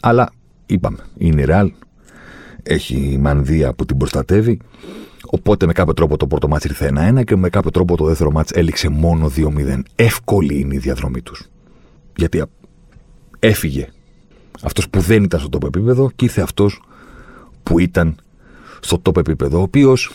Αλλά 0.00 0.30
είπαμε, 0.66 0.98
είναι 1.18 1.40
η 1.40 1.44
Ρεάλ. 1.44 1.72
Έχει 2.62 3.18
μανδύα 3.20 3.72
που 3.72 3.84
την 3.84 3.96
προστατεύει. 3.96 4.60
Οπότε 5.26 5.66
με 5.66 5.72
κάποιο 5.72 5.94
τρόπο 5.94 6.16
το 6.16 6.26
πρώτο 6.26 6.48
ματς 6.48 6.64
ήρθε 6.64 6.92
1-1 7.18 7.24
και 7.24 7.36
με 7.36 7.48
κάποιο 7.48 7.70
τρόπο 7.70 7.96
το 7.96 8.04
δεύτερο 8.04 8.30
μάτς 8.30 8.50
έληξε 8.50 8.88
μόνο 8.88 9.30
2-0. 9.36 9.80
Εύκολη 9.94 10.60
είναι 10.60 10.74
η 10.74 10.78
διαδρομή 10.78 11.22
τους. 11.22 11.48
Γιατί 12.16 12.42
έφυγε 13.38 13.88
αυτός 14.62 14.88
που 14.88 15.00
δεν 15.00 15.22
ήταν 15.22 15.40
στο 15.40 15.48
top 15.52 15.66
επίπεδο 15.66 16.10
και 16.16 16.24
ήρθε 16.24 16.40
αυτός 16.40 16.82
που 17.62 17.78
ήταν 17.78 18.16
στο 18.80 19.02
top 19.02 19.16
επίπεδο, 19.16 19.58
ο 19.58 19.62
οποίος 19.62 20.12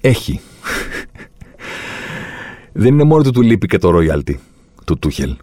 έχει. 0.00 0.40
δεν 2.72 2.92
είναι 2.92 3.04
μόνο 3.04 3.20
ότι 3.20 3.30
του 3.30 3.42
λείπει 3.42 3.66
και 3.66 3.78
το 3.78 3.90
royalty 3.94 4.34
του 4.84 4.98
Τούχελ. 4.98 5.36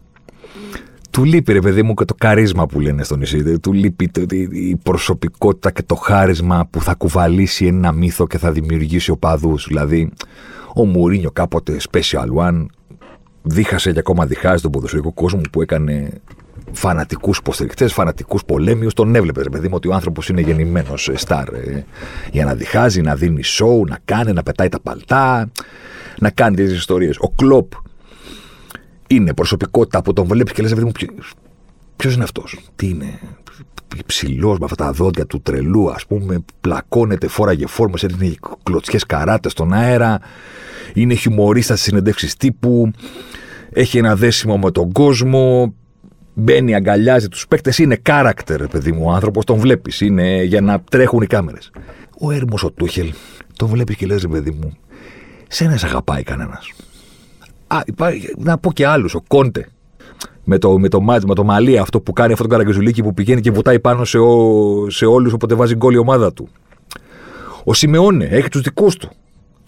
Του 1.11 1.23
λείπει, 1.23 1.53
ρε 1.53 1.59
παιδί 1.59 1.83
μου, 1.83 1.93
και 1.93 2.05
το 2.05 2.13
καρίσμα 2.17 2.65
που 2.65 2.79
λένε 2.79 3.03
στο 3.03 3.15
νησί. 3.15 3.59
Του 3.59 3.73
λείπει 3.73 4.11
η 4.51 4.75
προσωπικότητα 4.75 5.71
και 5.71 5.83
το 5.83 5.95
χάρισμα 5.95 6.67
που 6.69 6.81
θα 6.81 6.93
κουβαλήσει 6.93 7.65
ένα 7.65 7.91
μύθο 7.91 8.27
και 8.27 8.37
θα 8.37 8.51
δημιουργήσει 8.51 9.11
οπαδούς. 9.11 9.65
Δηλαδή, 9.67 10.11
ο 10.75 10.85
Μουρίνιο 10.85 11.31
κάποτε 11.31 11.77
Special 11.91 12.27
One 12.35 12.65
δίχασε 13.41 13.91
και 13.91 13.99
ακόμα 13.99 14.25
διχάζει 14.25 14.61
τον 14.61 14.71
ποδοσφαιρικό 14.71 15.11
κόσμο 15.11 15.41
που 15.51 15.61
έκανε 15.61 16.21
φανατικούς 16.71 17.37
υποστηρικτές, 17.37 17.93
φανατικούς 17.93 18.43
πολέμιους. 18.45 18.93
Τον 18.93 19.15
έβλεπες, 19.15 19.43
ρε 19.43 19.49
παιδί 19.49 19.67
μου, 19.67 19.73
ότι 19.75 19.87
ο 19.87 19.93
άνθρωπος 19.93 20.29
είναι 20.29 20.41
γεννημένος 20.41 21.09
στάρ. 21.13 21.47
Ε, 21.47 21.85
για 22.31 22.45
να 22.45 22.53
διχάζει, 22.55 23.01
να 23.01 23.15
δίνει 23.15 23.43
σοου, 23.43 23.85
να 23.87 23.97
κάνει, 24.05 24.33
να 24.33 24.43
πετάει 24.43 24.69
τα 24.69 24.79
παλτά, 24.79 25.51
να 26.19 26.29
κάνει 26.29 26.55
τέτοιες 26.55 26.77
ιστορίες. 26.77 27.17
Ο 27.19 27.29
Κλοπ 27.29 27.71
είναι 29.07 29.33
προσωπικότητα 29.33 30.01
που 30.01 30.13
τον 30.13 30.25
βλέπεις 30.27 30.53
και 30.53 30.61
λες, 30.61 30.73
παιδί 30.73 30.85
μου, 30.85 30.91
ποιος 31.95 32.13
είναι 32.13 32.23
αυτός; 32.23 32.59
Τι 32.75 32.87
είναι, 32.87 33.19
ψηλός 34.05 34.57
με 34.57 34.65
αυτά 34.65 34.75
τα 34.85 34.91
δόντια 34.91 35.25
του 35.25 35.41
τρελού, 35.41 35.91
ας 35.91 36.05
πούμε, 36.05 36.43
πλακώνεται, 36.61 37.27
φόραγε 37.27 37.67
φόρμες, 37.67 38.03
έδινε 38.03 38.33
κλωτσιές 38.63 39.05
καράτες 39.05 39.51
στον 39.51 39.73
αέρα. 39.73 40.19
Είναι 40.93 41.13
χιουμορίστας 41.13 41.79
στις 41.79 41.89
συνεντεύξεις 41.89 42.35
τύπου. 42.35 42.91
Έχει 43.73 43.97
ένα 43.97 44.15
δέσιμο 44.15 44.57
με 44.57 44.71
τον 44.71 44.91
κόσμο 44.91 45.73
μπαίνει, 46.39 46.75
αγκαλιάζει 46.75 47.27
τους 47.27 47.47
παίκτες. 47.47 47.77
Είναι 47.77 48.01
character, 48.09 48.65
παιδί 48.71 48.91
μου, 48.91 49.03
ο 49.05 49.11
άνθρωπος, 49.11 49.45
τον 49.45 49.57
βλέπεις. 49.57 50.01
Είναι 50.01 50.43
για 50.43 50.61
να 50.61 50.81
τρέχουν 50.91 51.21
οι 51.21 51.27
κάμερες. 51.27 51.71
Ο 52.19 52.31
έρμος 52.31 52.63
ο 52.63 52.71
Τούχελ, 52.71 53.13
τον 53.55 53.67
βλέπεις 53.67 53.95
και 53.95 54.05
λες, 54.05 54.27
παιδί 54.27 54.51
μου, 54.51 54.77
σε 55.47 55.63
ένα 55.63 55.79
αγαπάει 55.83 56.23
κανένας. 56.23 56.73
Να 58.37 58.57
πω 58.57 58.71
και 58.73 58.85
άλλους, 58.85 59.13
ο 59.15 59.23
Κόντε. 59.27 59.67
Με 60.43 60.57
το, 60.57 60.79
με 60.79 60.87
το 60.87 61.01
μάτς, 61.01 61.25
με 61.25 61.35
το 61.35 61.43
μαλλί 61.43 61.77
αυτό 61.77 62.01
που 62.01 62.13
κάνει 62.13 62.31
αυτό 62.31 62.43
το 62.43 62.49
καραγκεζουλίκι 62.49 63.03
που 63.03 63.13
πηγαίνει 63.13 63.41
και 63.41 63.51
βουτάει 63.51 63.79
πάνω 63.79 64.05
σε, 64.05 64.17
σε 64.87 65.05
όλους 65.05 65.33
όποτε 65.33 65.55
βάζει 65.55 65.75
γκολ 65.75 65.93
η 65.93 65.97
ομάδα 65.97 66.33
του. 66.33 66.49
Ο 67.63 67.73
Σιμεώνε 67.73 68.25
έχει 68.25 68.49
τους 68.49 68.61
δικούς 68.61 68.95
του. 68.95 69.09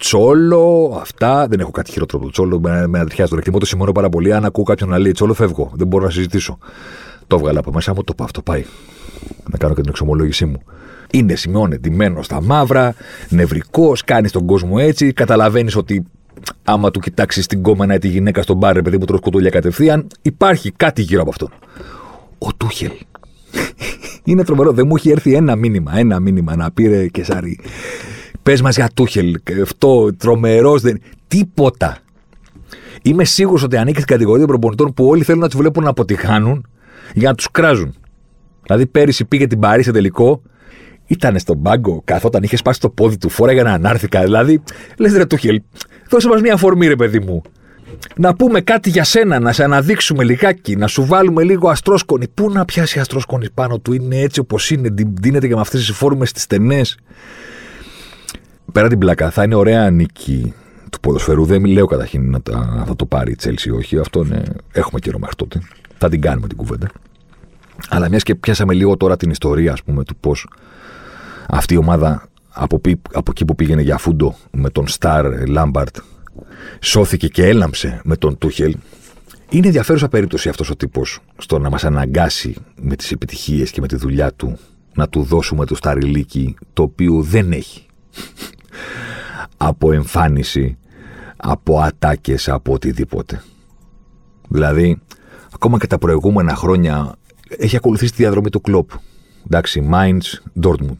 Τσόλο, 0.02 0.98
αυτά. 1.00 1.46
Δεν 1.48 1.60
έχω 1.60 1.70
κάτι 1.70 1.90
χειρότερο 1.90 2.18
από 2.18 2.26
το 2.26 2.32
Τσόλο. 2.32 2.60
Με, 2.60 2.86
με 2.86 2.98
αντριχιάζει 2.98 3.30
το 3.30 3.36
εκτιμώ 3.36 3.58
το 3.58 3.66
σημαίνω 3.66 3.92
πάρα 3.92 4.08
πολύ. 4.08 4.32
Αν 4.32 4.44
ακούω 4.44 4.64
κάποιον 4.64 4.88
να 4.88 4.98
λέει 4.98 5.12
Τσόλο, 5.12 5.34
φεύγω. 5.34 5.70
Δεν 5.74 5.86
μπορώ 5.86 6.04
να 6.04 6.10
συζητήσω. 6.10 6.58
Το 7.26 7.36
έβγαλα 7.36 7.58
από 7.58 7.72
μέσα 7.72 7.94
μου, 7.94 8.04
το 8.04 8.14
πάω. 8.14 8.26
Αυτό 8.26 8.42
πάει. 8.42 8.64
Να 9.50 9.58
κάνω 9.58 9.74
και 9.74 9.80
την 9.80 9.90
εξομολόγησή 9.90 10.44
μου. 10.44 10.62
Είναι 11.10 11.34
σημειώνε 11.34 11.76
ντυμένο 11.76 12.22
στα 12.22 12.42
μαύρα, 12.42 12.94
νευρικός, 13.28 14.04
κάνει 14.04 14.30
τον 14.30 14.46
κόσμο 14.46 14.76
έτσι. 14.78 15.12
Καταλαβαίνεις 15.12 15.76
ότι 15.76 16.06
άμα 16.64 16.90
του 16.90 17.00
κοιτάξεις 17.00 17.46
την 17.46 17.62
κόμενα 17.62 17.98
τη 17.98 18.08
γυναίκα 18.08 18.42
στον 18.42 18.56
μπάρ, 18.56 18.76
επειδή 18.76 18.98
μου 18.98 19.04
τρως 19.04 19.20
κουτούλια 19.20 19.50
κατευθείαν, 19.50 20.06
υπάρχει 20.22 20.70
κάτι 20.70 21.02
γύρω 21.02 21.20
από 21.20 21.30
αυτόν. 21.30 21.50
Ο 22.38 22.54
Τούχελ. 22.56 22.92
Είναι 24.24 24.44
τρομερό. 24.44 24.72
Δεν 24.72 24.86
μου 24.86 24.96
έχει 24.96 25.10
έρθει 25.10 25.34
ένα 25.34 25.56
μήνυμα, 25.56 25.92
ένα 25.96 26.20
μήνυμα 26.20 26.56
να 26.56 26.70
πήρε 26.70 27.06
και 27.06 27.24
σάρι. 27.24 27.58
Πες 28.42 28.62
μας 28.62 28.76
για 28.76 28.90
Τούχελ, 28.94 29.34
αυτό, 29.62 30.14
τρομερός. 30.16 30.82
Δεν... 30.82 31.00
Τίποτα. 31.28 31.98
Είμαι 33.02 33.24
σίγουρος 33.24 33.62
ότι 33.62 33.76
ανήκει 33.76 34.00
στην 34.00 34.06
κατηγορία 34.06 34.38
των 34.38 34.48
προπονητών 34.48 34.94
που 34.94 35.06
όλοι 35.06 35.22
θέλουν 35.22 35.40
να 35.40 35.48
τους 35.48 35.58
βλέπουν 35.58 35.84
να 35.84 35.90
αποτυχάνουν 35.90 36.66
για 37.14 37.28
να 37.28 37.34
τους 37.34 37.50
κράζουν. 37.50 37.94
Δηλαδή, 38.62 38.86
πέρυσι 38.86 39.24
πήγε 39.24 39.46
την 39.46 39.58
Παρή 39.58 39.82
σε 39.82 39.92
τελικό, 39.92 40.42
ήταν 41.06 41.38
στον 41.38 41.62
πάγκο, 41.62 42.02
καθόταν, 42.04 42.42
είχε 42.42 42.56
σπάσει 42.56 42.80
το 42.80 42.88
πόδι 42.90 43.18
του, 43.18 43.28
φόραγε 43.28 43.60
ένα 43.60 43.72
ανάρθηκα. 43.72 44.22
Δηλαδή, 44.22 44.62
λες 44.98 45.12
ρε 45.16 45.26
Τούχελ, 45.26 45.62
δώσε 46.08 46.28
μας 46.28 46.40
μια 46.40 46.54
αφορμή, 46.54 46.86
ρε 46.86 46.96
παιδί 46.96 47.20
μου. 47.20 47.42
Να 48.16 48.34
πούμε 48.34 48.60
κάτι 48.60 48.90
για 48.90 49.04
σένα, 49.04 49.38
να 49.38 49.52
σε 49.52 49.64
αναδείξουμε 49.64 50.24
λιγάκι, 50.24 50.76
να 50.76 50.86
σου 50.86 51.06
βάλουμε 51.06 51.42
λίγο 51.42 51.68
αστρόσκονη. 51.68 52.28
Πού 52.28 52.50
να 52.50 52.64
πιάσει 52.64 52.98
αστρόσκονη 52.98 53.50
πάνω 53.50 53.78
του, 53.78 53.92
είναι 53.92 54.20
έτσι 54.20 54.40
όπως 54.40 54.70
είναι, 54.70 54.88
δίνεται 55.20 55.48
και 55.48 55.54
με 55.54 55.60
αυτές 55.60 55.86
τις 55.86 55.96
φόρμες 55.96 56.32
τις 56.32 56.42
στενές 56.42 56.98
πέρα 58.72 58.88
την 58.88 58.98
πλάκα, 58.98 59.30
θα 59.30 59.42
είναι 59.42 59.54
ωραία 59.54 59.90
νίκη 59.90 60.54
του 60.90 61.00
ποδοσφαιρού. 61.00 61.44
Δεν 61.44 61.64
λέω 61.64 61.86
καταρχήν 61.86 62.30
να, 62.30 62.42
τα, 62.42 62.84
θα 62.86 62.96
το 62.96 63.06
πάρει 63.06 63.30
η 63.30 63.34
Τσέλση 63.34 63.70
όχι. 63.70 63.98
Αυτό 63.98 64.24
είναι, 64.24 64.42
έχουμε 64.72 65.00
καιρό 65.00 65.18
μέχρι 65.18 65.36
τότε. 65.36 65.60
Θα 65.98 66.08
την 66.08 66.20
κάνουμε 66.20 66.46
την 66.46 66.56
κουβέντα. 66.56 66.88
Αλλά 67.88 68.08
μιας 68.08 68.22
και 68.22 68.34
πιάσαμε 68.34 68.74
λίγο 68.74 68.96
τώρα 68.96 69.16
την 69.16 69.30
ιστορία, 69.30 69.72
ας 69.72 69.82
πούμε, 69.82 70.04
του 70.04 70.16
πώς 70.16 70.48
αυτή 71.48 71.74
η 71.74 71.76
ομάδα 71.76 72.28
από, 72.48 72.80
από 73.12 73.30
εκεί 73.30 73.44
που 73.44 73.54
πήγαινε 73.54 73.82
για 73.82 73.98
φούντο 73.98 74.34
με 74.50 74.70
τον 74.70 74.88
Σταρ 74.88 75.48
Λάμπαρτ 75.48 75.96
σώθηκε 76.80 77.28
και 77.28 77.46
έλαμψε 77.46 78.00
με 78.04 78.16
τον 78.16 78.38
Τούχελ. 78.38 78.76
Είναι 79.50 79.66
ενδιαφέρουσα 79.66 80.08
περίπτωση 80.08 80.48
αυτός 80.48 80.70
ο 80.70 80.76
τύπος 80.76 81.18
στο 81.36 81.58
να 81.58 81.70
μας 81.70 81.84
αναγκάσει 81.84 82.54
με 82.80 82.96
τις 82.96 83.10
επιτυχίες 83.10 83.70
και 83.70 83.80
με 83.80 83.86
τη 83.86 83.96
δουλειά 83.96 84.32
του 84.32 84.58
να 84.94 85.08
του 85.08 85.22
δώσουμε 85.22 85.66
το 85.66 85.74
Σταριλίκι 85.74 86.56
το 86.72 86.82
οποίο 86.82 87.22
δεν 87.22 87.52
έχει 87.52 87.86
από 89.56 89.92
εμφάνιση, 89.92 90.78
από 91.36 91.80
ατάκες, 91.80 92.48
από 92.48 92.72
οτιδήποτε. 92.72 93.42
Δηλαδή, 94.48 95.00
ακόμα 95.52 95.78
και 95.78 95.86
τα 95.86 95.98
προηγούμενα 95.98 96.54
χρόνια 96.54 97.14
έχει 97.48 97.76
ακολουθήσει 97.76 98.10
τη 98.10 98.22
διαδρομή 98.22 98.50
του 98.50 98.60
κλοπ. 98.60 98.90
Εντάξει, 99.46 99.88
Mainz, 99.92 100.60
Dortmund. 100.62 100.96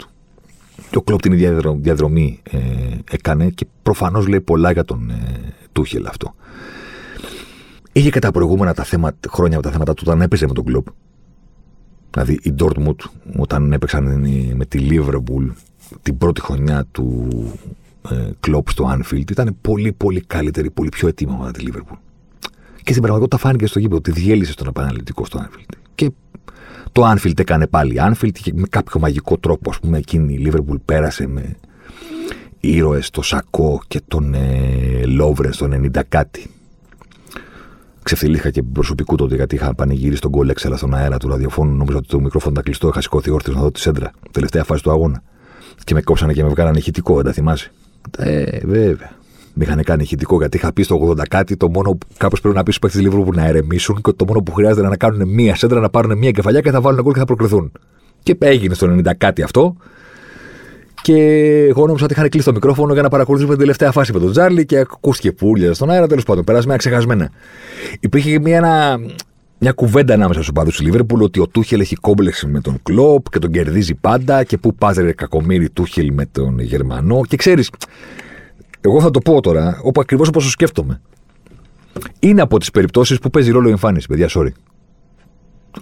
Και 0.93 0.99
ο 0.99 1.03
κλοπ 1.03 1.21
την 1.21 1.33
ίδια 1.33 1.75
διαδρομή 1.77 2.41
ε, 2.51 2.59
έκανε 3.11 3.51
και 3.51 3.67
προφανώς 3.83 4.27
λέει 4.27 4.41
πολλά 4.41 4.73
για 4.73 4.85
τον 4.85 5.11
ε, 5.11 5.55
Τούχελ 5.73 6.07
αυτό. 6.07 6.35
Είχε 7.93 8.11
και 8.11 8.19
τα 8.19 8.31
προηγούμενα 8.31 8.75
τα 8.75 8.85
θέματα, 8.85 9.29
χρόνια 9.33 9.61
τα 9.61 9.71
θέματα 9.71 9.95
του 9.95 10.03
όταν 10.07 10.21
έπαιζε 10.21 10.47
με 10.47 10.53
τον 10.53 10.65
κλοπ. 10.65 10.87
Δηλαδή 12.11 12.39
η 12.43 12.55
Dortmund 12.59 12.95
όταν 13.37 13.73
έπαιξαν 13.73 14.21
με 14.55 14.65
τη 14.65 14.89
Liverpool 14.91 15.51
την 16.03 16.19
πρώτη 16.19 16.41
χρονιά 16.41 16.85
του 16.93 17.29
ε, 18.11 18.31
Κλόπ 18.41 18.69
στο 18.71 18.97
Anfield 18.97 19.31
ήταν 19.31 19.57
πολύ 19.61 19.93
πολύ 19.93 20.21
καλύτερη, 20.21 20.71
πολύ 20.71 20.89
πιο 20.89 21.09
έτοιμη 21.09 21.33
από 21.33 21.51
τη 21.51 21.65
Liverpool. 21.67 21.99
Και 22.83 22.91
στην 22.91 23.03
πραγματικότητα 23.03 23.37
φάνηκε 23.37 23.67
στο 23.67 23.79
γήπεδο 23.79 23.97
ότι 23.97 24.11
διέλυσε 24.11 24.53
στον 24.53 24.67
επαναληπτικό 24.67 25.25
στο 25.25 25.39
Anfield. 25.39 25.75
Και 25.95 26.11
το 26.93 27.11
Anfield 27.11 27.39
έκανε 27.41 27.67
πάλι 27.67 27.97
Anfield 27.99 28.33
και 28.43 28.53
με 28.55 28.67
κάποιο 28.71 29.01
μαγικό 29.01 29.39
τρόπο, 29.39 29.71
ας 29.71 29.79
πούμε, 29.79 29.99
εκείνη 29.99 30.35
η 30.35 30.51
Liverpool 30.51 30.77
πέρασε 30.85 31.27
με 31.27 31.57
ήρωες 32.61 33.11
το 33.11 33.23
Σακό 33.23 33.81
και 33.89 34.01
τον 34.09 34.35
ε, 34.35 35.07
Λόβρε 35.07 35.53
στο 35.53 35.69
90 35.73 36.01
κάτι. 36.09 36.51
Ξεφτυλίχα 38.03 38.51
και 38.51 38.63
προσωπικού 38.63 39.17
τότε 39.17 39.35
γιατί 39.35 39.55
είχα 39.55 39.75
πανηγύρει 39.75 40.17
στον 40.17 40.31
κόλλεξ 40.31 40.61
έξελα 40.61 40.77
στον 40.77 40.95
αέρα 40.95 41.17
του 41.17 41.29
ραδιοφώνου. 41.29 41.77
Νομίζω 41.77 41.99
ότι 41.99 42.09
το 42.09 42.21
μικρόφωνο 42.21 42.53
ήταν 42.53 42.65
κλειστό. 42.65 42.89
Είχα 42.89 43.01
σηκώθει 43.01 43.31
όρθιος 43.31 43.57
να 43.57 43.63
δω 43.63 43.71
τη 43.71 43.81
σέντρα. 43.81 44.11
Τελευταία 44.31 44.65
φάση 44.65 44.83
του 44.83 44.91
αγώνα. 44.91 45.23
Και 45.85 45.95
με 45.95 46.03
κόψανε 46.03 46.33
και 46.33 46.43
με 46.43 46.49
βγάλανε 46.49 46.79
ηχητικό, 46.79 47.15
δεν 47.15 47.25
τα 47.25 47.33
θυμάσαι. 47.33 47.71
Ε, 48.19 48.59
βέβαια. 48.67 49.11
Με 49.55 49.65
είχαν 49.65 49.83
κάνει 49.83 50.03
ηχητικό 50.03 50.37
γιατί 50.37 50.57
είχα 50.57 50.73
πει 50.73 50.83
στο 50.83 51.15
80 51.19 51.23
κάτι 51.29 51.57
το 51.57 51.69
μόνο 51.69 51.91
που 51.91 52.07
κάπως 52.17 52.41
πρέπει 52.41 52.57
να 52.57 52.63
πεις 52.63 52.75
στους 52.75 52.91
παίχτε 52.91 53.09
Λίβρου 53.09 53.25
που 53.25 53.33
να 53.35 53.47
ερεμήσουν 53.47 54.01
και 54.03 54.13
το 54.13 54.25
μόνο 54.25 54.41
που 54.43 54.53
χρειάζεται 54.53 54.81
είναι 54.81 54.89
να 54.89 54.97
κάνουν 54.97 55.29
μία 55.29 55.55
σέντρα, 55.55 55.81
να 55.81 55.91
πάρουν 55.91 56.19
μία 56.19 56.31
κεφαλιά 56.31 56.61
και 56.61 56.71
θα 56.71 56.81
βάλουν 56.81 57.03
γκολ 57.03 57.13
και 57.13 57.19
θα 57.19 57.25
προκριθούν. 57.25 57.73
Και 58.23 58.37
έγινε 58.39 58.75
στο 58.75 58.95
90 58.95 59.03
κάτι 59.19 59.43
αυτό. 59.43 59.77
Και 61.03 61.15
εγώ 61.69 61.87
νόμιζα 61.87 62.05
ότι 62.05 62.13
είχαν 62.13 62.29
κλείσει 62.29 62.47
το 62.47 62.53
μικρόφωνο 62.53 62.93
για 62.93 63.03
να 63.03 63.09
παρακολουθήσουμε 63.09 63.55
την 63.55 63.63
τελευταία 63.63 63.93
φάση 63.93 64.13
με 64.13 64.19
τον 64.19 64.31
Τζάρλι 64.31 64.67
και 64.67 64.79
ακούστηκε 64.79 65.33
πουλια 65.33 65.75
στον 65.75 65.91
αέρα. 65.91 66.07
Τέλος 66.07 66.25
πάντων, 66.25 66.45
περάσαμε 66.45 66.77
ξεχασμένα. 66.77 67.31
Υπήρχε 68.01 68.39
μια, 68.39 68.57
ένα, 68.57 68.99
μια 69.59 69.73
κουβέντα 69.73 70.15
ανάμεσα 70.15 70.41
στους 70.41 70.53
παδού 70.53 70.71
του 70.71 70.83
Λίβερπουλ 70.83 71.23
ότι 71.23 71.41
ο 71.41 71.47
Τούχελ 71.49 71.81
έχει 71.81 71.95
κόμπλεξ 71.97 72.45
με 72.45 72.61
τον 72.61 72.79
Κλοπ 72.83 73.29
και 73.29 73.39
τον 73.39 73.51
κερδίζει 73.51 73.95
πάντα 73.95 74.45
και 74.45 74.57
πού 74.59 74.75
πάζερε 74.75 75.13
κακομίρι 75.13 75.71
Τούχελ 75.71 76.13
με 76.13 76.27
τον 76.33 76.59
Γερμανό. 76.59 77.21
Και 77.29 77.37
ξέρεις, 77.37 77.71
Εγώ 78.85 79.01
θα 79.01 79.11
το 79.11 79.21
πω 79.21 79.41
τώρα, 79.41 79.81
όπου 79.83 80.01
ακριβώς 80.01 80.29
όπως 80.29 80.45
το 80.45 80.51
σκέφτομαι. 80.51 81.01
Είναι 82.19 82.41
από 82.41 82.59
τις 82.59 82.71
περιπτώσεις 82.71 83.19
που 83.19 83.31
παίζει 83.31 83.51
ρόλο 83.51 83.69
η 83.69 83.71
εμφάνιση, 83.71 84.07
παιδιά, 84.07 84.29
sorry. 84.31 84.51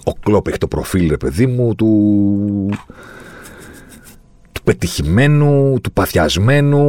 Ο 0.05 0.13
Κλόπ 0.13 0.47
έχει 0.47 0.59
το 0.59 0.69
προφίλ, 0.69 1.09
ρε 1.09 1.17
παιδί 1.17 1.47
μου, 1.47 1.75
του. 1.75 2.71
του 4.53 4.63
πετυχημένου, 4.63 5.79
του 5.83 5.93
παθιασμένου, 5.93 6.85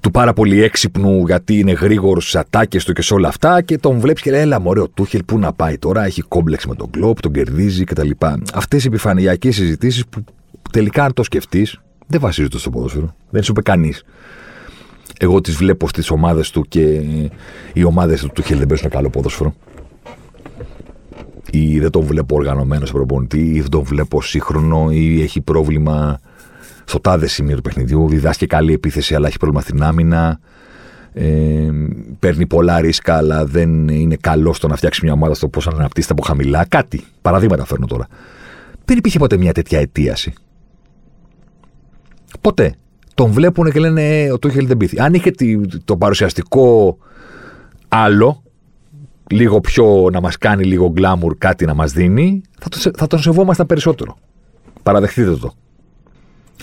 του 0.00 0.10
πάρα 0.10 0.32
πολύ 0.32 0.62
έξυπνου 0.62 1.26
γιατί 1.26 1.58
είναι 1.58 1.72
γρήγορος 1.72 2.22
στις 2.22 2.36
ατάκες 2.36 2.84
του 2.84 2.92
και 2.92 3.02
σε 3.02 3.14
όλα 3.14 3.28
αυτά 3.28 3.62
και 3.62 3.78
τον 3.78 3.98
βλέπεις 3.98 4.22
και 4.22 4.30
λέει: 4.30 4.40
Έλα, 4.40 4.60
μωρέ, 4.60 4.80
ο 4.80 4.88
Τούχελ, 4.88 5.24
πού 5.24 5.38
να 5.38 5.52
πάει 5.52 5.78
τώρα, 5.78 6.04
έχει 6.04 6.22
κόμπλεξ 6.22 6.66
με 6.66 6.74
τον 6.74 6.90
Κλόπ, 6.90 7.20
τον 7.20 7.32
κερδίζει 7.32 7.84
κτλ. 7.84 8.10
Αυτές 8.54 8.84
οι 8.84 8.86
επιφανειακές 8.86 9.54
συζητήσεις 9.54 10.06
που 10.06 10.24
τελικά, 10.70 11.04
αν 11.04 11.12
το 11.12 11.22
σκεφτείς, 11.22 11.80
δεν 12.08 12.20
βασίζονται 12.20 12.58
στο 12.58 12.70
ποδόσφαιρο. 12.70 13.14
Δεν 13.30 13.42
σου 13.42 13.50
είπε 13.50 13.62
κανείς. 13.62 14.04
Εγώ 15.18 15.40
τις 15.40 15.54
βλέπω 15.54 15.88
στις 15.88 16.10
ομάδες 16.10 16.50
του 16.50 16.62
και 16.68 17.02
οι 17.72 17.84
ομάδες 17.84 18.20
του 18.20 18.30
Τούχελ 18.34 18.58
δεν 18.58 18.66
παίζουν 18.66 18.90
καλό 18.90 19.10
ποδόσφαιρο. 19.10 19.54
Ή 21.50 21.78
δεν 21.78 21.90
τον 21.90 22.02
βλέπω 22.02 22.36
οργανωμένο 22.36 22.86
σε 22.86 22.92
προπονητή, 22.92 23.40
ή 23.40 23.60
δεν 23.60 23.70
τον 23.70 23.82
βλέπω 23.82 24.22
σύγχρονο, 24.22 24.90
ή 24.90 25.22
έχει 25.22 25.40
πρόβλημα 25.40 26.20
στο 26.84 27.00
τάδε 27.00 27.26
σημείο 27.26 27.56
του 27.56 27.62
παιχνιδιού. 27.62 28.08
Διδάσκει 28.08 28.46
καλή 28.46 28.72
επίθεση, 28.72 29.14
αλλά 29.14 29.26
έχει 29.26 29.36
πρόβλημα 29.36 29.62
στην 29.62 29.82
άμυνα. 29.82 30.40
Ε, 31.12 31.70
παίρνει 32.18 32.46
πολλά 32.46 32.80
ρίσκα, 32.80 33.16
αλλά 33.16 33.44
δεν 33.44 33.88
είναι 33.88 34.16
καλό 34.20 34.52
στο 34.52 34.68
να 34.68 34.76
φτιάξει 34.76 35.00
μια 35.04 35.12
ομάδα 35.12 35.34
στο 35.34 35.48
πώς 35.48 35.66
να 35.66 35.72
αναπτύσσεται 35.72 36.12
από 36.12 36.22
χαμηλά. 36.22 36.64
Κάτι. 36.64 37.04
Παραδείγματα 37.22 37.64
φέρνω 37.64 37.86
τώρα. 37.86 38.06
Δεν 38.84 38.96
υπήρχε 38.96 39.18
ποτέ 39.18 39.36
μια 39.36 39.52
τέτοια 39.52 39.78
αιτίαση. 39.78 40.32
Ποτέ. 42.40 42.74
Τον 43.14 43.30
βλέπουν 43.30 43.70
και 43.70 43.80
λένε 43.80 44.22
«Ε, 44.22 44.32
ο 44.32 44.38
Τούχελ 44.38 44.66
δεν 44.66 44.76
πείθει. 44.76 45.00
Αν 45.00 45.14
είχε 45.14 45.30
το 45.84 45.96
παρουσιαστικό 45.96 46.98
άλλο, 47.88 48.42
λίγο 49.30 49.60
πιο 49.60 50.08
να 50.12 50.20
μας 50.20 50.38
κάνει 50.38 50.64
λίγο 50.64 50.88
γκλάμουρ 50.88 51.34
κάτι 51.38 51.64
να 51.64 51.74
μας 51.74 51.92
δίνει, 51.92 52.42
θα, 52.58 52.68
το, 52.68 52.90
θα 52.96 53.06
τον 53.06 53.18
σεβόμασταν 53.18 53.66
περισσότερο. 53.66 54.18
Παραδεχτείτε 54.82 55.36
το. 55.36 55.52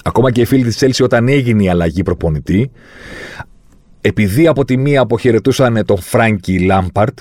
Ακόμα 0.04 0.32
και 0.32 0.42
οι 0.42 0.46
φίλοι 0.46 0.64
της 0.64 0.84
Chelsea 0.84 1.04
όταν 1.04 1.28
έγινε 1.28 1.64
η 1.64 1.70
αλλαγή 1.70 2.04
προπονητή, 2.04 2.72
επειδή 4.02 4.48
από 4.48 4.66
τη 4.66 4.78
μία 4.78 5.02
αποχαιρετούσαν 5.02 5.86
τον 5.86 5.98
Φράγκη 6.02 6.60
Λάμπαρτ, 6.60 7.20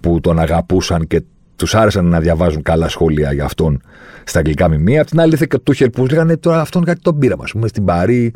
που 0.00 0.20
τον 0.20 0.38
αγαπούσαν 0.38 1.06
και 1.06 1.22
τους 1.58 1.74
άρεσαν 1.74 2.06
να 2.06 2.20
διαβάζουν 2.20 2.62
καλά 2.62 2.88
σχόλια 2.88 3.32
για 3.32 3.44
αυτόν 3.44 3.80
στα 4.24 4.38
αγγλικά 4.38 4.68
μημία. 4.68 5.00
Απ' 5.00 5.08
την 5.08 5.20
άλλη, 5.20 5.32
ήρθε 5.32 5.46
και 5.48 5.56
ο 5.56 5.60
Τούχελ 5.60 5.90
που 5.90 6.06
λέγανε 6.06 6.36
τώρα 6.36 6.60
αυτόν 6.60 6.84
κάτι 6.84 7.00
τον 7.00 7.18
πήραμε. 7.18 7.42
Α 7.46 7.50
πούμε 7.52 7.68
στην 7.68 7.84
Παρή, 7.84 8.32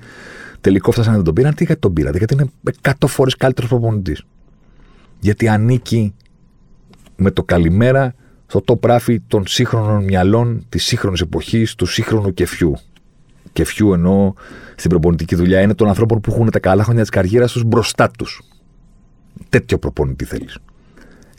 τελικό 0.60 0.90
φτάσανε 0.90 1.16
να 1.16 1.22
τον 1.22 1.34
πήραν. 1.34 1.54
Τι 1.54 1.64
γιατί 1.64 1.80
τον 1.80 1.92
πήρατε, 1.92 2.18
γιατί 2.18 2.34
είναι 2.34 2.50
100 2.82 2.92
φορές 3.06 3.36
καλύτερος 3.36 3.70
προπονητής. 3.70 4.22
Γιατί 5.20 5.48
ανήκει 5.48 6.14
με 7.16 7.30
το 7.30 7.42
καλημέρα 7.42 8.14
στο 8.46 8.60
το 8.60 8.76
πράφι 8.76 9.20
των 9.20 9.46
σύγχρονων 9.46 10.04
μυαλών 10.04 10.66
της 10.68 10.84
σύγχρονης 10.84 11.20
εποχής, 11.20 11.74
του 11.74 11.86
σύγχρονου 11.86 12.34
κεφιού. 12.34 12.76
Κεφιού 13.52 13.92
εννοώ 13.92 14.32
στην 14.76 14.90
προπονητική 14.90 15.34
δουλειά 15.34 15.60
είναι 15.60 15.74
των 15.74 15.88
ανθρώπων 15.88 16.20
που 16.20 16.30
έχουν 16.30 16.50
τα 16.50 16.58
καλά 16.58 16.84
χρόνια 16.84 17.00
της 17.00 17.10
καριέρας 17.10 17.52
τους 17.52 17.64
μπροστά 17.64 18.10
τους. 18.18 18.42
Τέτοιο 19.48 19.78
προπονητή 19.78 20.24
θέλεις. 20.24 20.58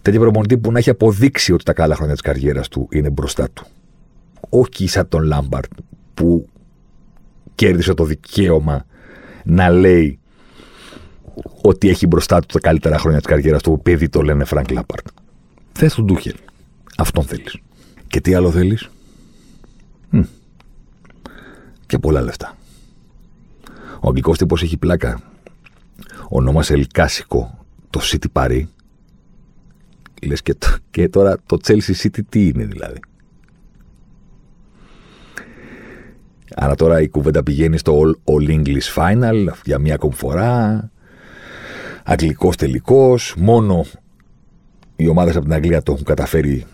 Τέτοιο 0.04 0.20
προπονητή 0.20 0.58
που 0.58 0.72
να 0.72 0.80
έχει 0.80 0.90
αποδείξει 0.90 1.54
ότι 1.54 1.64
τα 1.64 1.74
καλά 1.74 1.96
χρόνια 1.96 2.14
της 2.14 2.24
καριέρας 2.24 2.68
του 2.68 2.88
είναι 2.92 3.10
μπροστά 3.10 3.50
του. 3.50 3.66
Όχι 4.50 4.88
σαν 4.88 5.08
τον 5.08 5.24
Λάμπαρντ 5.24 5.72
που 6.14 6.50
κέρδισε 7.56 7.94
το 7.94 8.04
δικαίωμα 8.04 8.86
να 9.44 9.70
λέει 9.70 10.20
ότι 11.62 11.90
έχει 11.90 12.08
μπροστά 12.08 12.40
του 12.40 12.46
τα 12.46 12.60
καλύτερα 12.60 12.98
χρόνια 12.98 13.20
της 13.20 13.28
καριέρας 13.28 13.62
του, 13.62 13.74
επειδή 13.74 14.10
το 14.10 14.22
λένε 14.22 14.44
Φρανκ 14.44 14.70
Λάμπαρντ. 14.72 15.08
Θες 15.72 15.94
τον 15.94 16.06
Τούχελ. 16.06 16.36
Αυτόν 16.98 17.24
θέλεις. 17.24 17.58
Και 18.08 18.22
τι 18.22 18.34
άλλο 18.34 18.52
θέλεις; 18.52 18.90
Και 21.86 22.00
πολλά 22.00 22.22
λεφτά. 22.22 22.58
Ο 24.00 24.08
αγγλικός 24.08 24.38
τύπος 24.38 24.64
έχει 24.64 24.78
πλάκα. 24.78 25.22
Ονόμασε 26.30 26.74
Ελκάσικο 26.74 27.66
το 27.90 28.00
City 28.04 28.28
Paris. 28.34 28.64
Λες 30.28 30.42
και, 30.42 30.56
και 30.92 31.10
τώρα 31.10 31.38
το 31.46 31.58
Chelsea 31.64 31.94
City 32.04 32.20
τι 32.30 32.48
είναι 32.48 32.66
δηλαδή; 32.66 33.00
Άρα 36.56 36.76
τώρα 36.76 37.02
η 37.02 37.08
κουβέντα 37.10 37.44
πηγαίνει 37.44 37.78
στο 37.78 38.02
All, 38.02 38.32
All 38.34 38.50
English 38.50 38.94
Final 38.96 39.48
για 39.66 39.80
μία 39.80 39.94
ακόμη 39.94 40.14
φορά. 40.14 40.92
Αγγλικός 42.04 42.56
τελικός. 42.56 43.36
Μόνο 43.38 43.86
οι 44.96 45.08
ομάδες 45.08 45.36
από 45.36 45.46
την 45.46 45.54
Αγγλία 45.54 45.84
το 45.84 45.92
έχουν 45.92 46.04
καταφέρει 46.04 46.66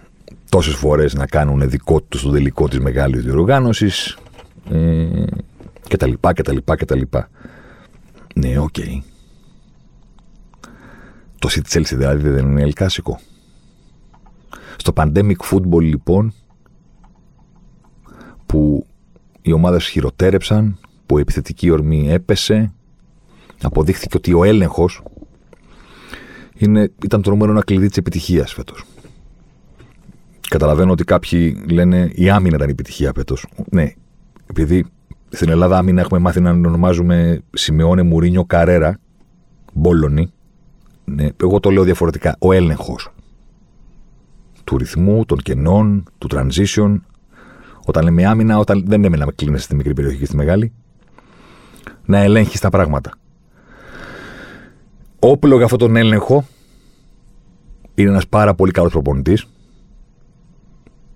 τόσες 0.50 0.74
φορές 0.74 1.14
να 1.14 1.26
κάνουν 1.26 1.70
δικό 1.70 2.02
τους 2.02 2.22
το 2.22 2.32
τελικό 2.32 2.68
της 2.68 2.80
μεγάλης 2.80 3.24
διοργάνωσης 3.24 4.18
ε, 4.72 5.08
και 5.88 5.98
τα 5.98 6.08
λοιπά 6.08 6.34
και 6.34 6.42
τα 6.42 6.54
λοιπά 6.54 6.76
και 6.76 6.86
τα 6.86 6.96
λοιπά. 6.96 7.30
Ναι, 8.36 8.60
OK. 8.60 8.76
Okay. 8.78 9.02
Το 11.40 11.50
City 11.52 11.78
Chelsea 11.78 11.96
δηλαδή 11.96 12.30
δεν 12.30 12.46
είναι 12.46 12.62
ελ 12.62 12.74
κλάσικο. 12.74 13.20
Στο 14.82 14.94
pandemic 14.96 15.36
football 15.52 15.82
λοιπόν 15.82 16.34
που 18.46 18.86
οι 19.42 19.52
ομάδες 19.52 19.88
χειροτέρεψαν, 19.88 20.78
που 21.06 21.18
η 21.18 21.22
επιθετική 21.22 21.70
ορμή 21.70 22.12
έπεσε, 22.12 22.74
αποδείχθηκε 23.62 24.18
ότι 24.18 24.34
ο 24.34 24.44
έλεγχος 24.44 25.04
είναι, 26.56 26.92
ήταν 27.04 27.22
το 27.22 27.30
νούμερο 27.30 27.52
ένα 27.52 27.64
κλειδί 27.64 27.88
της 27.88 27.98
επιτυχίας 27.98 28.54
φέτος. 28.54 28.84
Καταλαβαίνω 30.50 30.92
ότι 30.92 31.04
κάποιοι 31.04 31.64
λένε 31.70 32.10
η 32.14 32.30
άμυνα 32.30 32.56
ήταν 32.56 32.68
η 32.68 32.72
επιτυχία 32.72 33.12
φέτος. 33.16 33.46
Ναι, 33.72 33.94
επειδή 34.46 34.86
στην 35.30 35.50
Ελλάδα 35.50 35.78
άμυνα 35.78 36.02
έχουμε 36.02 36.20
μάθει 36.20 36.42
να 36.42 36.50
ονομάζουμε 36.50 37.42
Σιμεώνε 37.54 38.02
Μουρίνιο 38.02 38.46
Καρέρα, 38.46 39.00
Μπόλονι. 39.74 40.32
Ναι, 41.06 41.28
εγώ 41.42 41.60
το 41.60 41.70
λέω 41.70 41.84
διαφορετικά. 41.84 42.36
Ο 42.40 42.54
έλεγχος 42.54 43.12
του 44.70 44.78
ρυθμού, 44.78 45.26
των 45.26 45.38
κενών, 45.38 46.04
του 46.18 46.28
transition. 46.32 47.00
Όταν 47.86 48.04
λέμε 48.04 48.26
άμυνα, 48.26 48.58
όταν 48.58 48.84
δεν 48.88 49.02
λέμε 49.02 49.18
να 49.18 49.32
κλείνεσαι 49.32 49.64
στη 49.64 49.76
μικρή 49.76 49.94
περιοχή 49.94 50.18
και 50.18 50.26
στη 50.26 50.36
μεγάλη. 50.36 50.72
Να 52.06 52.18
ελέγχεις 52.18 52.60
τα 52.60 52.70
πράγματα. 52.70 53.12
Όπλο 55.20 55.56
για 55.56 55.66
αυτόν 55.66 55.80
τον 55.80 55.96
έλεγχο 55.96 56.46
είναι 57.96 58.10
ένας 58.10 58.28
πάρα 58.28 58.54
πολύ 58.54 58.72
καλός 58.72 58.92
προπονητής 58.92 59.48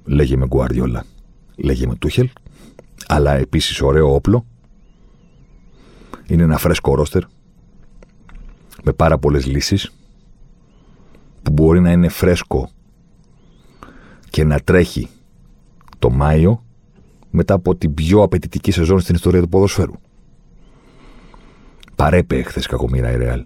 λέγε 0.03 0.37
με 0.37 0.45
Γκουαρδιόλα, 0.45 1.05
λέγε 1.55 1.87
με 1.87 1.95
Τούχελ, 1.95 2.29
αλλά 3.07 3.33
επίσης 3.33 3.81
ωραίο 3.81 4.13
όπλο. 4.13 4.45
Είναι 6.27 6.43
ένα 6.43 6.57
φρέσκο 6.57 6.95
ρόστερ 6.95 7.23
με 8.83 8.93
πάρα 8.93 9.17
πολλές 9.17 9.45
λύσεις 9.45 9.91
που 11.41 11.51
μπορεί 11.51 11.79
να 11.79 11.91
είναι 11.91 12.07
φρέσκο 12.07 12.69
και 14.33 14.43
να 14.43 14.59
τρέχει 14.59 15.09
το 15.99 16.09
Μάιο 16.09 16.63
μετά 17.29 17.53
από 17.53 17.75
την 17.75 17.93
πιο 17.93 18.21
απαιτητική 18.21 18.71
σεζόν 18.71 18.99
στην 18.99 19.15
ιστορία 19.15 19.41
του 19.41 19.49
ποδοσφαίρου. 19.49 19.93
Παρέπε 21.95 22.41
χθες 22.41 22.65
κακομήρα 22.65 23.11
η 23.11 23.17
Ρεάλ 23.17 23.45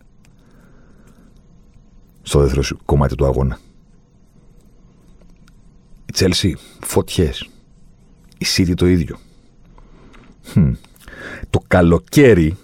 στο 2.22 2.40
δεύτερο 2.40 2.62
κομμάτι 2.86 3.16
του 3.16 3.26
αγώνα. 3.26 3.60
Η 6.06 6.14
Chelsea, 6.14 6.52
φωτιές. 6.82 7.50
Η 8.38 8.46
City 8.56 8.74
το 8.76 8.88
ίδιο. 8.88 9.18
Το 11.50 11.60
καλοκαίρι 11.68 12.58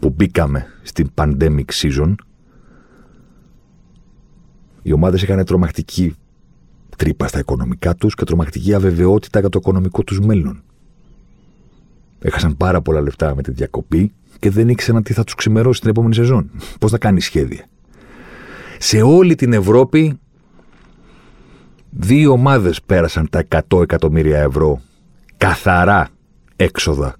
που 0.00 0.10
μπήκαμε 0.10 0.66
στην 0.82 1.10
pandemic 1.14 1.64
season, 1.72 2.14
οι 4.82 4.92
ομάδες 4.92 5.22
είχαν 5.22 5.44
τρομακτική 5.44 6.16
τρύπα 6.96 7.26
στα 7.26 7.38
οικονομικά 7.38 7.94
τους 7.94 8.14
και 8.14 8.24
τρομακτική 8.24 8.74
αβεβαιότητα 8.74 9.40
για 9.40 9.48
το 9.48 9.58
οικονομικό 9.62 10.02
τους 10.02 10.20
μέλλον. 10.20 10.62
Έχασαν 12.18 12.56
πάρα 12.56 12.80
πολλά 12.80 13.00
λεφτά 13.00 13.34
με 13.34 13.42
τη 13.42 13.50
διακοπή 13.50 14.12
και 14.38 14.50
δεν 14.50 14.68
ήξεραν 14.68 15.02
τι 15.02 15.12
θα 15.12 15.24
τους 15.24 15.34
ξημερώσει 15.34 15.80
την 15.80 15.90
επόμενη 15.90 16.14
σεζόν. 16.14 16.50
Πώς 16.80 16.90
θα 16.90 16.98
κάνει 16.98 17.20
σχέδια. 17.20 17.66
Σε 18.78 19.02
όλη 19.02 19.34
την 19.34 19.52
Ευρώπη 19.52 20.18
Δύο 21.98 22.32
ομάδες 22.32 22.82
πέρασαν 22.82 23.28
τα 23.30 23.44
100 23.68 23.82
εκατομμύρια 23.82 24.38
ευρώ 24.38 24.80
καθαρά 25.36 26.08
έξοδα 26.56 27.14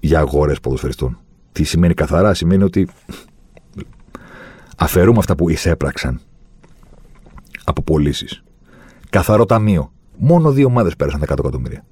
για 0.00 0.18
αγορές 0.18 0.60
ποδοσφαιριστών. 0.60 1.18
Τι 1.52 1.64
σημαίνει 1.64 1.94
καθαρά, 1.94 2.34
σημαίνει 2.34 2.62
ότι 2.62 2.88
αφαιρούμε 4.76 5.18
αυτά 5.18 5.34
που 5.34 5.48
εισέπραξαν 5.48 6.20
από 7.70 7.82
πωλήσεις. 7.82 8.42
Καθαρό 9.10 9.46
ταμείο. 9.46 9.92
Μόνο 10.16 10.52
δύο 10.52 10.66
ομάδες 10.66 10.96
πέρασαν 10.96 11.20
τα 11.20 11.26
100 11.34 11.38
εκατομμύρια. 11.38 11.84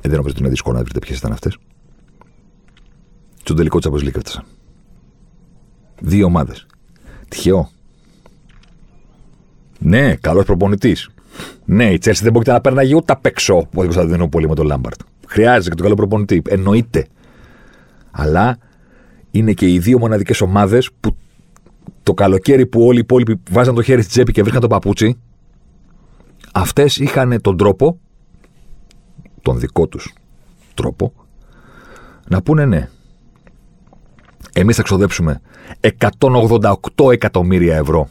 Ε, 0.00 0.08
δεν 0.08 0.10
νομίζω 0.10 0.28
ότι 0.30 0.40
είναι 0.40 0.48
δύσκολο 0.48 0.76
να 0.76 0.82
βρείτε 0.82 0.98
ποιες 0.98 1.18
ήταν 1.18 1.32
αυτές. 1.32 1.56
Στον 3.40 3.56
τελικό 3.56 3.78
Champions 3.82 4.02
League 4.02 4.16
έφτασαν. 4.16 4.44
Δύο 6.00 6.26
ομάδες. 6.26 6.66
Τυχαίο. 7.28 7.70
Ναι, 9.78 10.14
καλός 10.14 10.44
προπονητής. 10.44 11.10
Ναι, 11.64 11.92
η 11.92 11.98
Τσέλση 11.98 12.22
δεν 12.22 12.32
μπορεί 12.32 12.50
να 12.50 12.60
παίρνει 12.60 12.94
ούτε 12.94 13.12
απ' 13.12 13.26
έξω 13.26 13.56
ο 13.56 13.66
Κωνσταντινούπολη 13.74 14.48
με 14.48 14.54
τον 14.54 14.66
Λάμπαρτ. 14.66 15.00
Χρειάζεται 15.26 15.68
και 15.68 15.74
τον 15.74 15.84
καλό 15.84 15.94
προπονητή. 15.94 16.42
Εννοείται. 16.48 17.06
Αλλά 18.10 18.58
είναι 19.30 19.52
και 19.52 19.72
οι 19.72 19.78
δύο 19.78 19.98
μοναδικές 19.98 20.40
ομάδες 20.40 20.90
που 21.00 21.16
το 22.02 22.14
καλοκαίρι 22.14 22.66
που 22.66 22.86
όλοι 22.86 22.96
οι 22.96 23.00
υπόλοιποι 23.00 23.40
βάζαν 23.50 23.74
το 23.74 23.82
χέρι 23.82 24.02
στη 24.02 24.10
τσέπη 24.10 24.32
και 24.32 24.40
βρίσκαν 24.40 24.62
το 24.62 24.68
παπούτσι, 24.68 25.18
αυτές 26.52 26.96
είχαν 26.96 27.40
τον 27.40 27.56
τρόπο, 27.56 27.98
τον 29.42 29.58
δικό 29.58 29.86
τους 29.86 30.14
τρόπο, 30.74 31.12
να 32.28 32.42
πούνε 32.42 32.64
ναι. 32.64 32.88
Εμείς 34.52 34.76
θα 34.76 34.82
ξοδέψουμε 34.82 35.40
188 35.98 37.12
εκατομμύρια 37.12 37.76
ευρώ 37.76 38.08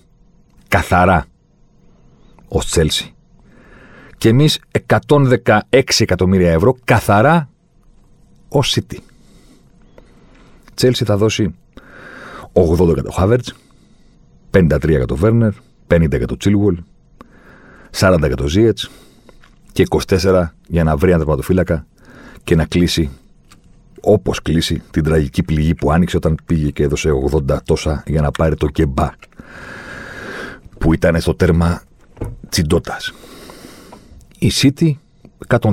καθαρά 0.68 1.26
ως 2.48 2.66
Τσέλσι 2.66 3.14
και 4.18 4.30
εμείς 4.30 4.60
116 4.88 5.52
εκατομμύρια 5.98 6.52
ευρώ 6.52 6.76
καθαρά 6.84 7.50
ως 8.50 8.78
City. 8.78 8.98
Τσέλσι 10.74 11.06
θα 11.06 11.18
δώσει 11.18 11.56
80 12.54 12.94
για 12.94 13.04
το 13.04 13.12
Χάβερτς, 13.12 13.56
53 14.52 14.88
για 14.88 15.06
το 15.06 15.16
Βέρνερ, 15.16 15.52
50 15.88 16.18
για 16.18 16.28
το 16.28 16.38
Τσίλγουελ, 16.38 16.78
40 18.00 18.18
για 18.26 18.36
το 18.36 18.48
Ζίετς 18.48 18.90
και 19.72 19.88
24 20.08 20.46
για 20.68 20.84
να 20.84 20.96
βρει 20.96 21.10
ένα 21.10 21.20
τερματοφύλακα 21.20 21.86
και 22.44 22.56
να 22.56 22.66
κλείσει 22.66 23.10
όπως 24.02 24.42
κλείσει 24.42 24.82
την 24.92 25.04
τραγική 25.04 25.44
πληγή 25.44 25.76
που 25.76 25.92
άνοιξε 25.92 26.18
όταν 26.18 26.38
πήγε 26.46 26.70
και 26.70 26.84
έδωσε 26.84 27.10
80 27.32 27.58
τόσα 27.66 28.04
για 28.08 28.22
να 28.22 28.32
πάρει 28.32 28.56
το 28.56 28.68
κεμπά 28.68 29.10
που 30.78 30.94
ήταν 30.94 31.22
στο 31.22 31.36
τέρμα 31.36 31.82
τσιντότας. 32.50 33.14
Η 34.40 34.52
City 34.62 34.92
116. 35.48 35.72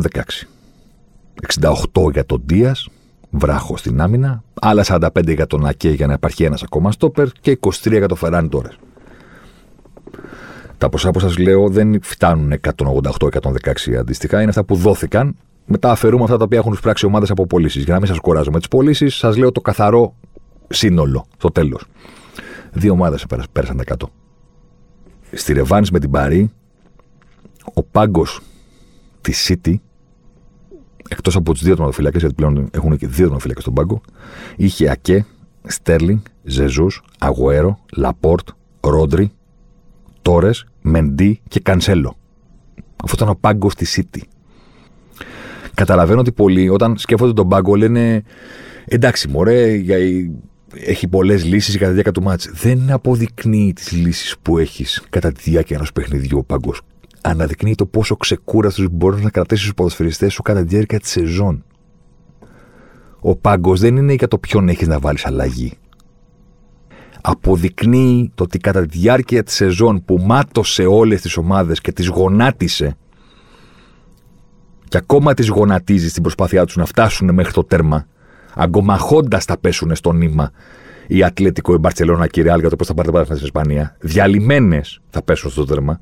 68 1.61 2.13
για 2.13 2.27
τον 2.27 2.43
Δίας, 2.47 2.89
βράχο 3.31 3.77
στην 3.77 4.01
άμυνα, 4.01 4.43
άλλα 4.61 4.85
45 4.87 5.35
για 5.35 5.47
τον 5.47 5.67
Ακέ 5.67 5.91
για 5.91 6.07
να 6.07 6.13
υπάρχει 6.13 6.45
ένας 6.45 6.63
ακόμα 6.63 6.93
στόπερ 6.93 7.29
και 7.41 7.59
23 7.61 7.91
για 7.91 8.09
το 8.09 8.15
Φεράνι 8.15 8.49
τώρα. 8.49 8.71
Τα 10.79 10.89
ποσά 10.89 11.11
που 11.11 11.21
σας 11.21 11.39
λέω 11.39 11.69
δεν 11.69 12.03
φτάνουν 12.03 12.53
188-116 12.53 13.95
αντίστοιχα, 13.99 14.41
είναι 14.41 14.49
αυτά 14.49 14.65
που 14.65 14.75
δόθηκαν. 14.75 15.37
Μετά 15.67 15.91
αφαιρούμε 15.91 16.25
αυτά 16.25 16.37
τα 16.37 16.45
οποία 16.45 16.59
έχουν 16.59 16.73
εισπράξει 16.73 17.07
ομάδες 17.07 17.31
από 17.31 17.47
πωλήσεις. 17.47 17.85
Για 17.85 17.93
να 17.93 17.99
μην 17.99 18.09
σας 18.09 18.19
κουράζω 18.19 18.51
με 18.51 18.59
τις 18.59 18.69
πωλήσεις, 18.69 19.15
σας 19.15 19.37
λέω 19.37 19.53
το 19.53 19.61
καθαρό 19.61 20.15
σύνολο 20.69 21.27
στο 21.37 21.51
τέλος. 21.51 21.85
Δύο 22.73 22.93
ομάδες 22.93 23.27
πέρασαν 23.53 23.77
τα 23.77 23.83
100. 23.83 24.11
Στη 25.33 25.53
Ρεβάνη 25.53 25.89
με 25.93 25.99
την 25.99 26.11
Παρή, 26.11 26.51
ο 27.75 27.83
πάγκος 27.83 28.41
της 29.21 29.51
City, 29.51 29.75
εκτός 31.09 31.37
από 31.37 31.53
τους 31.53 31.63
δύο 31.63 31.75
τερματοφύλακες, 31.75 32.19
γιατί 32.19 32.35
πλέον 32.35 32.69
έχουν 32.71 32.97
και 32.97 33.07
δύο 33.07 33.17
τερματοφύλακες 33.17 33.61
στον 33.61 33.75
πάγκο, 33.75 34.01
είχε 34.57 34.91
Ακέ, 34.91 35.27
Στέρλινγκ, 35.65 36.19
Ζεζούς, 36.45 36.87
Αγουέρο, 37.19 37.79
Λαπόρτ, 37.97 38.49
Ρόντρι, 38.81 39.31
Τόρες, 40.23 40.51
Μεντί 40.81 41.41
και 41.49 41.61
Κανσέλο. 41.61 42.17
Αυτό 43.05 43.17
ήταν 43.17 43.29
ο 43.29 43.39
πάγκος 43.41 43.75
της 43.75 44.01
City. 44.01 44.21
Καταλαβαίνω 45.75 46.21
ότι 46.21 46.33
πολλοί 46.33 46.69
όταν 46.69 46.99
σκέφτονται 46.99 47.33
τον 47.33 47.49
πάγκο 47.49 47.75
λένε 47.75 48.23
εντάξει, 48.85 49.29
μωρέ, 49.29 49.83
έχει 50.75 51.09
πολλές 51.09 51.45
λύσεις 51.45 51.75
κατά 51.75 51.87
τη 51.87 51.93
διάρκεια 51.93 52.13
του 52.13 52.23
ματς. 52.23 52.51
Δεν 52.53 52.91
αποδεικνύει 52.91 53.73
τις 53.73 53.93
λύσεις 53.93 54.37
που 54.43 54.59
έχεις 54.59 55.03
κατά 55.11 55.33
τη 55.33 55.51
διάρκεια 55.51 55.77
ενός 55.77 55.93
παιχνιδιού 55.93 56.39
ο 56.39 56.45
πάγκος 56.45 56.81
αναδεικνύει 57.23 57.75
το 57.75 57.87
πόσο 57.87 58.17
ξεκούραστος 58.17 58.87
μπορείς 58.91 59.23
να 59.23 59.31
κρατήσεις 59.31 59.65
τους 59.65 59.75
ποδοσφαιριστές 59.75 60.33
σου 60.33 60.43
κατά 60.43 60.61
τη 60.61 60.67
διάρκεια 60.67 61.01
της 61.01 61.11
σεζόν. 61.11 61.65
Ο 63.21 63.37
πάγκος 63.37 63.81
δεν 63.81 63.97
είναι 63.97 64.13
για 64.13 64.29
το 64.29 64.39
ποιον 64.39 64.69
έχεις 64.69 64.87
να 64.87 64.99
βάλεις 64.99 65.27
αλλαγή. 65.27 65.73
Αποδεικνύει 67.21 68.31
το 68.35 68.43
ότι 68.43 68.59
κατά 68.59 68.87
τη 68.87 68.99
διάρκεια 68.99 69.43
της 69.43 69.55
σεζόν 69.55 70.05
που 70.05 70.19
μάτωσε 70.25 70.85
όλες 70.85 71.21
τις 71.21 71.37
ομάδες 71.37 71.81
και 71.81 71.93
τις 71.93 72.07
γονάτισε 72.07 72.97
και 74.89 74.97
ακόμα 74.97 75.35
τις 75.35 75.49
γονατίζει 75.49 76.09
στην 76.09 76.23
προσπάθειά 76.23 76.65
τους 76.65 76.77
να 76.77 76.85
φτάσουν 76.85 77.35
μέχρι 77.35 77.53
το 77.53 77.65
τέρμα, 77.65 78.07
αγκομαχώντας 78.55 79.45
τα 79.45 79.59
πέσουν 79.59 79.95
στο 79.95 80.13
νήμα 80.13 80.51
η 81.07 81.25
Ατλέτικο, 81.25 81.75
η 81.75 81.79
Μπαρσελόνα 81.79 82.27
και 82.27 82.41
η 82.41 82.43
Ρεάλ 82.43 82.61
για 82.61 82.71
το 82.71 82.77
πώς 82.77 82.87
θα 82.87 82.95
πάρει 82.95 83.13
τα 83.13 83.25
στην 83.25 83.37
Ισπανία. 83.37 83.97
Διαλυμένες 84.01 85.01
θα 85.11 85.23
πέσουν 85.23 85.51
στο 85.51 85.65
τέρμα 85.65 86.01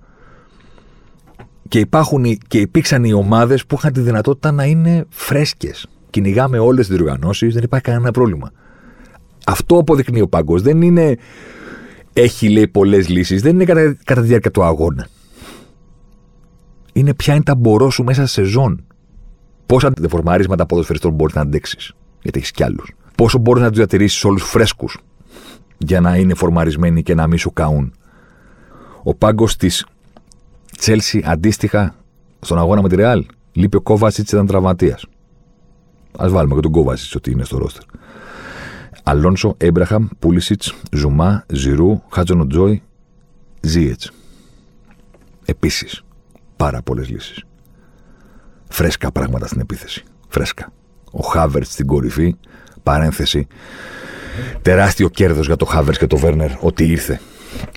και, 1.69 1.79
υπάρχουν, 1.79 2.39
και 2.49 2.59
υπήρξαν 2.59 3.05
οι 3.05 3.13
ομάδες 3.13 3.67
που 3.67 3.75
είχαν 3.79 3.93
τη 3.93 4.01
δυνατότητα 4.01 4.53
να 4.53 4.65
είναι 4.65 5.05
φρέσκες. 5.09 5.87
Κυνηγάμε 6.11 6.59
όλες 6.59 6.87
τις 6.87 6.97
διοργανώσεις, 6.97 7.55
δεν 7.55 7.63
υπάρχει 7.63 7.85
κανένα 7.85 8.11
πρόβλημα. 8.11 8.51
Αυτό 9.47 9.79
αποδεικνύει 9.79 10.21
ο 10.21 10.29
πάγκος. 10.29 10.63
Δεν 10.63 10.83
είναι. 10.83 11.17
Έχει 12.13 12.49
λέει 12.49 12.69
πολλές 12.69 13.09
λύσεις, 13.09 13.43
δεν 13.43 13.55
είναι 13.55 13.65
κατά, 13.65 13.97
κατά 14.05 14.21
τη 14.21 14.27
διάρκεια 14.27 14.51
του 14.51 14.65
αγώνα. 14.65 15.07
Είναι 16.93 17.15
ποια 17.15 17.35
είναι 17.35 17.43
τα 17.43 17.55
μπορώ 17.55 17.91
σου 17.91 18.05
μέσα 18.05 18.27
σε 18.27 18.33
σεζόν. 18.33 18.85
Πόσα 19.67 19.91
δεφορμαρίσματα 19.97 20.67
ποδοσφαιριστών 20.67 21.13
μπορείς 21.13 21.35
να 21.35 21.41
αντέξεις, 21.41 21.93
γιατί 22.23 22.39
έχεις 22.39 22.51
κι 22.51 22.63
άλλους. 22.63 22.93
Πόσο 23.17 23.39
μπορείς 23.39 23.63
να 23.63 23.69
τους 23.69 23.77
διατηρήσεις 23.77 24.25
όλους 24.25 24.43
φρέσκους 24.43 24.99
για 25.79 26.01
να 26.01 26.17
είναι 26.17 26.35
φορμαρισμένοι 26.35 27.03
και 27.03 27.15
να 27.15 27.27
μην 27.27 27.39
σου 27.39 27.53
καούν. 27.53 27.93
Ο 29.03 29.15
πάγκος 29.15 29.57
της 29.57 29.87
Τσέλσι 30.77 31.23
αντίστοιχα 31.25 31.95
στον 32.41 32.59
αγώνα 32.59 32.83
με 32.83 32.89
τη 32.89 32.97
Ρεάλ. 32.97 33.25
Λείπει 33.53 33.77
ο 33.77 33.81
Κόβασιτ, 33.81 34.29
ήταν 34.29 34.47
τραυματίας. 34.47 35.07
Α 36.17 36.29
βάλουμε 36.29 36.55
και 36.55 36.61
τον 36.61 36.73
Κόβασιτ 36.73 37.17
ότι 37.17 37.31
είναι 37.31 37.45
στο 37.45 37.59
ρόστερ. 37.59 37.83
Αλόνσο, 39.03 39.55
Έμπραχαμ, 39.57 40.07
Πούλισιτς, 40.19 40.75
Ζουμά, 40.93 41.45
Ζηρού, 41.49 42.03
Χάτζονο 42.11 42.47
Τζόι, 42.47 42.83
Ζίετς. 43.61 44.11
Επίσης, 45.45 46.03
πάρα 46.57 46.83
πολλές 46.83 47.09
λύσεις. 47.09 47.45
Φρέσκα 48.69 49.13
πράγματα 49.13 49.47
στην 49.47 49.61
επίθεση. 49.61 50.05
Φρέσκα. 50.29 50.73
Ο 51.11 51.23
Χάβερτ 51.23 51.67
στην 51.67 51.87
κορυφή. 51.87 52.37
Παρένθεση. 52.83 53.47
Τεράστιο 54.63 55.09
κέρδος 55.09 55.47
για 55.47 55.57
το 55.57 55.65
Χάβερτ 55.65 55.99
και 55.99 56.07
το 56.07 56.17
Βέρνερ 56.17 56.51
ότι 56.61 56.85
ήρθε. 56.85 57.21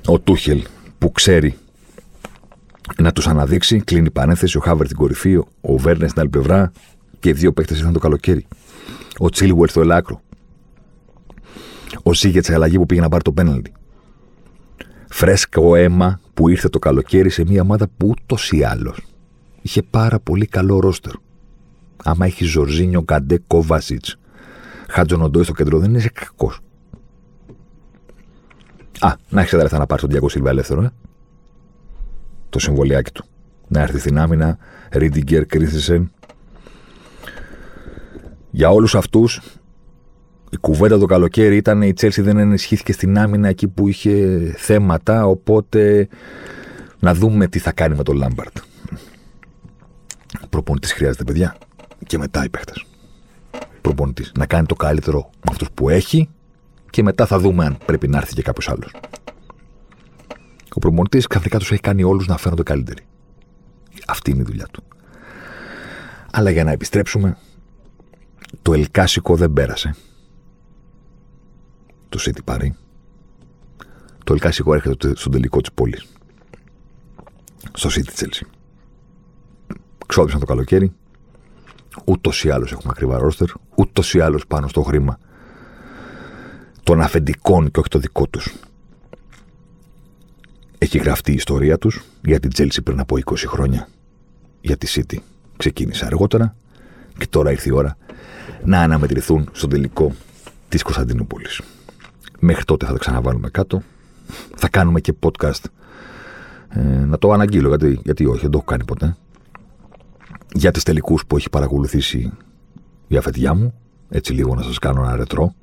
Ο 0.06 0.20
Τούχελ 0.20 0.64
που 0.98 1.12
ξέρει 1.12 1.58
να 2.98 3.12
τους 3.12 3.28
αναδείξει. 3.28 3.80
Κλείνει 3.80 4.06
η 4.06 4.12
παρένθεση. 4.12 4.58
Ο 4.58 4.60
Χάβερ 4.60 4.88
την 4.88 4.96
κορυφή, 4.96 5.36
ο 5.62 5.78
Βέρνε 5.78 6.08
στην 6.08 6.22
άλλη 6.22 6.30
πλευρά 6.30 6.72
και 7.20 7.30
οι 7.30 7.34
δύο 7.34 7.54
παίχτε 7.54 7.78
ήταν 7.78 7.94
το 7.94 8.00
καλοκαίρι. 8.00 8.46
Ο 9.18 9.30
Τσίλουερ 9.30 9.70
στο 9.70 9.82
ελάκρο. 9.82 10.22
Ο 12.04 12.14
Σίγετς 12.14 12.46
σε 12.46 12.54
αλλαγή 12.54 12.78
που 12.78 12.86
πήγε 12.86 13.02
να 13.02 13.10
πάρει 13.10 13.24
το 13.24 13.32
πέναλτι. 13.32 13.72
Φρέσκο 15.10 15.76
αίμα 15.76 16.20
που 16.34 16.50
ήρθε 16.50 16.70
το 16.70 16.80
καλοκαίρι 16.80 17.30
σε 17.30 17.44
μια 17.46 17.62
ομάδα 17.62 17.88
που 17.98 18.08
ούτως 18.08 18.52
ή 18.52 18.64
άλλως 18.64 18.98
είχε 19.62 19.82
πάρα 19.82 20.20
πολύ 20.20 20.46
καλό 20.46 20.80
ρόστερ. 20.80 21.14
Άμα 22.04 22.26
έχει 22.26 22.44
Ζορζίνιο, 22.44 23.02
Καντέ, 23.02 23.42
Κόβασιτς, 23.48 24.20
Χατζονοντόι 24.90 25.44
στο 25.44 25.54
κέντρο, 25.54 25.80
δεν 25.80 25.96
είσαι 25.96 26.10
κακός. 26.10 26.60
Α, 29.00 29.14
να 29.30 29.42
έχεις 29.42 29.70
τα 29.70 29.78
να 29.78 29.86
πάρεις 29.86 30.04
τον 30.04 30.10
Διάκο 30.10 30.30
Σίλβα 30.30 30.50
ελεύθερο, 30.50 30.82
ε 30.82 30.92
το 32.50 32.60
συμβολιάκι 32.60 33.12
του. 33.12 33.26
Να 33.68 33.82
έρθει 33.82 34.00
στην 34.00 34.20
άμυνα, 34.20 34.58
Ρίντιγκερ, 34.92 35.46
Κρίσισεν. 35.46 36.12
Για 38.52 38.70
όλους 38.70 38.96
αυτούς, 38.96 39.42
η 40.50 40.58
κουβέντα 40.58 40.98
το 40.98 41.06
καλοκαίρι 41.06 41.56
ήταν 41.56 41.82
η 41.82 41.94
Τσέλσι 41.94 42.22
δεν 42.22 42.38
ενισχύθηκε 42.38 42.92
στην 42.92 43.18
άμυνα 43.18 43.48
εκεί 43.48 43.68
που 43.68 43.88
είχε 43.88 44.40
θέματα, 44.58 45.26
οπότε 45.26 46.08
να 47.00 47.14
δούμε 47.14 47.48
τι 47.48 47.60
θα 47.60 47.72
κάνει 47.72 47.96
με 47.96 48.04
τον 48.04 48.16
Λάμπαρτ. 48.18 48.58
Προπονητής 50.50 50.94
χρειάζεται, 50.94 51.24
παιδιά. 51.24 51.56
Και 52.08 52.18
μετά 52.18 52.44
οι 52.44 52.50
παίχτες. 52.50 52.86
Προπονητής. 53.82 54.32
Να 54.38 54.46
κάνει 54.46 54.66
το 54.66 54.76
καλύτερο 54.76 55.30
με 55.34 55.50
αυτούς 55.50 55.68
που 55.74 55.90
έχει 55.90 56.30
και 56.90 57.04
μετά 57.04 57.26
θα 57.26 57.40
δούμε 57.40 57.66
αν 57.66 57.78
πρέπει 57.86 58.08
να 58.08 58.18
έρθει 58.18 58.34
και 58.34 58.42
κάποιος 58.42 58.70
άλλος. 58.70 58.92
Ο 60.74 60.80
προμονητής 60.80 61.28
ξαφνικά 61.28 61.58
τους 61.58 61.72
έχει 61.72 61.82
κάνει 61.82 62.04
όλους 62.04 62.28
να 62.28 62.38
φαίνονται 62.38 62.64
καλύτεροι. 62.64 63.08
Αυτή 64.08 64.32
είναι 64.32 64.42
η 64.42 64.44
δουλειά 64.44 64.68
του. 64.72 64.84
Αλλά 66.32 66.50
για 66.50 66.64
να 66.64 66.72
επιστρέψουμε, 66.72 67.38
το 68.62 68.74
Ελκάσικο 68.74 69.36
δεν 69.36 69.54
πέρασε. 69.54 69.96
Το 72.10 72.20
City 72.22 72.44
πάρει. 72.44 72.76
Το 74.24 74.34
Ελκάσικο 74.34 74.74
έρχεται 74.74 75.16
στον 75.16 75.32
τελικό 75.32 75.62
της 75.62 75.72
πόλης. 75.72 76.06
Στο 77.74 77.90
City 77.90 78.20
Chelsea. 78.20 78.48
Ξόδεψαν 80.06 80.40
το 80.40 80.46
καλοκαίρι. 80.46 80.94
Ούτως 82.06 82.44
ή 82.44 82.50
άλλως 82.50 82.72
έχουμε 82.72 82.92
ακριβά 82.96 83.18
ρόστερ. 83.18 83.48
Ούτως 83.76 84.14
ή 84.14 84.20
άλλως 84.20 84.48
πάνω 84.48 84.68
στο 84.68 84.82
χρήμα 84.82 85.20
των 86.84 87.02
αφεντικών 87.02 87.72
και 87.72 87.80
όχι 87.80 87.90
το 87.90 88.00
δικό 88.00 88.28
τους. 88.28 88.54
Έχει 90.82 90.98
γραφτεί 90.98 91.32
η 91.32 91.34
ιστορία 91.34 91.78
τους 91.78 92.04
για 92.22 92.40
την 92.40 92.50
Τζέλση 92.50 92.82
πριν 92.82 93.00
από 93.00 93.16
20 93.26 93.36
χρόνια. 93.48 93.88
Για 94.62 94.78
τη 94.78 94.88
City 94.96 95.18
ξεκίνησε 95.58 96.06
αργότερα 96.06 96.56
και 97.18 97.28
τώρα 97.28 97.52
ήρθε 97.52 97.70
η 97.70 97.72
ώρα 97.72 97.98
να 98.64 98.82
αναμετρηθούν 98.82 99.50
στον 99.52 99.70
τελικό 99.70 100.12
της 100.70 100.84
Κωνσταντινούπολης. 100.84 101.62
Μέχρι 102.40 102.64
τότε 102.64 102.86
θα 102.86 102.92
τα 102.92 102.98
ξαναβάλουμε 102.98 103.50
κάτω. 103.50 103.82
Θα 104.56 104.70
κάνουμε 104.70 105.00
και 105.00 105.14
podcast. 105.20 105.64
Ε, 106.70 106.82
να 106.82 107.18
το 107.18 107.32
αναγγείλω, 107.32 107.68
γιατί, 107.68 108.00
γιατί 108.04 108.26
όχι, 108.26 108.42
δεν 108.42 108.52
το 108.52 108.58
έχω 108.58 108.68
κάνει 108.68 108.84
ποτέ. 108.86 109.16
Για 110.54 110.72
τις 110.72 110.84
τελικούς 110.84 111.26
που 111.26 111.38
έχει 111.38 111.50
παρακολουθήσει 111.50 112.32
η 113.08 113.18
αφεντιά 113.18 113.54
μου. 113.54 113.74
Έτσι 114.10 114.34
λίγο 114.34 114.56
να 114.56 114.62
σας 114.62 114.80
κάνω 114.80 115.02
ένα 115.02 115.16
ρετρό 115.16 115.54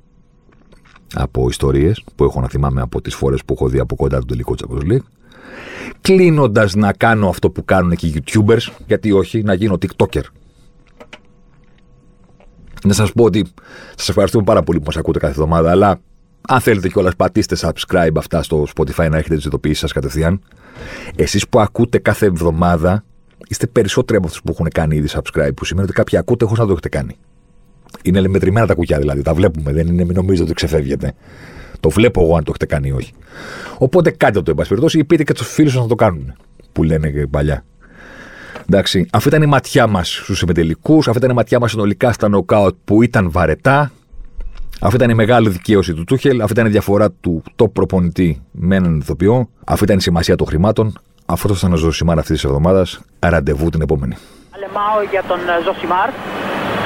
από 1.13 1.49
ιστορίες 1.49 2.03
που 2.15 2.23
έχω 2.23 2.41
να 2.41 2.47
θυμάμαι 2.47 2.81
από 2.81 3.01
τις 3.01 3.15
φορές 3.15 3.45
που 3.45 3.53
έχω 3.53 3.67
δει 3.67 3.79
από 3.79 3.95
κοντά 3.95 4.17
τον 4.17 4.27
τελικό 4.27 4.55
Champions 4.57 4.91
League. 4.91 5.05
Κλείνοντας 6.01 6.75
να 6.75 6.93
κάνω 6.93 7.29
αυτό 7.29 7.49
που 7.49 7.65
κάνουν 7.65 7.95
και 7.95 8.07
οι 8.07 8.23
YouTubers, 8.23 8.71
γιατί 8.87 9.11
όχι, 9.11 9.43
να 9.43 9.53
γίνω 9.53 9.77
TikToker. 9.81 10.21
Να 12.83 12.93
σας 12.93 13.11
πω 13.11 13.23
ότι 13.23 13.45
σας 13.95 14.09
ευχαριστούμε 14.09 14.43
πάρα 14.43 14.63
πολύ 14.63 14.79
που 14.79 14.85
μας 14.85 14.97
ακούτε 14.97 15.19
κάθε 15.19 15.33
εβδομάδα, 15.33 15.71
αλλά 15.71 15.99
αν 16.49 16.59
θέλετε 16.59 16.89
κιόλας, 16.89 17.15
πατήστε 17.15 17.55
subscribe 17.59 18.15
αυτά 18.17 18.43
στο 18.43 18.65
Spotify 18.75 19.07
να 19.09 19.17
έχετε 19.17 19.35
τις 19.35 19.45
ειδοποιήσεις 19.45 19.79
σας 19.79 19.91
κατευθείαν. 19.91 20.41
Εσείς 21.15 21.47
που 21.47 21.59
ακούτε 21.59 21.97
κάθε 21.97 22.25
εβδομάδα, 22.25 23.03
είστε 23.47 23.67
περισσότεροι 23.67 24.17
από 24.17 24.27
αυτούς 24.27 24.41
που 24.41 24.51
έχουν 24.51 24.67
κάνει 24.73 24.95
ήδη 24.95 25.07
subscribe, 25.11 25.51
που 25.55 25.65
σημαίνει 25.65 25.85
ότι 25.85 25.95
κάποιοι 25.95 26.17
ακούτε 26.17 26.45
χωρίς 26.45 26.59
να 26.59 26.65
το 26.65 26.71
έχετε 26.71 26.89
κάνει. 26.89 27.17
Είναι 28.03 28.27
μετρημένα 28.27 28.65
τα 28.67 28.73
κουκιά 28.73 28.99
δηλαδή, 28.99 29.21
τα 29.21 29.33
βλέπουμε, 29.33 29.71
δεν 29.71 29.87
είναι, 29.87 30.03
μην 30.03 30.15
νομίζετε 30.15 30.43
ότι 30.43 30.53
ξεφεύγετε. 30.53 31.13
Το 31.79 31.89
βλέπω 31.89 32.21
εγώ 32.21 32.35
αν 32.35 32.43
το 32.43 32.49
έχετε 32.49 32.65
κάνει 32.65 32.87
ή 32.87 32.91
όχι. 32.91 33.13
Οπότε 33.77 34.11
κάντε 34.11 34.41
το, 34.41 34.51
εν 34.51 34.55
πάση 34.55 34.69
περιπτώσει, 34.69 34.99
ή 34.99 35.03
πείτε 35.03 35.23
και 35.23 35.33
τους 35.33 35.47
φίλους 35.47 35.71
σας 35.71 35.81
να 35.81 35.87
το 35.87 35.95
κάνουν. 35.95 36.33
Που 36.71 36.83
λένε 36.83 37.09
και 37.09 37.27
παλιά. 37.27 37.63
Εντάξει, 38.69 39.07
αυτή 39.11 39.27
ήταν 39.27 39.41
η 39.41 39.45
ματιά 39.45 39.87
μας 39.87 40.15
στους 40.23 40.37
συμμετελικού, 40.37 40.97
αυτή 40.97 41.17
ήταν 41.17 41.29
η 41.29 41.33
ματιά 41.33 41.59
μας 41.59 41.71
συνολικά 41.71 42.11
στα 42.11 42.27
νοκάουτ 42.27 42.75
που 42.85 43.01
ήταν 43.01 43.31
βαρετά. 43.31 43.91
Αυτή 44.81 44.95
ήταν 44.95 45.09
η 45.09 45.13
μεγάλη 45.13 45.49
δικαίωση 45.49 45.93
του 45.93 46.03
Τούχελ, 46.03 46.41
αυτή 46.41 46.53
ήταν 46.53 46.65
η 46.65 46.69
διαφορά 46.69 47.11
του 47.11 47.43
top 47.55 47.71
προπονητή 47.73 48.41
με 48.51 48.75
έναν 48.75 48.99
ηθοποιό, 48.99 49.49
αυτή 49.65 49.83
ήταν 49.83 49.97
η 49.97 50.01
σημασία 50.01 50.35
των 50.35 50.47
χρημάτων. 50.47 50.99
Αυτό 51.25 51.53
ήταν 51.57 51.73
ο 51.73 51.75
Ζωσιμάρ 51.75 52.17
αυτής 52.19 52.35
της 52.35 52.43
εβδομάδας. 52.43 52.99
Ραντεβού 53.19 53.69
την 53.69 53.81
επόμενη. 53.81 54.15
Αλεμάω 54.55 55.01
για 55.11 55.23
τον 55.27 55.37
ε, 55.37 55.63
Ζωσιμάρ. 55.63 56.09